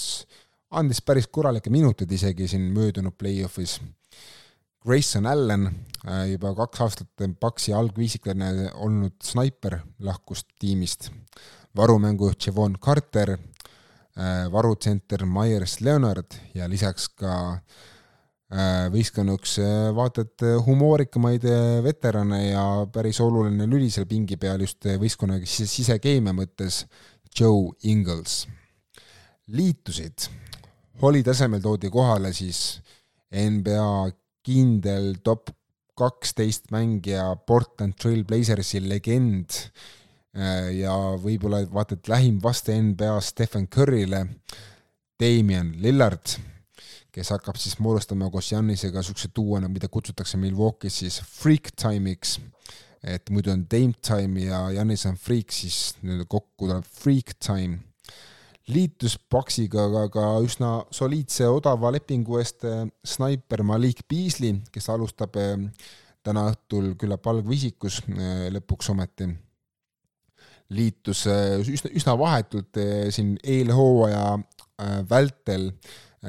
andis 0.70 1.02
päris 1.04 1.28
korralikke 1.28 1.70
minuteid 1.70 2.12
isegi 2.16 2.48
siin 2.48 2.70
möödunud 2.72 3.12
play-off'is. 3.20 3.76
Grayson 4.84 5.26
Allan, 5.26 5.70
äh, 6.04 6.26
juba 6.34 6.52
kaks 6.54 6.80
aastat 6.84 7.24
Paksi 7.40 7.72
algviisiklane 7.72 8.70
olnud 8.84 9.16
snaiper, 9.24 9.78
lahkus 10.04 10.44
tiimist 10.60 11.08
varumängujuht 11.76 12.46
Javon 12.46 12.76
Carter, 12.78 13.38
varutsenter 14.52 15.24
Myers 15.26 15.80
Leonard 15.80 16.36
ja 16.54 16.68
lisaks 16.70 17.08
ka 17.18 17.32
võistkonna 18.94 19.34
üks 19.34 19.56
vaata 19.96 20.22
et 20.22 20.44
humoorikamaid 20.68 21.42
veterane 21.82 22.38
ja 22.44 22.62
päris 22.94 23.18
oluline 23.24 23.66
lüli 23.66 23.88
seal 23.90 24.06
pingi 24.06 24.38
peal 24.38 24.62
just 24.62 24.86
võistkonna 25.00 25.40
sisekeemia 25.42 26.36
mõttes, 26.36 26.84
Joe 27.34 27.72
Ingles. 27.90 28.44
liitusid, 29.50 30.28
Holly 31.02 31.24
tasemel 31.26 31.60
toodi 31.60 31.90
kohale 31.90 32.30
siis 32.32 32.78
NBA 33.34 34.12
kindel 34.44 35.14
top 35.24 35.50
kaksteist 35.98 36.72
mängija 36.74 37.26
Portland 37.46 37.96
Trail 38.00 38.24
Blazersi 38.24 38.82
legend. 38.82 39.60
Äh, 40.34 40.72
ja 40.80 40.94
võib-olla 41.22 41.62
vaata, 41.70 41.94
et 41.94 42.10
lähim 42.10 42.40
vaste 42.42 42.74
NBA 42.74 43.20
Stephen 43.22 43.68
Curry'le, 43.70 44.24
Damian 45.20 45.70
Lillard, 45.78 46.34
kes 47.14 47.30
hakkab 47.30 47.60
siis 47.62 47.78
moodustama 47.78 48.26
koos 48.34 48.50
Janisega 48.50 48.98
niisuguse 48.98 49.30
duona, 49.36 49.70
mida 49.70 49.86
kutsutakse 49.86 50.40
Milwaukee's 50.42 50.98
siis 51.04 51.20
freak 51.22 51.70
time'iks, 51.78 52.40
et 53.06 53.30
muidu 53.30 53.52
on 53.54 53.62
Dame 53.70 53.94
time 54.02 54.48
ja 54.48 54.64
Janis 54.74 55.06
on 55.06 55.14
freak, 55.14 55.54
siis 55.54 55.94
nii-öelda 56.02 56.26
kokku 56.26 56.66
tuleb 56.66 56.90
freak 56.98 57.36
time 57.38 57.93
liitus 58.72 59.16
Paxiga 59.18 59.84
ka, 59.92 60.06
ka 60.12 60.24
üsna 60.44 60.70
soliidse 60.94 61.48
odava 61.52 61.90
lepingu 61.94 62.38
eest 62.40 62.64
eh, 62.68 62.84
snaiper 63.04 63.64
Malik 63.66 64.04
Beasley, 64.08 64.56
kes 64.72 64.88
alustab 64.92 65.36
eh, 65.40 65.56
täna 66.24 66.46
õhtul 66.52 66.94
küllap 67.00 67.26
algvisikus 67.28 68.00
eh, 68.08 68.48
lõpuks 68.54 68.92
ometi. 68.94 69.28
liitus 70.74 71.26
üsna, 71.28 71.90
üsna 71.92 72.14
vahetult 72.18 72.78
siin 73.12 73.34
eelhooaja 73.44 74.38
vältel 75.10 75.68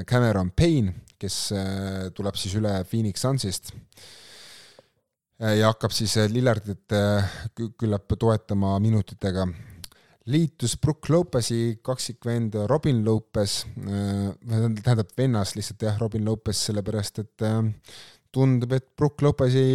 Cameron 0.06 0.52
Payne, 0.52 0.92
kes 1.18 1.38
tuleb 2.14 2.36
siis 2.36 2.58
üle 2.60 2.74
Phoenix 2.84 3.24
Sunsist 3.24 3.72
ja 5.40 5.72
hakkab 5.72 5.96
siis 5.96 6.18
Lillardit 6.30 6.94
küllap 7.80 8.12
toetama 8.20 8.76
minutitega 8.84 9.48
liitus 10.32 10.76
Brook 10.82 11.10
Lopezi 11.10 11.80
kaksikvend 11.86 12.56
Robin 12.70 13.04
Lopez, 13.06 13.64
äh, 13.78 14.34
tähendab 14.82 15.14
vennas 15.18 15.54
lihtsalt 15.56 15.86
jah, 15.86 16.00
Robin 16.02 16.26
Lopez, 16.26 16.64
sellepärast 16.66 17.22
et 17.22 17.46
äh, 17.46 17.62
tundub, 18.34 18.74
et 18.74 18.88
Brook 18.98 19.22
Lopezi 19.22 19.66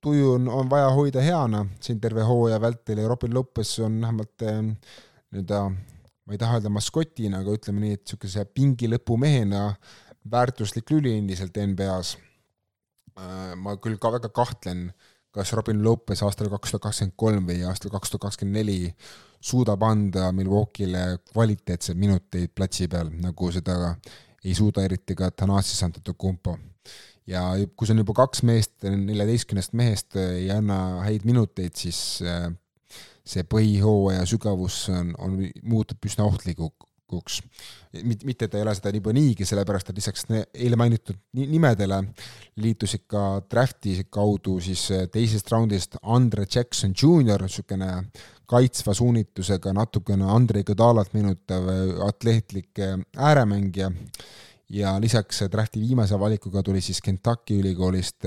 tuju 0.00 0.34
on, 0.38 0.48
on 0.48 0.70
vaja 0.70 0.88
hoida 0.96 1.24
heana 1.24 1.66
siin 1.84 2.00
terve 2.00 2.24
hooaja 2.26 2.60
vältel 2.62 3.02
ja 3.02 3.10
Robin 3.10 3.34
Lopez 3.34 3.76
on 3.84 4.00
vähemalt 4.00 4.46
äh, 4.48 4.62
nii-öelda, 4.64 5.60
ma 5.68 6.34
ei 6.34 6.40
taha 6.40 6.58
öelda 6.58 6.72
maskotina, 6.72 7.44
aga 7.44 7.58
ütleme 7.60 7.84
nii, 7.84 8.00
et 8.00 8.04
niisuguse 8.06 8.46
pingi 8.54 8.88
lõpumehena 8.88 9.68
väärtuslik 10.30 10.90
lüli 10.92 11.14
endiselt 11.18 11.56
NBA-s. 11.56 12.16
ma 13.60 13.74
küll 13.82 13.98
ka 14.00 14.08
väga 14.14 14.30
kahtlen, 14.32 14.86
kas 15.34 15.52
Robin 15.54 15.84
Lopez 15.84 16.22
aastal 16.26 16.50
kaks 16.50 16.72
tuhat 16.72 16.88
kakskümmend 16.88 17.16
kolm 17.16 17.46
või 17.48 17.60
aastal 17.68 17.92
kaks 17.94 18.10
tuhat 18.10 18.26
kakskümmend 18.28 18.60
neli 18.60 18.94
suudab 19.40 19.82
anda 19.86 20.30
Milwaukee'le 20.36 21.04
kvaliteetseid 21.32 21.98
minuteid 21.98 22.52
platsi 22.54 22.88
peal, 22.90 23.12
nagu 23.22 23.52
seda 23.54 23.94
ei 24.44 24.54
suuda 24.56 24.84
eriti 24.84 25.16
ka 25.16 25.30
Thanasis 25.30 25.82
Antetokounmpo. 25.86 26.58
ja 27.26 27.42
kui 27.76 27.86
see 27.86 27.94
on 27.94 28.02
juba 28.02 28.16
kaks 28.24 28.42
meest 28.42 28.82
neljateistkümnest 28.82 29.74
mehest 29.78 30.16
ei 30.18 30.50
anna 30.50 31.04
häid 31.04 31.26
minuteid, 31.28 31.76
siis 31.78 32.18
äh, 32.26 32.48
see 33.24 33.44
põhihooaja 33.46 34.24
sügavus 34.26 34.82
on, 34.90 35.14
on, 35.18 35.36
muutub 35.62 36.10
üsna 36.10 36.26
ohtlikuks. 36.26 36.89
Mitte, 37.10 38.46
et 38.46 38.50
ta 38.50 38.58
ei 38.58 38.64
ole 38.64 38.74
seda 38.76 38.92
juba 38.94 39.12
niigi, 39.16 39.46
sellepärast 39.48 39.90
et 39.90 39.98
lisaks 39.98 40.26
eile 40.30 40.78
mainitud 40.78 41.18
nimedele 41.36 42.00
liitusid 42.62 43.06
ka 43.10 43.24
draft'i 43.50 43.96
kaudu 44.12 44.58
siis 44.62 44.86
äh, 44.94 45.06
teisest 45.12 45.50
raundist 45.52 45.98
Andre 46.02 46.46
Jackson 46.46 46.94
Jr, 46.94 47.42
niisugune 47.46 47.90
kaitsva 48.50 48.94
suunitlusega, 48.96 49.72
natukene 49.76 50.26
Andrei 50.30 50.66
Kõdalat 50.66 51.12
meenutav 51.14 51.68
atleetlik 52.08 52.80
ääremängija. 53.16 53.92
Ja 54.70 54.94
lisaks 55.02 55.44
drafti 55.50 55.80
viimase 55.82 56.18
valikuga 56.18 56.62
tuli 56.62 56.82
siis 56.82 57.00
Kentucky 57.02 57.58
ülikoolist 57.58 58.26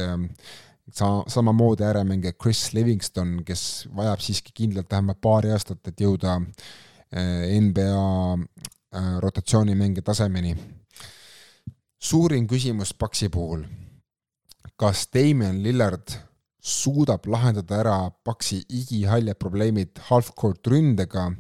sa-, 0.92 1.24
samamoodi 1.28 1.84
ääremängija 1.84 2.34
Chris 2.42 2.74
Livingston, 2.74 3.42
kes 3.46 3.88
vajab 3.96 4.20
siiski 4.24 4.52
kindlalt 4.54 4.92
vähemalt 4.92 5.22
paari 5.22 5.52
aastat, 5.56 5.80
et 5.88 6.04
jõuda 6.04 6.40
NBA 7.14 8.08
eh, 8.94 9.20
rotatsioonimängija 9.20 10.04
tasemeni. 10.04 10.56
suurim 12.00 12.48
küsimus 12.48 12.94
Paksi 12.94 13.30
puhul, 13.30 13.64
kas 14.76 15.08
Damian 15.14 15.64
Lillard 15.64 16.16
suudab 16.64 17.26
lahendada 17.28 17.80
ära 17.80 18.12
Paksi 18.24 18.62
igihaljad 18.70 19.38
probleemid 19.40 20.00
half-court 20.10 20.68
ründega 20.68 21.32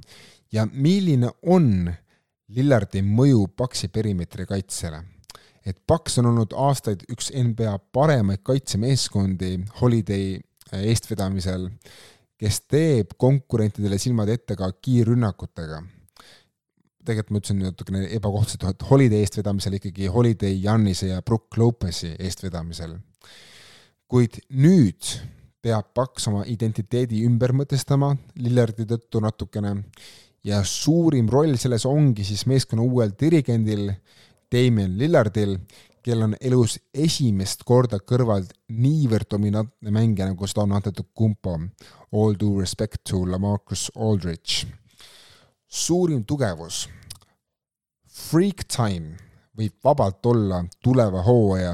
ja 0.51 0.66
milline 0.72 1.30
on 1.47 1.91
Lillardi 2.54 3.01
mõju 3.01 3.47
Paksi 3.58 3.88
perimeetri 3.88 4.45
kaitsele. 4.45 5.04
et 5.66 5.78
Paks 5.88 6.18
on 6.20 6.26
olnud 6.26 6.51
aastaid 6.60 7.06
üks 7.08 7.30
NBA 7.32 7.78
paremaid 7.95 8.41
kaitsemeeskondi 8.43 9.62
Holiday 9.80 10.41
eestvedamisel, 10.76 11.70
kes 12.38 12.60
teeb 12.68 13.14
konkurentidele 13.18 13.97
silmad 13.97 14.28
ette 14.30 14.58
ka 14.60 14.68
kiirrünnakutega. 14.74 15.80
Tegelikult 17.06 17.36
ma 17.36 17.41
ütlesin 17.41 17.64
natukene 17.64 18.06
ebakohtselt, 18.16 18.64
et 18.70 18.86
Holiday 18.89 19.24
eestvedamisel 19.26 19.80
ikkagi 19.80 20.08
Holiday, 20.08 20.56
Jannise 20.64 21.12
ja 21.14 21.22
Brook 21.22 21.58
Lopezi 21.58 22.16
eestvedamisel 22.20 22.97
kuid 24.14 24.36
nüüd 24.54 25.08
peab 25.64 25.88
Paks 25.97 26.28
oma 26.30 26.43
identiteedi 26.45 27.24
ümber 27.26 27.54
mõtestama 27.58 28.12
Lillardi 28.38 28.86
tõttu 28.86 29.24
natukene 29.24 29.72
ja 30.45 30.60
suurim 30.68 31.32
roll 31.32 31.56
selles 31.58 31.88
ongi 31.89 32.26
siis 32.28 32.43
meeskonna 32.51 32.86
uuel 32.86 33.16
dirigendil 33.20 33.88
Damien 34.54 34.93
Lillardil, 34.99 35.56
kel 36.06 36.22
on 36.28 36.36
elus 36.38 36.76
esimest 36.93 37.64
korda 37.66 37.97
kõrvalt 38.06 38.51
niivõrd 38.70 39.32
dominantne 39.34 39.89
mängija, 39.95 40.28
nagu 40.30 40.45
seda 40.45 40.68
on 40.68 40.76
antud 40.78 40.99
Kumpo. 41.16 41.56
All 42.14 42.38
due 42.38 42.62
respect 42.62 43.01
to 43.10 43.24
Lamarcus 43.26 43.88
Aldridge. 43.95 44.68
Suurim 45.74 46.22
tugevus. 46.26 46.86
Freak 48.06 48.68
time 48.70 49.18
võib 49.58 49.74
vabalt 49.84 50.26
olla 50.30 50.60
tuleva 50.84 51.24
hooaja 51.26 51.74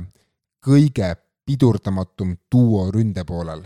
kõige 0.63 1.09
pidurdamatum 1.45 2.37
duo 2.51 2.87
ründe 2.91 3.25
poolel. 3.27 3.63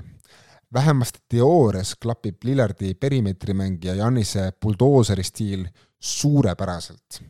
vähemasti 0.73 1.19
teoorias 1.29 1.95
klapib 1.95 2.43
Lillardi 2.43 2.93
perimeetrimäng 2.93 3.83
ja 3.85 3.93
Janise 3.95 4.51
buldooseri 4.61 5.23
stiil 5.23 5.67
suurepäraselt. 5.99 7.21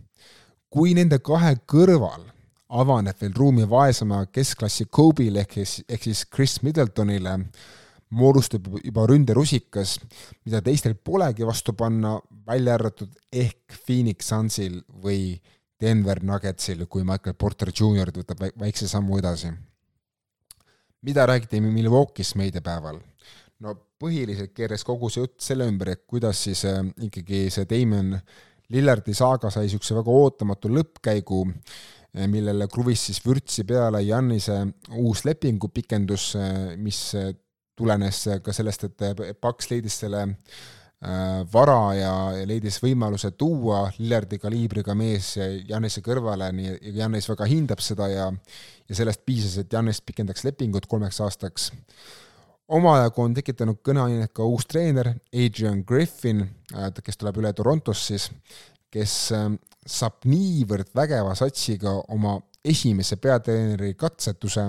kui 0.70 0.94
nende 0.94 1.20
kahe 1.20 1.56
kõrval 1.72 2.24
avaneb 2.70 3.16
veel 3.22 3.34
ruumi 3.36 3.70
vaesema 3.70 4.26
keskklassi 4.26 4.86
Kobe'le 4.86 5.40
ehk 5.40 5.54
siis, 5.54 5.84
ehk 5.90 6.04
siis 6.04 6.26
Chris 6.36 6.62
Middletonile, 6.62 7.40
moodustub 8.14 8.70
juba 8.84 9.08
ründerusikas, 9.10 9.98
mida 10.46 10.62
teistel 10.66 10.96
polegi 10.96 11.46
vastu 11.48 11.76
panna, 11.78 12.16
välja 12.48 12.78
arvatud 12.78 13.12
ehk 13.32 13.78
Phoenix 13.86 14.30
Sunsil 14.30 14.82
või 15.04 15.36
Denver 15.82 16.22
Nuggetsil, 16.24 16.86
kui 16.88 17.04
Michael 17.04 17.36
Porter 17.36 17.74
Jr 17.74 18.14
võtab 18.16 18.46
väikse 18.62 18.88
sammu 18.88 19.20
edasi 19.20 19.52
mida 21.04 21.26
räägiti 21.26 21.62
Milwaukee's 21.62 22.36
meediapäeval? 22.36 23.00
no 23.64 23.76
põhiliselt 24.02 24.52
keeras 24.56 24.84
kogu 24.84 25.08
see 25.12 25.24
jutt 25.24 25.40
selle 25.44 25.68
ümber, 25.70 25.94
et 25.94 26.04
kuidas 26.10 26.42
siis 26.48 26.66
äh, 26.68 26.82
ikkagi 27.08 27.46
see 27.54 27.68
Damon 27.70 28.18
Lillardi 28.74 29.14
saaga 29.16 29.52
sai 29.54 29.68
niisuguse 29.68 29.96
väga 29.96 30.16
ootamatu 30.20 30.72
lõppkäigu, 30.74 31.40
äh, 31.48 32.28
millele 32.32 32.68
kruvis 32.72 33.06
siis 33.08 33.22
vürtsi 33.24 33.64
peale 33.68 34.02
Jannise 34.04 34.58
uus 35.00 35.24
lepingupikendus, 35.28 36.28
äh, 36.40 36.74
mis 36.76 37.00
tulenes 37.84 38.24
ka 38.44 38.56
sellest, 38.56 38.88
et 38.88 39.36
Paks 39.42 39.70
leidis 39.74 40.00
selle 40.06 40.24
vara 41.52 41.80
ja 41.98 42.12
leidis 42.48 42.78
võimaluse 42.80 43.34
tuua 43.36 43.82
Lillardi 43.98 44.38
kaliibriga 44.40 44.96
mees 44.96 45.34
Jannise 45.68 46.00
kõrvale, 46.00 46.48
nii, 46.56 46.78
Jannis 46.96 47.28
väga 47.28 47.48
hindab 47.52 47.84
seda 47.84 48.08
ja 48.08 48.30
ja 48.90 48.96
sellest 48.96 49.24
piisas, 49.26 49.58
et 49.60 49.74
Jannes 49.74 50.00
pikendaks 50.06 50.44
lepingut 50.48 50.88
kolmeks 50.88 51.20
aastaks. 51.24 51.72
omajagu 52.68 53.22
on 53.22 53.34
tekitanud 53.34 53.82
kõneainet 53.84 54.32
ka 54.34 54.46
uus 54.48 54.66
treener, 54.66 55.14
Adrian 55.34 55.84
Griffin, 55.88 56.48
äh, 56.74 56.90
kes 57.04 57.18
tuleb 57.18 57.38
üle 57.38 57.54
Torontost 57.54 58.08
siis, 58.08 58.30
kes 58.92 59.34
saab 59.86 60.24
niivõrd 60.30 60.94
vägeva 60.96 61.36
satsiga 61.36 61.98
oma 62.14 62.38
esimese 62.64 63.16
peatreeneri 63.20 63.94
katsetuse 64.00 64.64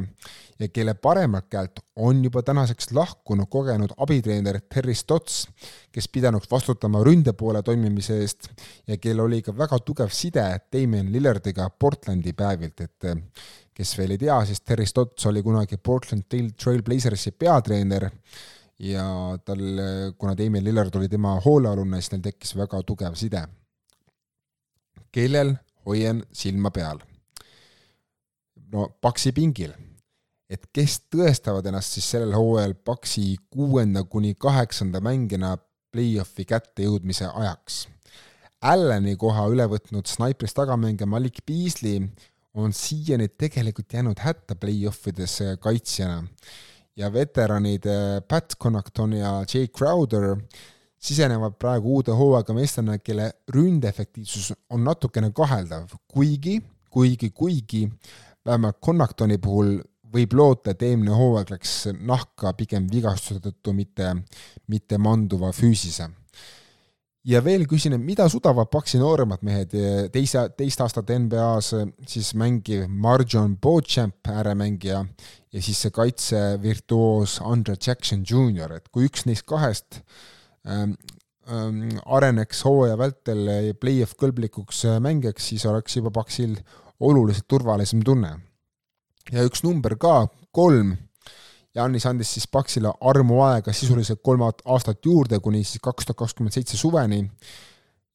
ja 0.58 0.68
kelle 0.68 0.94
paremalt 0.94 1.46
käelt 1.50 1.80
on 1.96 2.24
juba 2.24 2.42
tänaseks 2.42 2.90
lahkunud 2.92 3.46
kogenud 3.50 3.94
abitreener 3.96 4.60
Terry 4.60 4.94
Stotts, 4.94 5.44
kes 5.92 6.08
pidanuks 6.08 6.50
vastutama 6.50 7.04
ründe 7.06 7.32
poole 7.32 7.62
toimimise 7.62 8.18
eest 8.20 8.48
ja 8.86 8.98
kellel 8.98 9.26
oli 9.28 9.42
ka 9.42 9.54
väga 9.58 9.78
tugev 9.78 10.10
side 10.10 10.46
Damien 10.72 11.12
Lillardiga 11.12 11.68
Portlandi 11.70 12.32
päevilt, 12.32 12.80
et 12.80 13.08
kes 13.74 13.94
veel 13.98 14.16
ei 14.16 14.18
tea, 14.18 14.40
siis 14.46 14.60
Terry 14.60 14.86
Stotts 14.86 15.26
oli 15.26 15.42
kunagi 15.42 15.76
Portland 15.76 16.26
Trail 16.30 16.82
Blazersi 16.82 17.30
peatreener 17.30 18.10
ja 18.78 19.06
tal, 19.44 19.64
kuna 20.18 20.36
Damien 20.36 20.64
Lillard 20.64 20.94
oli 20.94 21.08
tema 21.08 21.38
hoolealune, 21.44 22.00
siis 22.00 22.12
neil 22.12 22.26
tekkis 22.26 22.56
väga 22.58 22.82
tugev 22.82 23.14
side. 23.14 23.46
kellel 25.14 25.54
hoian 25.86 26.24
silma 26.32 26.70
peal? 26.70 26.98
No 28.74 28.90
Paksi 29.00 29.32
pingil. 29.34 29.72
Et 30.50 30.66
kes 30.76 30.98
tõestavad 31.12 31.66
ennast 31.70 31.96
siis 31.96 32.10
sellel 32.14 32.34
hooajal 32.36 32.74
Paksi 32.86 33.30
kuuenda 33.50 34.04
kuni 34.04 34.34
kaheksanda 34.34 35.00
mängijana 35.04 35.54
play-off'i 35.94 36.44
kättejõudmise 36.50 37.30
ajaks. 37.30 37.84
Allani 38.64 39.16
koha 39.20 39.46
üle 39.52 39.66
võtnud 39.68 40.08
snaiprist 40.08 40.56
tagamängija 40.56 41.08
Malik 41.08 41.42
Beasley 41.46 42.02
on 42.54 42.72
siiani 42.72 43.28
tegelikult 43.28 43.92
jäänud 43.92 44.20
hätta 44.24 44.56
play-off 44.56 45.08
ides 45.10 45.40
kaitsjana. 45.60 46.22
Ja 46.96 47.10
veteranid 47.12 47.88
äh, 47.90 48.20
Pat 48.28 48.54
Connaughton 48.62 49.16
ja 49.18 49.40
Jay 49.50 49.66
Crowder 49.66 50.36
sisenevad 51.02 51.56
praegu 51.58 51.96
uude 51.98 52.14
hooaega 52.14 52.54
meestena, 52.54 52.98
kelle 53.02 53.32
ründeefektiivsus 53.50 54.52
on 54.70 54.84
natukene 54.86 55.32
kaheldav, 55.34 55.90
kuigi, 56.08 56.60
kuigi, 56.90 57.30
kuigi 57.34 57.82
vähemalt 58.46 58.80
Connaughtoni 58.84 59.38
puhul 59.42 59.78
võib 60.14 60.34
loota, 60.38 60.74
et 60.74 60.82
eelmine 60.86 61.14
hooaeg 61.14 61.54
läks 61.54 61.72
nahka 62.06 62.54
pigem 62.58 62.86
vigastuse 62.90 63.40
tõttu, 63.42 63.74
mitte, 63.76 64.12
mitte 64.70 65.00
manduva 65.02 65.50
füüsise. 65.54 66.10
ja 67.24 67.40
veel 67.40 67.64
küsin, 67.66 67.94
et 67.96 68.04
mida 68.04 68.26
sudavad 68.28 68.68
Paksi 68.70 68.98
nooremad 69.00 69.42
mehed, 69.42 69.72
teise, 70.12 70.42
teist 70.58 70.80
aastat 70.84 71.08
NBA-s 71.08 71.72
siis 72.06 72.34
mängiv 72.36 72.84
Marjon 72.88 73.56
Beauchamp, 73.56 74.28
ääremängija, 74.28 75.00
ja 75.52 75.62
siis 75.62 75.80
see 75.80 75.94
kaitsevirtuoos 75.94 77.40
Andre 77.42 77.76
Jackson 77.80 78.22
Jr, 78.28 78.76
et 78.76 78.88
kui 78.92 79.08
üks 79.08 79.24
neist 79.26 79.48
kahest 79.48 80.02
ähm, 80.68 80.94
ähm, 81.48 81.96
areneks 82.04 82.62
hooaja 82.68 83.00
vältel 83.00 83.74
play-off 83.80 84.14
kõlblikuks 84.20 84.84
mängijaks, 85.00 85.48
siis 85.54 85.66
oleks 85.70 85.96
juba 85.96 86.12
Paksil 86.12 86.58
oluliselt 87.00 87.48
turvalisem 87.48 88.02
tunne 88.04 88.36
ja 89.32 89.44
üks 89.46 89.64
number 89.64 89.96
ka, 90.00 90.24
kolm. 90.54 90.94
Janis 91.74 92.04
andis 92.06 92.30
siis 92.36 92.46
Paxile 92.46 92.92
armuaega 93.02 93.72
sisuliselt 93.74 94.20
kolm 94.22 94.44
aastat 94.46 95.00
juurde, 95.06 95.40
kuni 95.42 95.64
siis 95.64 95.82
kaks 95.82 96.06
tuhat 96.06 96.20
kakskümmend 96.22 96.54
seitse 96.54 96.76
suveni. 96.78 97.24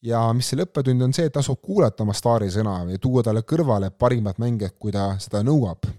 ja 0.02 0.22
mis 0.32 0.48
see 0.48 0.56
lõppetund 0.56 1.04
on 1.04 1.12
see, 1.12 1.26
et 1.28 1.34
tasub 1.36 1.60
kuulata 1.60 2.06
oma 2.06 2.14
staari 2.16 2.48
sõna 2.54 2.86
ja 2.88 3.00
tuua 3.04 3.20
talle 3.24 3.42
kõrvale 3.44 3.90
parimad 3.92 4.38
mängijad, 4.40 4.78
kui 4.80 4.94
ta 4.96 5.18
seda 5.20 5.42
nõuab. 5.44 5.90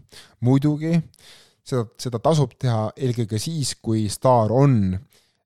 muidugi 0.41 0.95
seda, 1.62 1.85
seda 2.01 2.18
tasub 2.18 2.55
teha 2.59 2.93
eelkõige 2.97 3.39
siis, 3.39 3.74
kui 3.83 4.09
staar 4.09 4.53
on 4.53 4.97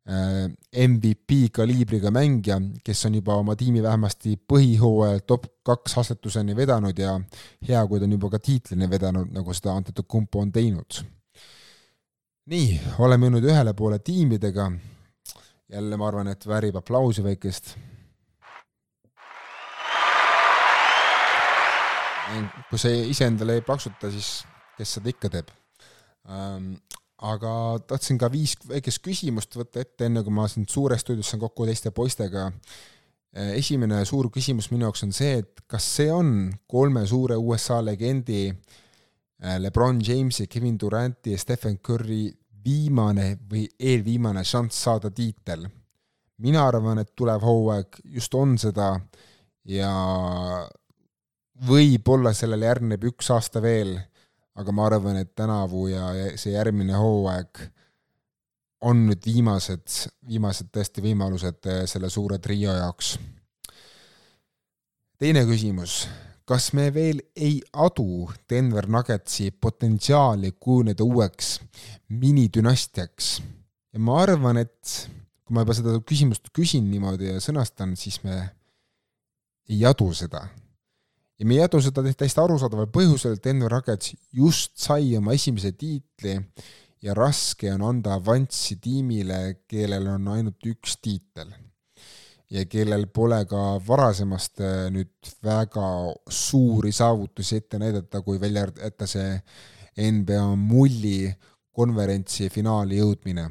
MVP 0.04 1.48
kaliibriga 1.52 2.10
mängija, 2.12 2.58
kes 2.84 3.06
on 3.08 3.14
juba 3.16 3.38
oma 3.40 3.54
tiimi 3.56 3.82
vähemasti 3.82 4.34
põhihooajal 4.52 5.22
top 5.26 5.46
kaks 5.64 5.96
asetuseni 6.02 6.56
vedanud 6.56 6.98
ja 6.98 7.14
hea, 7.68 7.80
kui 7.88 8.00
ta 8.00 8.04
on 8.04 8.12
juba 8.12 8.28
ka 8.34 8.38
tiitlini 8.38 8.90
vedanud, 8.90 9.32
nagu 9.32 9.56
seda 9.56 9.72
Antetokounmpo 9.72 10.42
on 10.44 10.52
teinud. 10.52 11.00
nii, 12.52 12.80
oleme 13.00 13.30
jõudnud 13.30 13.48
ühele 13.48 13.72
poole 13.72 13.98
tiimidega. 13.98 14.72
jälle 15.72 15.96
ma 15.96 16.08
arvan, 16.08 16.28
et 16.28 16.46
väärib 16.46 16.76
aplausi 16.76 17.24
väikest. 17.24 17.76
kui 22.68 22.78
sa 22.78 22.88
iseendale 22.88 23.54
ei 23.54 23.62
plaksuta, 23.62 24.10
siis 24.10 24.44
kes 24.76 24.98
seda 24.98 25.08
ikka 25.08 25.30
teeb? 25.30 25.48
Aga 27.24 27.80
tahtsin 27.88 28.18
ka 28.20 28.28
viis 28.28 28.52
väikest 28.68 29.00
küsimust 29.04 29.56
võtta 29.56 29.80
ette, 29.80 30.04
enne 30.08 30.20
kui 30.24 30.34
ma 30.34 30.44
siin 30.50 30.66
suures 30.68 31.00
stuudios 31.00 31.30
saan 31.30 31.40
kokku 31.40 31.64
teiste 31.68 31.92
poistega. 31.94 32.50
esimene 33.34 34.04
suur 34.06 34.28
küsimus 34.30 34.68
minu 34.70 34.84
jaoks 34.84 35.02
on 35.02 35.12
see, 35.12 35.40
et 35.40 35.62
kas 35.66 35.86
see 35.96 36.12
on 36.12 36.52
kolme 36.70 37.00
suure 37.06 37.34
USA 37.34 37.80
legendi 37.82 38.46
äh, 38.46 39.56
Lebron 39.58 39.98
Jamesi, 39.98 40.46
Kevin 40.46 40.76
Duranti 40.78 41.32
ja 41.32 41.38
Stephen 41.38 41.78
Curry 41.78 42.28
viimane 42.64 43.38
või 43.50 43.64
eelviimane 43.78 44.44
šanss 44.44 44.84
saada 44.86 45.10
tiitel. 45.10 45.66
mina 46.38 46.66
arvan, 46.66 46.98
et 46.98 47.12
tulev 47.16 47.42
hooaeg 47.42 48.00
just 48.04 48.34
on 48.34 48.56
seda 48.58 48.94
ja 49.64 49.90
võib-olla 51.68 52.32
sellele 52.34 52.66
järgneb 52.66 53.04
üks 53.10 53.30
aasta 53.30 53.62
veel 53.62 53.96
aga 54.54 54.72
ma 54.72 54.86
arvan, 54.86 55.18
et 55.18 55.34
tänavu 55.34 55.88
ja 55.90 56.10
see 56.38 56.54
järgmine 56.54 56.94
hooaeg 56.98 57.64
on 58.84 59.06
nüüd 59.08 59.24
viimased, 59.24 59.86
viimased 60.28 60.68
tõesti 60.74 61.02
võimalused 61.04 61.70
eh, 61.72 61.80
selle 61.90 62.10
suure 62.12 62.38
trio 62.42 62.74
jaoks. 62.76 63.16
teine 65.18 65.44
küsimus, 65.48 66.04
kas 66.44 66.72
me 66.76 66.90
veel 66.94 67.22
ei 67.34 67.60
adu 67.72 68.28
Denver 68.50 68.86
Nuggetsi 68.86 69.50
potentsiaali 69.50 70.52
kujuneda 70.60 71.04
uueks 71.04 71.58
minidünastiaks? 72.08 73.38
ja 73.92 74.00
ma 74.00 74.20
arvan, 74.22 74.60
et 74.60 75.08
kui 75.44 75.54
ma 75.56 75.64
juba 75.64 75.76
seda 75.76 75.96
küsimust 76.00 76.52
küsin 76.52 76.90
niimoodi 76.90 77.32
ja 77.32 77.40
sõnastan, 77.40 77.96
siis 77.96 78.20
me 78.24 78.36
ei 79.68 79.80
adu 79.88 80.12
seda 80.12 80.44
ja 81.38 81.46
me 81.46 81.56
ei 81.56 81.60
jätu 81.60 81.80
seda 81.82 82.04
täiesti 82.04 82.40
arusaadaval 82.40 82.88
põhjusel, 82.94 83.36
et 83.36 83.44
Denver 83.44 83.74
Nuggets 83.74 84.14
just 84.32 84.76
sai 84.78 85.16
oma 85.18 85.34
esimese 85.34 85.72
tiitli 85.72 86.38
ja 87.04 87.14
raske 87.14 87.72
on 87.74 87.84
anda 87.84 88.16
avanssi 88.18 88.78
tiimile, 88.82 89.60
kellel 89.68 90.08
on 90.14 90.28
ainult 90.36 90.70
üks 90.70 90.98
tiitel. 91.02 91.52
ja 92.54 92.62
kellel 92.70 93.06
pole 93.10 93.40
ka 93.50 93.60
varasemast 93.86 94.60
äh, 94.62 94.86
nüüd 94.92 95.30
väga 95.42 95.86
suuri 96.30 96.92
saavutusi 96.92 97.56
ette 97.56 97.80
näidata, 97.82 98.20
kui 98.22 98.38
välja 98.40 98.68
jätta 98.68 99.08
see 99.10 99.40
NBA 100.12 100.54
mulli 100.60 101.32
konverentsi 101.72 102.50
finaali 102.50 103.00
jõudmine. 103.00 103.48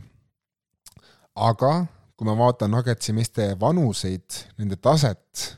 aga 1.35 1.73
kui 2.15 2.29
ma 2.29 2.37
vaatan 2.37 2.71
Nuggetsi 2.71 3.13
meeste 3.13 3.49
vanuseid, 3.59 4.37
nende 4.57 4.77
taset, 4.77 5.57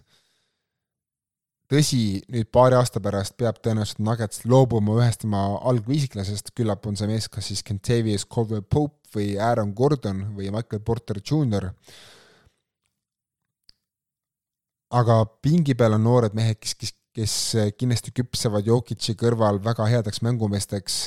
tõsi, 1.72 2.22
nüüd 2.32 2.50
paari 2.54 2.78
aasta 2.78 3.02
pärast 3.04 3.36
peab 3.40 3.60
tõenäoliselt 3.64 4.02
Nuggets 4.06 4.44
loobuma 4.50 4.98
ühest 5.00 5.24
tema 5.24 5.46
algviisiklasest, 5.70 6.54
küllap 6.58 6.86
on 6.86 6.98
see 7.00 7.10
mees 7.10 7.28
kas 7.32 7.50
siis 7.50 7.64
Kentavious 7.66 8.28
Caldwell 8.30 8.66
Pope 8.66 9.16
või 9.16 9.36
Aaron 9.42 9.74
Gordon 9.78 10.22
või 10.36 10.52
Michael 10.54 10.84
Porter 10.86 11.22
Jr. 11.22 11.72
aga 14.96 15.18
pingi 15.42 15.76
peal 15.76 15.98
on 15.98 16.06
noored 16.06 16.36
mehed, 16.38 16.60
kes, 16.62 16.76
kes, 16.80 16.94
kes 17.16 17.38
kindlasti 17.80 18.14
küpsevad 18.16 18.68
Jokic'i 18.68 19.16
kõrval 19.20 19.62
väga 19.64 19.88
headeks 19.92 20.22
mängumeesteks 20.26 21.00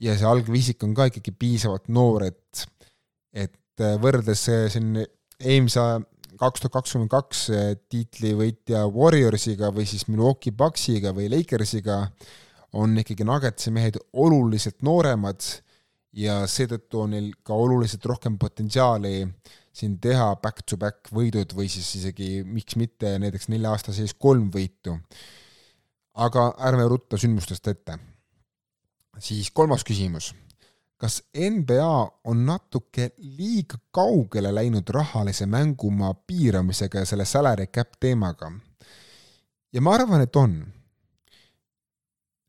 ja 0.00 0.16
see 0.16 0.28
algviisik 0.28 0.82
on 0.84 0.94
ka 0.96 1.10
ikkagi 1.10 1.32
piisavalt 1.36 1.90
noor, 1.92 2.24
et, 2.26 2.64
et 3.36 3.84
võrreldes 4.00 4.48
siin 4.72 4.96
eelmise 5.00 5.84
kaks 6.40 6.62
tuhat 6.62 6.76
kakskümmend 6.78 7.12
kaks 7.12 7.46
tiitlivõitja 7.92 8.86
Warriorsiga 8.88 9.70
või 9.76 9.86
siis 9.88 10.06
Milwaukee 10.08 10.54
Bucksiga 10.56 11.12
või 11.16 11.28
Lakersiga 11.32 12.06
on 12.80 12.96
ikkagi 13.02 13.26
Nuggetsi 13.26 13.72
mehed 13.74 13.98
oluliselt 14.12 14.80
nooremad 14.86 15.44
ja 16.16 16.40
seetõttu 16.50 17.04
on 17.04 17.14
neil 17.14 17.30
ka 17.46 17.54
oluliselt 17.54 18.06
rohkem 18.08 18.38
potentsiaali 18.40 19.14
siin 19.72 19.98
teha 20.02 20.32
back-to-back 20.42 21.12
võidud 21.14 21.54
või 21.56 21.68
siis 21.70 21.88
isegi 22.00 22.42
miks 22.46 22.76
mitte 22.80 23.14
näiteks 23.22 23.50
nelja 23.52 23.74
aasta 23.74 23.94
sees 23.94 24.14
kolm 24.18 24.50
võitu. 24.54 24.98
aga 26.14 26.54
ärme 26.58 26.88
rutta 26.88 27.16
sündmustest 27.16 27.68
ette. 27.68 27.98
siis 29.18 29.50
kolmas 29.50 29.84
küsimus 29.84 30.34
kas 31.00 31.22
NBA 31.32 31.92
on 32.28 32.42
natuke 32.46 33.10
liiga 33.16 33.78
kaugele 33.94 34.52
läinud 34.54 34.88
rahalise 34.92 35.46
mängumaa 35.48 36.12
piiramisega 36.14 37.04
ja 37.04 37.08
selle 37.08 37.24
salary 37.24 37.66
cap 37.72 37.96
teemaga? 38.00 38.52
ja 39.72 39.80
ma 39.80 39.94
arvan, 39.94 40.20
et 40.20 40.36
on. 40.36 40.58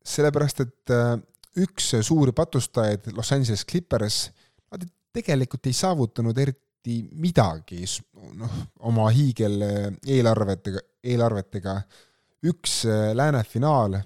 sellepärast, 0.04 0.60
et 0.60 0.90
äh, 0.92 1.16
üks 1.62 1.92
suuri 2.02 2.32
patustajaid, 2.36 3.12
Los 3.16 3.32
Angeles 3.32 3.64
Clippers, 3.64 4.24
nad 4.72 4.84
tegelikult 5.14 5.68
ei 5.70 5.76
saavutanud 5.78 6.38
eriti 6.42 6.98
midagi, 7.22 7.84
noh, 8.36 8.56
oma 8.90 9.06
hiigel 9.14 9.60
äh, 9.62 9.84
eelarvetega, 10.16 10.82
eelarvetega. 11.04 11.76
üks 12.50 12.82
äh, 12.90 13.12
lääne 13.14 13.44
finaal 13.46 14.00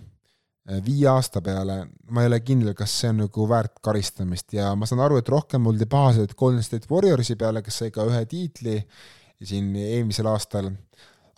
viie 0.83 1.07
aasta 1.07 1.41
peale, 1.45 1.77
ma 2.11 2.25
ei 2.25 2.31
ole 2.31 2.41
kindel, 2.43 2.73
kas 2.75 2.95
see 3.01 3.13
on 3.13 3.23
nagu 3.25 3.47
väärt 3.49 3.79
karistamist 3.85 4.57
ja 4.57 4.73
ma 4.79 4.89
saan 4.89 5.05
aru, 5.05 5.21
et 5.21 5.29
rohkem 5.31 5.67
oldi 5.71 5.87
pahased 5.91 6.35
Golden 6.39 6.65
State 6.67 6.91
Warriorsi 6.91 7.37
peale, 7.39 7.63
kes 7.63 7.83
sai 7.85 7.93
ka 7.95 8.07
ühe 8.09 8.25
tiitli 8.27 8.81
siin 9.45 9.71
eelmisel 9.79 10.27
aastal, 10.31 10.73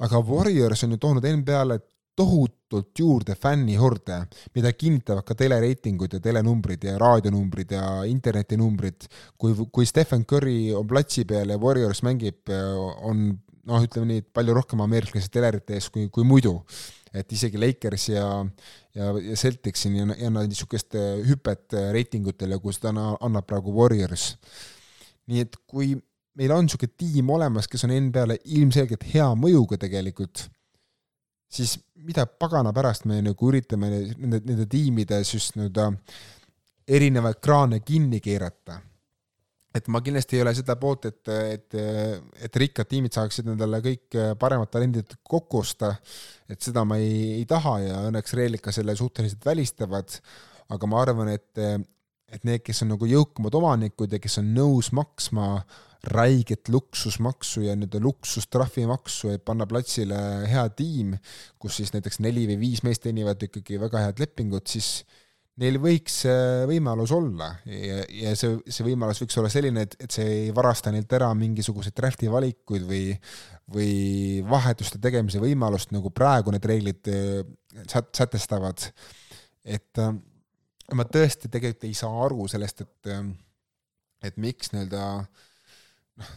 aga 0.00 0.20
Warriors 0.24 0.84
on 0.86 0.94
ju 0.94 1.00
toonud 1.02 1.26
NBA-le 1.40 1.80
tohutult 2.18 2.98
juurde 2.98 3.36
fännihorde, 3.38 4.22
mida 4.56 4.72
kinnitavad 4.74 5.26
ka 5.26 5.36
telereitingud 5.38 6.16
ja 6.16 6.20
telenumbrid 6.22 6.88
ja 6.88 6.96
raadionumbrid 6.98 7.76
ja 7.76 7.84
internetinumbrid. 8.10 9.06
kui, 9.38 9.54
kui 9.72 9.86
Stephen 9.86 10.24
Curry 10.26 10.72
on 10.74 10.86
platsi 10.86 11.24
peal 11.24 11.54
ja 11.54 11.58
Warriors 11.58 12.02
mängib, 12.02 12.50
on 13.06 13.28
noh, 13.68 13.84
ütleme 13.84 14.08
nii, 14.08 14.24
et 14.24 14.28
palju 14.34 14.56
rohkem 14.56 14.82
ameeriklasi 14.84 15.30
telerite 15.30 15.76
ees 15.76 15.88
kui, 15.94 16.08
kui 16.12 16.26
muidu. 16.26 16.56
Et 17.14 17.32
isegi 17.32 17.60
Lakers 17.60 18.08
ja, 18.10 18.26
ja, 18.94 19.12
ja 19.12 19.36
Celtics 19.36 19.86
siin 19.86 19.96
ei 20.12 20.26
anna 20.28 20.44
niisugust 20.46 20.96
hüpet 21.28 21.76
reitingutele, 21.92 22.58
kus 22.62 22.80
ta 22.82 22.92
annab 22.92 23.46
praegu 23.48 23.74
Warriors. 23.74 24.34
nii 25.28 25.44
et 25.44 25.56
kui 25.68 25.92
meil 26.38 26.54
on 26.54 26.66
niisugune 26.66 26.94
tiim 26.96 27.30
olemas, 27.34 27.68
kes 27.68 27.84
on 27.86 27.92
NBA-le 27.92 28.38
ilmselgelt 28.56 29.04
hea 29.12 29.26
mõjuga 29.36 29.78
tegelikult, 29.80 30.44
siis 31.50 31.76
mida 32.06 32.26
pagana 32.26 32.72
pärast 32.76 33.08
me 33.08 33.20
nagu 33.24 33.50
üritame 33.50 33.90
nende, 33.90 34.40
nende 34.44 34.66
tiimides 34.70 35.34
just 35.34 35.56
nii-öelda 35.58 35.90
erinevaid 36.88 37.40
kraane 37.44 37.80
kinni 37.84 38.20
keerata. 38.24 38.78
Et 39.74 39.88
ma 39.92 40.00
kindlasti 40.04 40.38
ei 40.38 40.42
ole 40.44 40.54
seda 40.56 40.78
poolt, 40.80 41.10
et, 41.10 41.28
et, 41.28 41.76
et 42.46 42.60
rikkad 42.62 42.88
tiimid 42.88 43.14
saaksid 43.14 43.50
endale 43.52 43.82
kõik 43.84 44.16
paremad 44.40 44.70
talendid 44.72 45.18
kokku 45.22 45.60
osta, 45.60 45.92
et 46.48 46.60
seda 46.64 46.86
ma 46.88 46.96
ei, 47.02 47.36
ei 47.36 47.44
taha 47.48 47.74
ja 47.84 48.00
õnneks 48.08 48.34
reeglid 48.38 48.64
ka 48.64 48.72
selle 48.74 48.96
suhteliselt 48.98 49.44
välistavad, 49.44 50.16
aga 50.72 50.90
ma 50.90 51.04
arvan, 51.04 51.32
et 51.36 51.64
et 52.28 52.42
need, 52.44 52.60
kes 52.60 52.82
on 52.84 52.90
nagu 52.92 53.06
jõukamad 53.08 53.54
omanikud 53.56 54.12
ja 54.12 54.18
kes 54.20 54.42
on 54.42 54.50
nõus 54.52 54.90
maksma 54.92 55.62
räiget 56.08 56.68
luksusmaksu 56.70 57.64
ja 57.66 57.74
nii-öelda 57.76 58.00
luksustrahvimaksu, 58.04 59.32
et 59.34 59.44
panna 59.48 59.66
platsile 59.66 60.18
hea 60.48 60.66
tiim, 60.78 61.16
kus 61.58 61.80
siis 61.80 61.94
näiteks 61.94 62.20
neli 62.22 62.46
või 62.52 62.58
viis 62.60 62.84
meest 62.86 63.02
teenivad 63.06 63.42
ikkagi 63.48 63.80
väga 63.80 64.04
head 64.06 64.22
lepingut, 64.22 64.68
siis 64.70 65.02
neil 65.58 65.78
võiks 65.82 66.20
võimalus 66.70 67.12
olla 67.14 67.48
ja, 67.66 68.02
ja 68.06 68.34
see, 68.38 68.58
see 68.70 68.86
võimalus 68.86 69.22
võiks 69.24 69.38
olla 69.40 69.50
selline, 69.52 69.86
et, 69.88 69.96
et 70.04 70.14
see 70.14 70.28
ei 70.34 70.52
varasta 70.54 70.92
neilt 70.94 71.12
ära 71.18 71.32
mingisuguseid 71.34 71.96
drafti 71.98 72.30
valikuid 72.30 72.86
või, 72.86 73.02
või 73.74 73.92
vahetuste 74.46 75.00
tegemise 75.02 75.42
võimalust, 75.42 75.90
nagu 75.94 76.12
praegu 76.14 76.54
need 76.54 76.68
reeglid 76.70 77.10
äh, 77.10 77.42
sät-, 77.90 78.14
sätestavad. 78.16 78.86
et 79.64 80.02
äh, 80.04 80.14
ma 80.94 81.04
tõesti 81.04 81.50
tegelikult 81.50 81.88
ei 81.88 81.98
saa 81.98 82.24
aru 82.26 82.46
sellest, 82.50 82.86
et, 82.86 83.12
äh, 83.12 83.24
et 84.30 84.38
miks 84.38 84.72
nii-öelda 84.74 85.04
äh, 85.18 85.46
noh, 86.18 86.34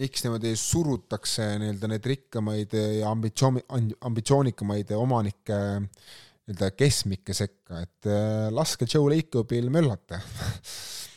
miks 0.00 0.24
niimoodi 0.24 0.54
surutakse 0.58 1.46
nii-öelda 1.60 1.90
neid 1.90 2.08
rikkamaid 2.12 2.76
ja 3.00 3.10
ambitsiooni, 3.10 3.64
ambitsioonikamaid 4.06 4.94
omanikke 4.96 5.58
nii-öelda 6.50 6.70
keskmike 6.74 7.34
sekka, 7.36 7.84
et 7.84 8.10
äh, 8.10 8.48
laske 8.54 8.88
Joe 8.90 9.10
Lacobil 9.12 9.70
möllata 9.72 10.20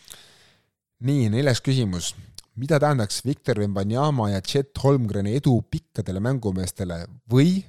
nii, 1.08 1.28
neljas 1.34 1.62
küsimus. 1.66 2.14
mida 2.56 2.80
tähendaks 2.80 3.24
Victor 3.26 3.60
Wembanyama 3.60 4.30
ja 4.30 4.42
Chet 4.42 4.78
Holmgreni 4.84 5.36
edu 5.40 5.58
pikkadele 5.72 6.22
mängumeestele 6.22 7.06
või 7.32 7.64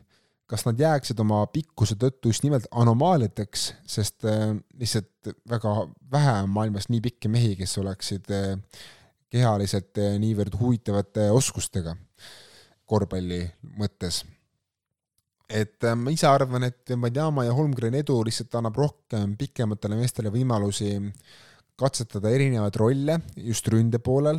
kas 0.46 0.66
nad 0.66 0.78
jääksid 0.78 1.18
oma 1.24 1.40
pikkuse 1.48 1.96
tõttu 1.96 2.28
just 2.28 2.44
nimelt 2.44 2.66
anomaaliateks, 2.70 3.72
sest 3.88 4.28
äh, 4.28 4.52
lihtsalt 4.76 5.32
väga 5.48 5.78
vähe 6.12 6.42
on 6.44 6.52
maailmas 6.52 6.90
nii 6.92 7.00
pikki 7.08 7.32
mehi, 7.32 7.56
kes 7.56 7.78
oleksid 7.80 8.28
äh, 8.30 8.52
kehaliselt 9.34 9.98
eh, 9.98 10.16
niivõrd 10.22 10.54
huvitavate 10.60 11.28
oskustega 11.34 11.96
korvpalli 12.88 13.42
mõttes. 13.80 14.22
Et 15.49 15.84
eh, 15.84 15.97
ma 15.99 16.12
ise 16.14 16.28
arvan, 16.28 16.64
et 16.68 16.95
Madjama 16.97 17.45
ja 17.47 17.55
Holmgren 17.57 17.97
edu 17.99 18.16
lihtsalt 18.24 18.55
annab 18.59 18.78
rohkem 18.80 19.34
pikematele 19.40 19.99
meestele 19.99 20.32
võimalusi 20.32 20.95
katsetada 21.80 22.30
erinevaid 22.30 22.76
rolle 22.78 23.18
just 23.42 23.66
ründe 23.72 23.99
poolel, 23.99 24.38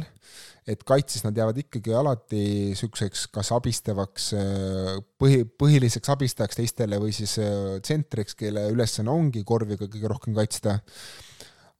et 0.65 0.81
kaitses 0.87 1.25
nad 1.25 1.35
jäävad 1.37 1.59
ikkagi 1.65 1.93
alati 1.93 2.41
niisuguseks 2.71 3.27
kas 3.35 3.51
abistavaks, 3.53 4.31
eh, 4.39 4.95
põhi, 5.21 5.43
põhiliseks 5.45 6.13
abistajaks 6.15 6.61
teistele 6.61 6.99
või 7.01 7.13
siis 7.13 7.37
tsentriks, 7.85 8.37
kelle 8.39 8.69
ülesanne 8.73 9.13
ongi 9.13 9.45
korviga 9.45 9.89
kõige 9.91 10.11
rohkem 10.11 10.37
kaitsta. 10.37 10.79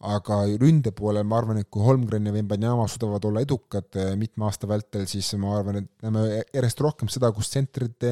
Aga 0.06 0.42
ründe 0.60 0.92
poolel 0.94 1.24
ma 1.26 1.40
arvan, 1.40 1.58
et 1.58 1.70
kui 1.72 1.82
Holmgren 1.82 2.28
ja 2.28 2.34
Wembanyama 2.36 2.84
suudavad 2.92 3.24
olla 3.26 3.42
edukad 3.42 3.96
eh, 3.98 4.12
mitme 4.20 4.46
aasta 4.46 4.68
vältel, 4.70 5.08
siis 5.10 5.32
ma 5.42 5.56
arvan, 5.58 5.80
et 5.82 5.90
näeme 6.04 6.44
järjest 6.54 6.84
rohkem 6.84 7.10
seda, 7.10 7.32
kus 7.34 7.50
tsentrid 7.50 8.04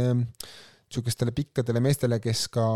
niisugustele 0.93 1.33
pikkadele 1.33 1.81
meestele, 1.81 2.19
kes 2.21 2.47
ka 2.53 2.67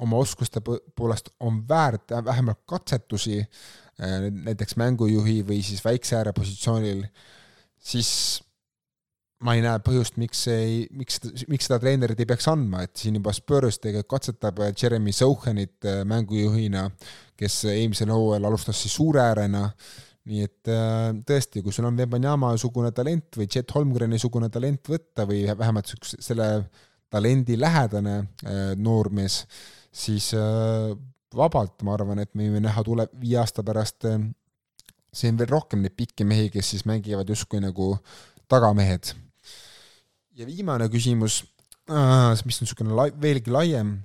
oma 0.00 0.16
oskuste 0.16 0.62
poolest 0.64 1.28
on 1.44 1.60
väärt 1.68 2.14
vähemalt 2.24 2.62
katsetusi, 2.66 3.38
eh, 3.40 4.30
näiteks 4.30 4.76
mängujuhi 4.80 5.42
või 5.44 5.60
siis 5.62 5.84
väikse 5.84 6.16
ääre 6.16 6.32
positsioonil, 6.32 7.04
siis 7.76 8.40
ma 9.44 9.54
ei 9.56 9.64
näe 9.64 9.80
põhjust, 9.84 10.16
miks 10.20 10.46
ei, 10.52 10.86
miks, 10.92 11.20
miks 11.48 11.68
seda 11.68 11.78
treenerit 11.80 12.20
ei 12.20 12.28
peaks 12.28 12.48
andma, 12.48 12.84
et 12.84 12.96
siin 12.96 13.16
juba 13.16 13.32
Spurs 13.36 13.80
tegelikult 13.80 14.16
katsetab 14.16 14.60
Jeremy 14.72 15.12
Sohanit 15.12 15.84
eh, 15.84 16.04
mängujuhina, 16.08 16.88
kes 17.36 17.64
eelmisel 17.72 18.12
hooajal 18.12 18.48
alustas 18.48 18.80
siis 18.80 18.96
suure 18.96 19.20
äärena, 19.24 19.66
nii 20.30 20.44
et 20.44 20.68
äh, 20.70 21.10
tõesti, 21.26 21.62
kui 21.64 21.72
sul 21.72 21.88
on 21.88 21.96
Wembanyama-sugune 21.98 22.92
talent 22.96 23.38
või 23.40 23.48
Chet 23.50 23.72
Holmgreni-sugune 23.74 24.50
talent 24.52 24.90
võtta 24.92 25.24
või 25.28 25.46
vähemalt 25.48 25.94
selle 26.12 26.50
talendi 27.10 27.58
lähedane 27.60 28.16
äh, 28.18 28.60
noormees, 28.76 29.44
siis 29.92 30.32
äh, 30.34 30.90
vabalt 31.36 31.82
ma 31.86 31.94
arvan, 31.94 32.22
et 32.22 32.32
me 32.34 32.48
võime 32.48 32.62
näha 32.64 32.84
tule-, 32.86 33.10
viie 33.20 33.38
aasta 33.38 33.64
pärast 33.66 34.06
siin 35.10 35.38
veel 35.38 35.50
rohkem 35.50 35.82
neid 35.82 35.94
pikki 35.98 36.24
mehi, 36.26 36.50
kes 36.54 36.74
siis 36.74 36.86
mängivad 36.86 37.28
justkui 37.30 37.62
nagu 37.62 37.96
tagamehed. 38.50 39.12
ja 40.38 40.46
viimane 40.46 40.88
küsimus, 40.90 41.42
mis 41.90 42.60
on 42.60 42.64
niisugune 42.66 42.94
lai-, 42.94 43.14
veelgi 43.22 43.50
laiem 43.50 43.98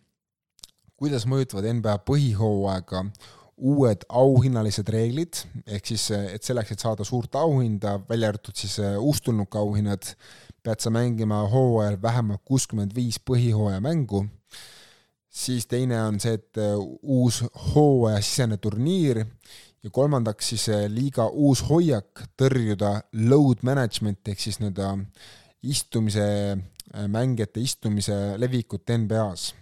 kuidas 1.00 1.26
mõjutavad 1.28 1.68
NBA 1.78 1.98
põhihooaega 2.08 3.04
uued 3.56 4.04
auhinnalised 4.12 4.90
reeglid, 4.92 5.40
ehk 5.64 5.92
siis 5.94 6.10
et 6.12 6.44
selleks, 6.44 6.74
et 6.74 6.84
saada 6.84 7.06
suurt 7.08 7.36
auhinda, 7.40 7.96
välja 8.10 8.34
arvatud 8.34 8.58
siis 8.60 8.78
äh, 8.84 8.98
uustulnuka 9.00 9.62
auhinnad, 9.62 10.10
pead 10.66 10.82
sa 10.82 10.92
mängima 10.94 11.44
hooajal 11.52 12.00
vähemalt 12.02 12.42
kuuskümmend 12.46 12.96
viis 12.96 13.20
põhihooaja 13.22 13.82
mängu, 13.86 14.26
siis 15.30 15.68
teine 15.70 16.02
on 16.04 16.20
see, 16.20 16.36
et 16.40 16.62
äh, 16.62 16.74
uus 17.02 17.44
hooajasisene 17.74 18.58
turniir 18.58 19.22
ja 19.84 19.92
kolmandaks 19.94 20.54
siis 20.54 20.70
äh, 20.74 20.88
liiga 20.90 21.28
uus 21.30 21.62
hoiak 21.70 22.26
tõrjuda 22.40 22.96
load 23.30 23.62
management 23.64 24.34
ehk 24.34 24.42
siis 24.42 24.58
nii-öelda 24.62 24.96
istumise, 25.66 26.26
mängijate 27.10 27.62
istumise 27.62 28.16
levikut 28.38 28.92
NBA-s 28.94 29.54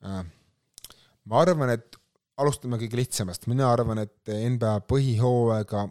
Äh, 0.00 0.24
ma 1.28 1.42
arvan, 1.44 1.74
et 1.74 1.96
alustame 2.40 2.78
kõige 2.80 2.96
lihtsamast, 3.02 3.44
mina 3.52 3.68
arvan, 3.68 4.00
et 4.00 4.30
NBA 4.30 4.78
põhihooaega 4.88 5.84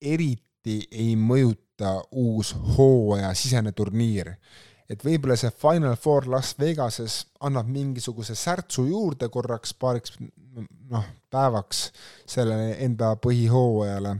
eriti 0.00 0.78
ei 0.88 1.12
mõjuta 1.20 1.65
uus 2.10 2.54
hooajasisene 2.76 3.72
turniir. 3.72 4.36
et 4.88 5.02
võib-olla 5.02 5.34
see 5.36 5.50
Final 5.50 5.96
Four 5.98 6.28
Las 6.30 6.54
Vegases 6.58 7.26
annab 7.42 7.66
mingisuguse 7.66 8.36
särtsu 8.38 8.84
juurde 8.86 9.28
korraks, 9.28 9.74
paariks 9.74 10.12
noh, 10.90 11.08
päevaks 11.30 11.88
sellele 12.26 12.76
NBA 12.88 13.16
põhihooajale. 13.24 14.14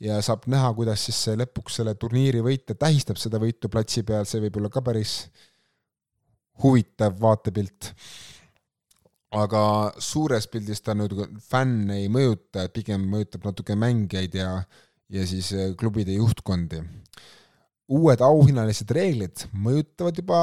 Ja 0.00 0.20
saab 0.22 0.44
näha, 0.52 0.70
kuidas 0.76 1.06
siis 1.08 1.18
see 1.24 1.36
lõpuks 1.40 1.80
selle 1.80 1.94
turniiri 1.98 2.42
võitja 2.44 2.76
tähistab 2.78 3.18
seda 3.18 3.40
võitu 3.40 3.70
platsi 3.72 4.04
peal, 4.06 4.28
see 4.28 4.42
võib 4.44 4.60
olla 4.60 4.70
ka 4.70 4.82
päris 4.84 5.16
huvitav 6.62 7.16
vaatepilt. 7.20 7.92
Aga 9.36 9.60
suures 10.00 10.46
pildis 10.48 10.84
ta 10.84 10.94
nüüd 10.96 11.16
fänne 11.42 11.98
ei 12.02 12.10
mõjuta, 12.12 12.68
pigem 12.72 13.08
mõjutab 13.10 13.48
natuke 13.48 13.74
mängijaid 13.76 14.36
ja, 14.38 14.50
ja 15.12 15.26
siis 15.26 15.52
äh, 15.52 15.74
klubide 15.78 16.16
juhtkondi. 16.16 16.82
uued 17.88 18.20
auhinnalised 18.20 18.90
reeglid 18.90 19.46
mõjutavad 19.54 20.16
juba 20.18 20.38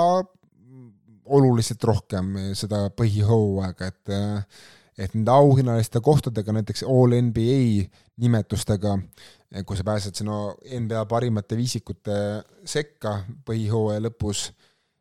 oluliselt 1.23 1.83
rohkem 1.83 2.31
seda 2.55 2.87
põhihooaega, 2.95 3.91
et 3.91 4.13
äh, 4.13 4.63
et 4.93 5.15
nende 5.15 5.31
auhinnaliste 5.33 5.97
kohtadega, 6.05 6.53
näiteks 6.53 6.83
All 6.85 7.15
NBA 7.17 7.87
nimetustega, 8.21 8.91
kui 9.65 9.77
sa 9.79 9.85
pääsed 9.87 10.19
sinna 10.19 10.51
NBA 10.53 11.01
parimate 11.09 11.57
viisikute 11.57 12.17
sekka 12.69 13.15
põhihooaja 13.41 14.03
lõpus, 14.05 14.51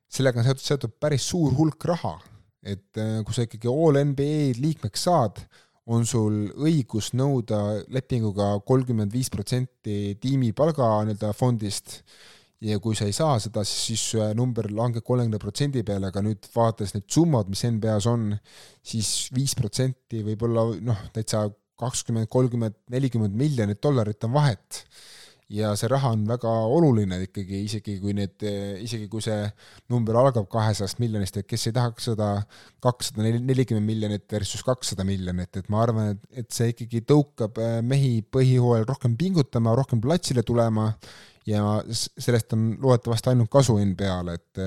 sellega 0.08 0.40
on 0.40 0.48
seotud, 0.48 0.64
seotud 0.64 0.94
päris 0.96 1.26
suur 1.28 1.52
hulk 1.58 1.84
raha 1.92 2.14
et 2.62 3.00
kui 3.26 3.34
sa 3.34 3.44
ikkagi 3.44 3.68
all 3.68 3.98
NBA 4.00 4.54
liikmeks 4.62 5.08
saad, 5.08 5.42
on 5.90 6.04
sul 6.06 6.44
õigus 6.62 7.10
nõuda 7.18 7.82
lepinguga 7.90 8.54
kolmkümmend 8.66 9.12
viis 9.14 9.30
protsenti 9.32 10.14
tiimi 10.22 10.52
palga 10.54 11.00
nii-öelda 11.06 11.32
fondist. 11.34 12.02
Ja 12.62 12.76
kui 12.78 12.94
sa 12.94 13.08
ei 13.08 13.14
saa 13.16 13.40
seda, 13.42 13.64
siis 13.66 14.12
number 14.38 14.68
langeb 14.70 15.02
kolmekümne 15.02 15.40
protsendi 15.42 15.80
peale, 15.82 16.12
aga 16.12 16.22
nüüd 16.22 16.46
vaadates 16.54 16.92
need 16.94 17.08
summad, 17.10 17.48
mis 17.50 17.64
NBA-s 17.66 18.06
on, 18.06 18.28
siis 18.86 19.08
viis 19.34 19.56
protsenti 19.58 20.22
võib 20.22 20.44
olla 20.46 20.68
noh, 20.78 21.00
täitsa 21.10 21.48
kakskümmend, 21.82 22.30
kolmkümmend, 22.30 22.76
nelikümmend 22.94 23.34
miljonit 23.34 23.82
dollarit 23.82 24.22
on 24.28 24.36
vahet 24.36 24.84
ja 25.52 25.72
see 25.78 25.90
raha 25.90 26.12
on 26.14 26.22
väga 26.28 26.50
oluline 26.76 27.18
ikkagi, 27.26 27.62
isegi 27.66 27.98
kui 28.00 28.14
need, 28.16 28.44
isegi 28.82 29.08
kui 29.12 29.24
see 29.24 29.40
number 29.92 30.16
algab 30.20 30.48
kahesajast 30.52 31.00
miljonist, 31.02 31.36
et 31.38 31.48
kes 31.48 31.68
ei 31.68 31.76
tahaks 31.76 32.08
seda 32.12 32.30
kakssada 32.82 33.26
nelikümmend 33.26 33.86
miljonit 33.88 34.26
versus 34.32 34.64
kakssada 34.66 35.06
miljonit, 35.08 35.60
et 35.60 35.68
ma 35.72 35.82
arvan, 35.84 36.14
et, 36.14 36.24
et 36.42 36.48
see 36.54 36.72
ikkagi 36.72 37.04
tõukab 37.08 37.60
äh, 37.62 37.76
mehi 37.84 38.14
põhihooajal 38.32 38.88
rohkem 38.88 39.18
pingutama, 39.20 39.76
rohkem 39.78 40.00
platsile 40.02 40.44
tulema 40.46 40.90
ja 41.48 41.78
sellest 41.92 42.54
on 42.56 42.72
loodetavasti 42.80 43.32
ainult 43.32 43.52
kasu 43.52 43.78
NBA-le, 43.82 44.38
et 44.40 44.66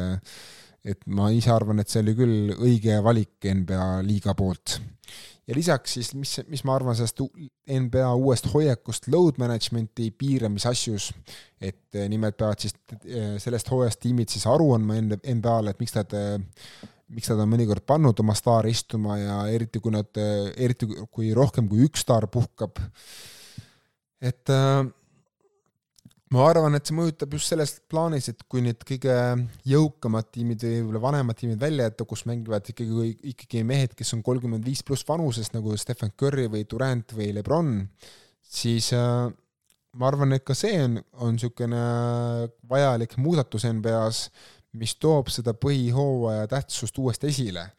et 0.86 1.00
ma 1.10 1.32
ise 1.34 1.50
arvan, 1.50 1.80
et 1.82 1.90
see 1.90 2.04
oli 2.04 2.14
küll 2.14 2.52
õige 2.62 3.00
valik 3.02 3.48
NBA 3.50 4.04
liiga 4.06 4.36
poolt 4.38 4.76
ja 5.48 5.56
lisaks 5.58 5.94
siis, 5.98 6.14
mis, 6.18 6.40
mis 6.50 6.64
ma 6.66 6.76
arvan 6.76 6.98
sellest 6.98 7.22
NBA 7.70 8.10
uuest 8.18 8.50
hoiakust 8.54 9.10
load 9.14 9.40
management'i 9.42 10.10
piiramise 10.18 10.72
asjus, 10.72 11.12
et 11.62 11.98
eh, 11.98 12.10
nimelt 12.12 12.38
peavad 12.40 12.62
siis 12.62 12.76
eh, 13.06 13.36
sellest 13.42 13.70
hooajast 13.72 14.02
tiimid 14.04 14.34
siis 14.34 14.48
aru 14.50 14.74
andma 14.78 15.00
NBA-le, 15.04 15.76
et 15.76 15.82
miks 15.84 15.96
nad 15.98 16.20
miks 17.16 17.30
nad 17.30 17.44
on 17.44 17.50
mõnikord 17.52 17.86
pannud 17.86 18.18
oma 18.24 18.34
staare 18.38 18.72
istuma 18.74 19.20
ja 19.20 19.40
eriti 19.54 19.78
kui 19.82 19.94
nad, 19.94 20.10
eriti 20.58 20.88
kui 21.14 21.30
rohkem 21.38 21.68
kui 21.70 21.86
üks 21.86 22.02
staar 22.02 22.26
puhkab, 22.34 22.82
et 24.26 24.54
äh, 24.54 24.82
ma 26.36 26.50
arvan, 26.50 26.76
et 26.76 26.88
see 26.88 26.96
mõjutab 26.98 27.32
just 27.38 27.52
selles 27.52 27.76
plaanis, 27.92 28.28
et 28.32 28.44
kui 28.52 28.64
need 28.66 28.82
kõige 28.88 29.16
jõukamad 29.70 30.28
tiimid 30.34 30.66
või 30.66 30.82
võib-olla 30.82 31.04
vanemad 31.06 31.40
tiimid 31.40 31.62
välja 31.62 31.88
jätta, 31.88 32.08
kus 32.10 32.26
mängivad 32.30 32.68
ikkagi, 32.74 33.14
ikkagi 33.32 33.64
mehed, 33.68 33.96
kes 33.98 34.14
on 34.18 34.24
kolmkümmend 34.26 34.68
viis 34.68 34.84
pluss 34.86 35.08
vanuses, 35.08 35.52
nagu 35.56 35.76
Stephen 35.80 36.14
Curry 36.20 36.50
või 36.52 36.66
Durant 36.70 37.16
või 37.16 37.32
Lebron, 37.36 37.74
siis 38.46 38.92
äh, 38.98 39.30
ma 39.96 40.10
arvan, 40.10 40.36
et 40.36 40.46
ka 40.48 40.58
see 40.58 40.76
on, 40.84 41.00
on 41.24 41.38
niisugune 41.38 41.82
vajalik 42.70 43.16
muudatus 43.22 43.68
NBA-s, 43.70 44.30
mis 44.76 44.98
toob 45.00 45.30
seda 45.32 45.54
põhihooaja 45.56 46.50
tähtsust 46.52 46.98
uuesti 47.00 47.30
esile 47.32 47.70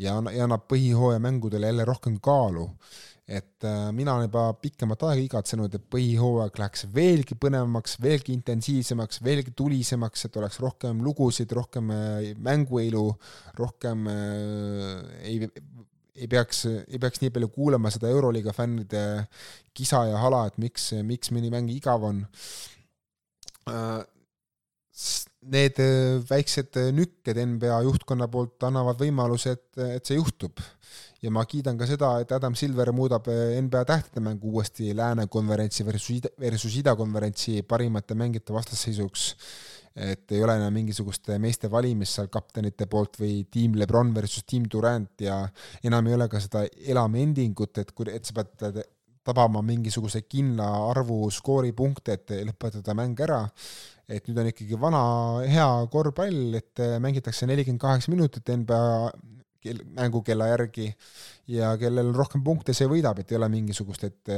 ja, 0.00 0.14
ja 0.32 0.46
annab 0.46 0.64
põhihooaja 0.70 1.20
mängudele 1.20 1.68
jälle 1.68 1.84
rohkem 1.84 2.16
kaalu 2.24 2.70
et 3.26 3.64
äh, 3.66 3.90
mina 3.90 4.14
olen 4.14 4.28
juba 4.28 4.52
pikemat 4.62 5.02
aega 5.08 5.22
igatsenud, 5.24 5.72
et 5.74 5.86
põhihooaeg 5.90 6.60
läheks 6.60 6.86
veelgi 6.94 7.34
põnevamaks, 7.42 7.96
veelgi 8.02 8.30
intensiivsemaks, 8.36 9.18
veelgi 9.26 9.50
tulisemaks, 9.58 10.28
et 10.28 10.38
oleks 10.38 10.60
rohkem 10.62 11.02
lugusid, 11.02 11.50
rohkem 11.58 11.90
äh, 11.90 12.28
mänguelu, 12.38 13.08
rohkem 13.58 14.06
äh, 14.12 15.00
ei, 15.26 15.40
ei 16.14 16.28
peaks, 16.30 16.62
ei 16.70 17.02
peaks 17.02 17.24
nii 17.24 17.34
palju 17.34 17.50
kuulama 17.56 17.90
seda 17.90 18.12
Euroliiga 18.14 18.54
fännide 18.54 19.02
kisa 19.74 20.04
ja 20.12 20.22
hala, 20.22 20.44
et 20.46 20.62
miks, 20.62 20.92
miks 21.04 21.34
mõni 21.34 21.50
mäng 21.52 21.72
igav 21.74 22.06
on. 22.06 22.22
Need 25.46 25.78
väiksed 26.30 26.78
nükked 26.94 27.38
NBA 27.42 27.82
juhtkonna 27.84 28.30
poolt 28.30 28.62
annavad 28.66 29.02
võimaluse, 29.02 29.58
et, 29.58 29.82
et 29.98 30.06
see 30.06 30.16
juhtub 30.16 30.62
ja 31.22 31.32
ma 31.32 31.44
kiidan 31.48 31.78
ka 31.78 31.88
seda, 31.88 32.10
et 32.22 32.32
Adam 32.36 32.56
Silver 32.58 32.92
muudab 32.96 33.28
eh, 33.32 33.56
NBA 33.62 33.84
tähtede 33.88 34.22
mängu 34.24 34.52
uuesti 34.56 34.92
Lääne 34.96 35.26
konverentsi 35.32 35.86
versus 35.86 36.18
ida, 36.18 36.32
versus 36.40 36.76
Ida 36.76 36.96
konverentsi 36.96 37.62
parimate 37.62 38.14
mängijate 38.14 38.54
vastasseisuks. 38.56 39.34
et 39.96 40.32
ei 40.32 40.42
ole 40.44 40.52
enam 40.58 40.74
mingisugust 40.76 41.30
meeste 41.40 41.70
valimist 41.72 42.18
seal 42.18 42.26
kaptenite 42.28 42.84
poolt 42.84 43.14
või 43.16 43.46
tiim 43.48 43.78
Lebron 43.80 44.10
versus 44.14 44.44
tiim 44.44 44.66
Durant 44.68 45.22
ja 45.24 45.38
enam 45.88 46.10
ei 46.10 46.14
ole 46.18 46.26
ka 46.28 46.40
seda 46.40 46.66
elamendingut, 46.92 47.78
et 47.80 47.94
kui, 47.96 48.10
et 48.12 48.28
sa 48.28 48.36
pead 48.36 48.82
tabama 49.24 49.62
mingisuguse 49.64 50.20
kindla 50.28 50.66
arvu 50.90 51.30
skooripunkte, 51.32 52.18
et 52.18 52.34
lõpetada 52.44 52.92
mäng 52.92 53.22
ära, 53.24 53.40
et 54.04 54.28
nüüd 54.28 54.42
on 54.42 54.50
ikkagi 54.52 54.76
vana 54.84 55.00
hea 55.48 55.70
korvpall, 55.88 56.60
et 56.60 56.84
mängitakse 57.00 57.48
nelikümmend 57.48 57.80
kaheksa 57.80 58.12
minutit 58.12 58.52
NBA 58.52 58.84
kell, 59.66 59.82
mängukella 59.96 60.48
järgi 60.52 60.86
ja 61.50 61.70
kellel 61.78 62.10
rohkem 62.14 62.42
punkte, 62.44 62.74
see 62.74 62.88
võidab, 62.90 63.20
et 63.20 63.30
ei 63.30 63.38
ole 63.38 63.48
mingisugust, 63.52 64.06
et 64.08 64.32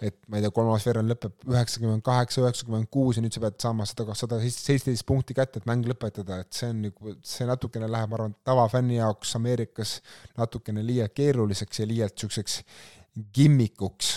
et 0.00 0.16
ma 0.26 0.38
ei 0.38 0.44
tea, 0.44 0.52
kolmas 0.54 0.86
veerand 0.86 1.10
lõpeb 1.12 1.46
üheksakümmend 1.52 2.04
kaheksa, 2.06 2.42
üheksakümmend 2.42 2.90
kuus 2.92 3.18
ja 3.18 3.24
nüüd 3.24 3.36
sa 3.36 3.42
pead 3.44 3.58
saama 3.62 3.86
sada, 3.88 4.16
sada 4.18 4.40
seitseteist 4.42 5.06
punkti 5.06 5.36
kätte, 5.38 5.62
et 5.62 5.68
mäng 5.70 5.86
lõpetada, 5.86 6.40
et 6.42 6.52
see 6.56 6.70
on 6.72 6.82
nagu, 6.88 7.16
see 7.26 7.46
natukene 7.48 7.90
läheb, 7.90 8.10
ma 8.10 8.20
arvan, 8.20 8.36
tavafänni 8.46 8.98
jaoks 8.98 9.36
Ameerikas 9.38 9.98
natukene 10.38 10.84
liialt 10.86 11.14
keeruliseks 11.16 11.82
ja 11.82 11.88
liialt 11.88 12.16
niisuguseks 12.16 12.60
gimmikuks 13.34 14.12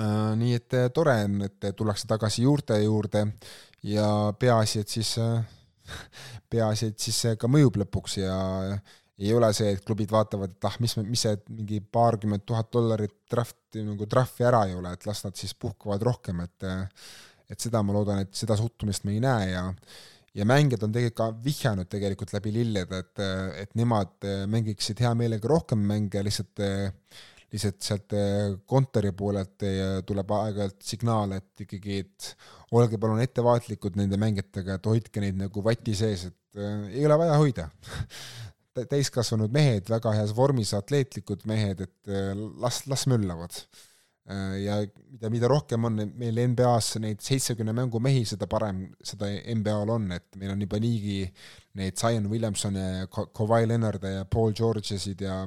äh,. 0.00 0.32
nii 0.38 0.54
et 0.60 0.80
tore 0.94 1.18
on, 1.26 1.40
et 1.48 1.70
tullakse 1.76 2.08
tagasi 2.08 2.46
juurte 2.46 2.78
juurde 2.82 3.26
ja 3.86 4.32
peaasi, 4.38 4.80
et 4.82 4.88
siis 4.88 5.16
äh, 5.18 5.42
peaasi, 6.52 6.92
et 6.92 7.02
siis 7.02 7.20
see 7.24 7.36
ka 7.40 7.50
mõjub 7.50 7.80
lõpuks 7.82 8.18
ja 8.22 8.38
ei 9.16 9.32
ole 9.32 9.48
see, 9.56 9.70
et 9.72 9.84
klubid 9.84 10.10
vaatavad, 10.12 10.56
et 10.56 10.66
ah, 10.68 10.74
mis, 10.82 10.96
mis 11.00 11.22
see 11.24 11.36
mingi 11.48 11.80
paarkümmend 11.80 12.44
tuhat 12.48 12.68
dollarit 12.74 13.14
trahvi, 13.30 13.84
nagu 13.86 14.08
trahvi 14.10 14.44
ära 14.44 14.66
ei 14.68 14.74
ole, 14.76 14.92
et 14.92 15.06
las 15.08 15.24
nad 15.24 15.38
siis 15.38 15.56
puhkavad 15.56 16.04
rohkem, 16.04 16.44
et 16.44 16.68
et 17.46 17.62
seda 17.62 17.78
ma 17.86 17.94
loodan, 17.94 18.24
et 18.24 18.34
seda 18.34 18.56
suhtumist 18.58 19.04
me 19.06 19.14
ei 19.14 19.22
näe 19.22 19.50
ja 19.52 19.62
ja 20.36 20.44
mängijad 20.44 20.82
on 20.84 20.92
tegelikult 20.92 21.16
ka 21.16 21.44
vihjanud 21.44 21.88
tegelikult 21.88 22.34
läbi 22.34 22.52
lillede, 22.52 22.98
et, 23.00 23.22
et 23.62 23.78
nemad 23.78 24.26
mängiksid 24.52 25.00
hea 25.00 25.14
meelega 25.16 25.48
rohkem 25.48 25.80
mänge, 25.80 26.20
lihtsalt 26.26 26.60
lihtsalt 27.54 27.80
sealt 27.86 28.14
kontori 28.68 29.12
poolelt 29.16 29.64
tuleb 30.06 30.32
aeg-ajalt 30.36 30.82
signaal, 30.84 31.36
et 31.38 31.64
ikkagi, 31.64 32.00
et 32.02 32.30
olge 32.74 32.98
palun 32.98 33.22
ettevaatlikud 33.22 33.98
nende 33.98 34.18
mängijatega, 34.20 34.78
et 34.78 34.90
hoidke 34.90 35.22
neid 35.22 35.38
nagu 35.38 35.62
vati 35.64 35.94
sees, 35.98 36.26
et 36.30 36.60
äh, 36.60 36.86
ei 36.96 37.06
ole 37.06 37.18
vaja 37.22 37.38
hoida 37.40 37.68
täiskasvanud 38.92 39.52
mehed, 39.54 39.86
väga 39.88 40.12
heas 40.18 40.34
vormis, 40.36 40.74
atleetlikud 40.76 41.46
mehed, 41.48 41.84
et 41.86 42.10
äh, 42.12 42.32
las, 42.62 42.84
las 42.90 43.06
möllavad 43.10 43.54
äh,. 44.26 44.56
ja 44.64 44.80
mida, 44.82 45.30
mida 45.30 45.48
rohkem 45.52 45.86
on 45.88 46.02
meil 46.18 46.42
NBA-s 46.50 46.98
neid 47.02 47.22
seitsmekümne 47.24 47.72
mängu 47.76 48.00
mehi, 48.02 48.24
seda 48.28 48.48
parem 48.50 48.88
seda 49.04 49.30
NBA-l 49.30 49.94
on, 49.94 50.10
et 50.18 50.26
meil 50.40 50.56
on 50.56 50.66
juba 50.66 50.82
niigi 50.82 51.22
neid 51.78 51.96
Zion 52.00 52.26
Williamson 52.32 52.76
ja 52.76 53.06
Kawhi 53.06 53.68
Leonard 53.68 54.04
ja 54.04 54.26
Paul 54.28 54.52
Georgesid 54.56 55.22
ja 55.22 55.44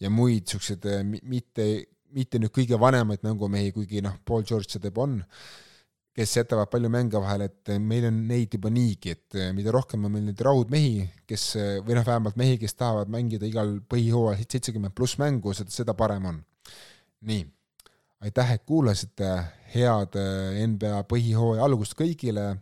ja 0.00 0.10
muid 0.12 0.46
niisuguseid 0.46 0.86
eh, 0.88 1.02
mitte, 1.04 1.66
mitte 2.16 2.40
nüüd 2.40 2.52
kõige 2.54 2.78
vanemaid 2.80 3.24
mängumehi, 3.26 3.72
kuigi 3.76 4.02
noh, 4.04 4.16
Paul 4.26 4.46
George 4.48 4.72
seda 4.72 4.90
juba 4.90 5.04
on, 5.06 5.18
kes 6.16 6.34
jätavad 6.36 6.70
palju 6.72 6.90
mänge 6.92 7.20
vahele, 7.22 7.50
et 7.50 7.72
eh, 7.74 7.78
meil 7.78 8.08
on 8.08 8.18
neid 8.28 8.56
juba 8.56 8.72
niigi, 8.72 9.14
et 9.14 9.38
eh, 9.38 9.52
mida 9.56 9.72
rohkem 9.74 10.04
on 10.06 10.14
meil 10.14 10.26
neid 10.26 10.42
raudmehi, 10.46 11.06
kes, 11.30 11.46
või 11.86 11.96
noh, 11.98 12.06
vähemalt 12.06 12.38
mehi, 12.40 12.58
kes 12.60 12.76
tahavad 12.78 13.12
mängida 13.12 13.48
igal 13.48 13.76
põhihooajal 13.90 14.44
seitsekümmend 14.44 14.96
pluss 14.96 15.20
mängu, 15.22 15.54
seda, 15.56 15.72
seda 15.74 15.96
parem 15.98 16.28
on. 16.32 16.42
nii, 17.28 17.44
aitäh, 18.24 18.54
et 18.56 18.64
kuulasite, 18.68 19.28
head 19.74 20.16
NBA 20.72 21.04
põhihooaja 21.08 21.66
algust 21.66 21.94
kõigile 21.98 22.54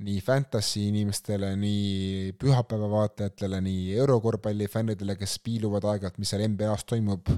nii 0.00 0.20
fantasy 0.24 0.86
inimestele, 0.88 1.50
nii 1.60 2.32
pühapäeva 2.40 2.88
vaatajatele, 2.88 3.58
nii 3.64 3.96
eurokorvpalli 3.98 4.68
fännidele, 4.72 5.16
kes 5.20 5.36
piiluvad 5.44 5.84
aeg-ajalt, 5.90 6.16
mis 6.20 6.32
seal 6.32 6.46
NBA-s 6.48 6.86
toimub. 6.88 7.28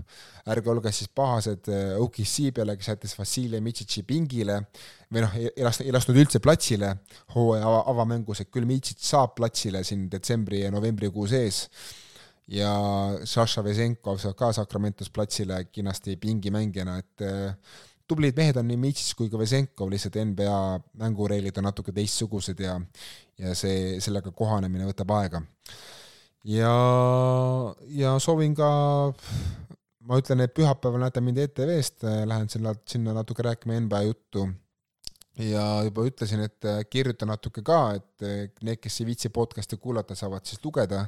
ärge 0.53 0.71
olge 0.71 0.93
siis 0.95 1.11
pahased 1.15 1.71
äh, 1.73 1.97
OKC 2.03 2.53
peale, 2.55 2.77
kes 2.79 2.93
jättis 2.93 3.17
Vassili 3.19 3.61
Mitšitši 3.63 4.05
pingile 4.07 4.61
või 5.13 5.25
noh, 5.25 5.35
ei 5.41 5.67
lasta, 5.67 5.85
ei 5.85 5.95
lasknud 5.95 6.23
üldse 6.23 6.43
platsile 6.43 6.95
hooaja 7.35 7.67
ava, 7.67 7.83
avamängus, 7.95 8.45
et 8.45 8.51
küll 8.55 8.69
Mitšitš 8.69 9.11
saab 9.11 9.35
platsile 9.39 9.83
siin 9.87 10.07
detsembri 10.13 10.63
ja 10.63 10.71
novembrikuu 10.75 11.27
sees 11.31 11.65
ja 12.53 12.73
Saša 13.27 13.63
Vesenkov 13.67 14.21
saab 14.23 14.39
ka 14.39 14.53
Sacramentos 14.55 15.11
platsile 15.11 15.65
kenasti 15.73 16.17
pingimängijana, 16.21 16.99
et 17.03 17.27
äh, 17.27 17.81
tublid 18.09 18.37
mehed 18.37 18.59
on 18.61 18.69
nii 18.69 18.81
Mitsis 18.81 19.15
kui 19.19 19.31
ka 19.33 19.41
Vesenkov, 19.41 19.91
lihtsalt 19.93 20.19
NBA 20.33 20.59
mängureeglid 21.03 21.59
on 21.61 21.69
natuke 21.71 21.95
teistsugused 21.97 22.61
ja 22.63 22.79
ja 23.43 23.55
see, 23.59 23.99
sellega 24.03 24.33
kohanemine 24.37 24.87
võtab 24.89 25.13
aega. 25.17 25.43
ja, 26.45 26.75
ja 27.97 28.17
soovin 28.23 28.55
ka, 28.59 28.69
ma 30.09 30.19
ütlen, 30.21 30.45
et 30.45 30.55
pühapäeval 30.55 31.07
näete 31.07 31.23
mind 31.25 31.41
ETV-st, 31.47 32.07
lähen 32.29 32.51
sinna, 32.51 32.75
sinna 32.89 33.15
natuke 33.17 33.45
rääkima 33.47 33.81
NBA 33.81 34.03
juttu 34.09 34.49
ja 35.39 35.67
juba 35.87 36.07
ütlesin, 36.07 36.45
et 36.47 36.89
kirjutan 36.91 37.33
natuke 37.33 37.65
ka, 37.67 37.83
et 37.99 38.63
need, 38.63 38.81
kes 38.83 39.01
ei 39.01 39.13
viitsi 39.13 39.33
podcast'i 39.33 39.79
kuulata, 39.81 40.19
saavad 40.19 40.45
siis 40.47 40.61
lugeda 40.65 41.07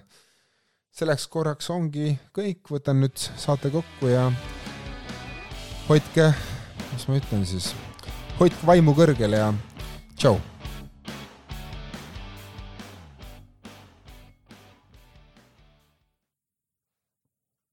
selleks 0.95 1.27
korraks 1.29 1.71
ongi 1.75 2.15
kõik, 2.35 2.63
võtan 2.71 3.01
nüüd 3.03 3.19
saate 3.19 3.71
kokku 3.75 4.11
ja 4.13 4.29
hoidke, 5.89 6.31
mis 6.95 7.07
ma 7.11 7.19
ütlen 7.19 7.47
siis, 7.49 7.73
hoidke 8.39 8.67
vaimu 8.67 8.95
kõrgel 8.97 9.35
ja 9.37 9.53
tšau 10.17 10.39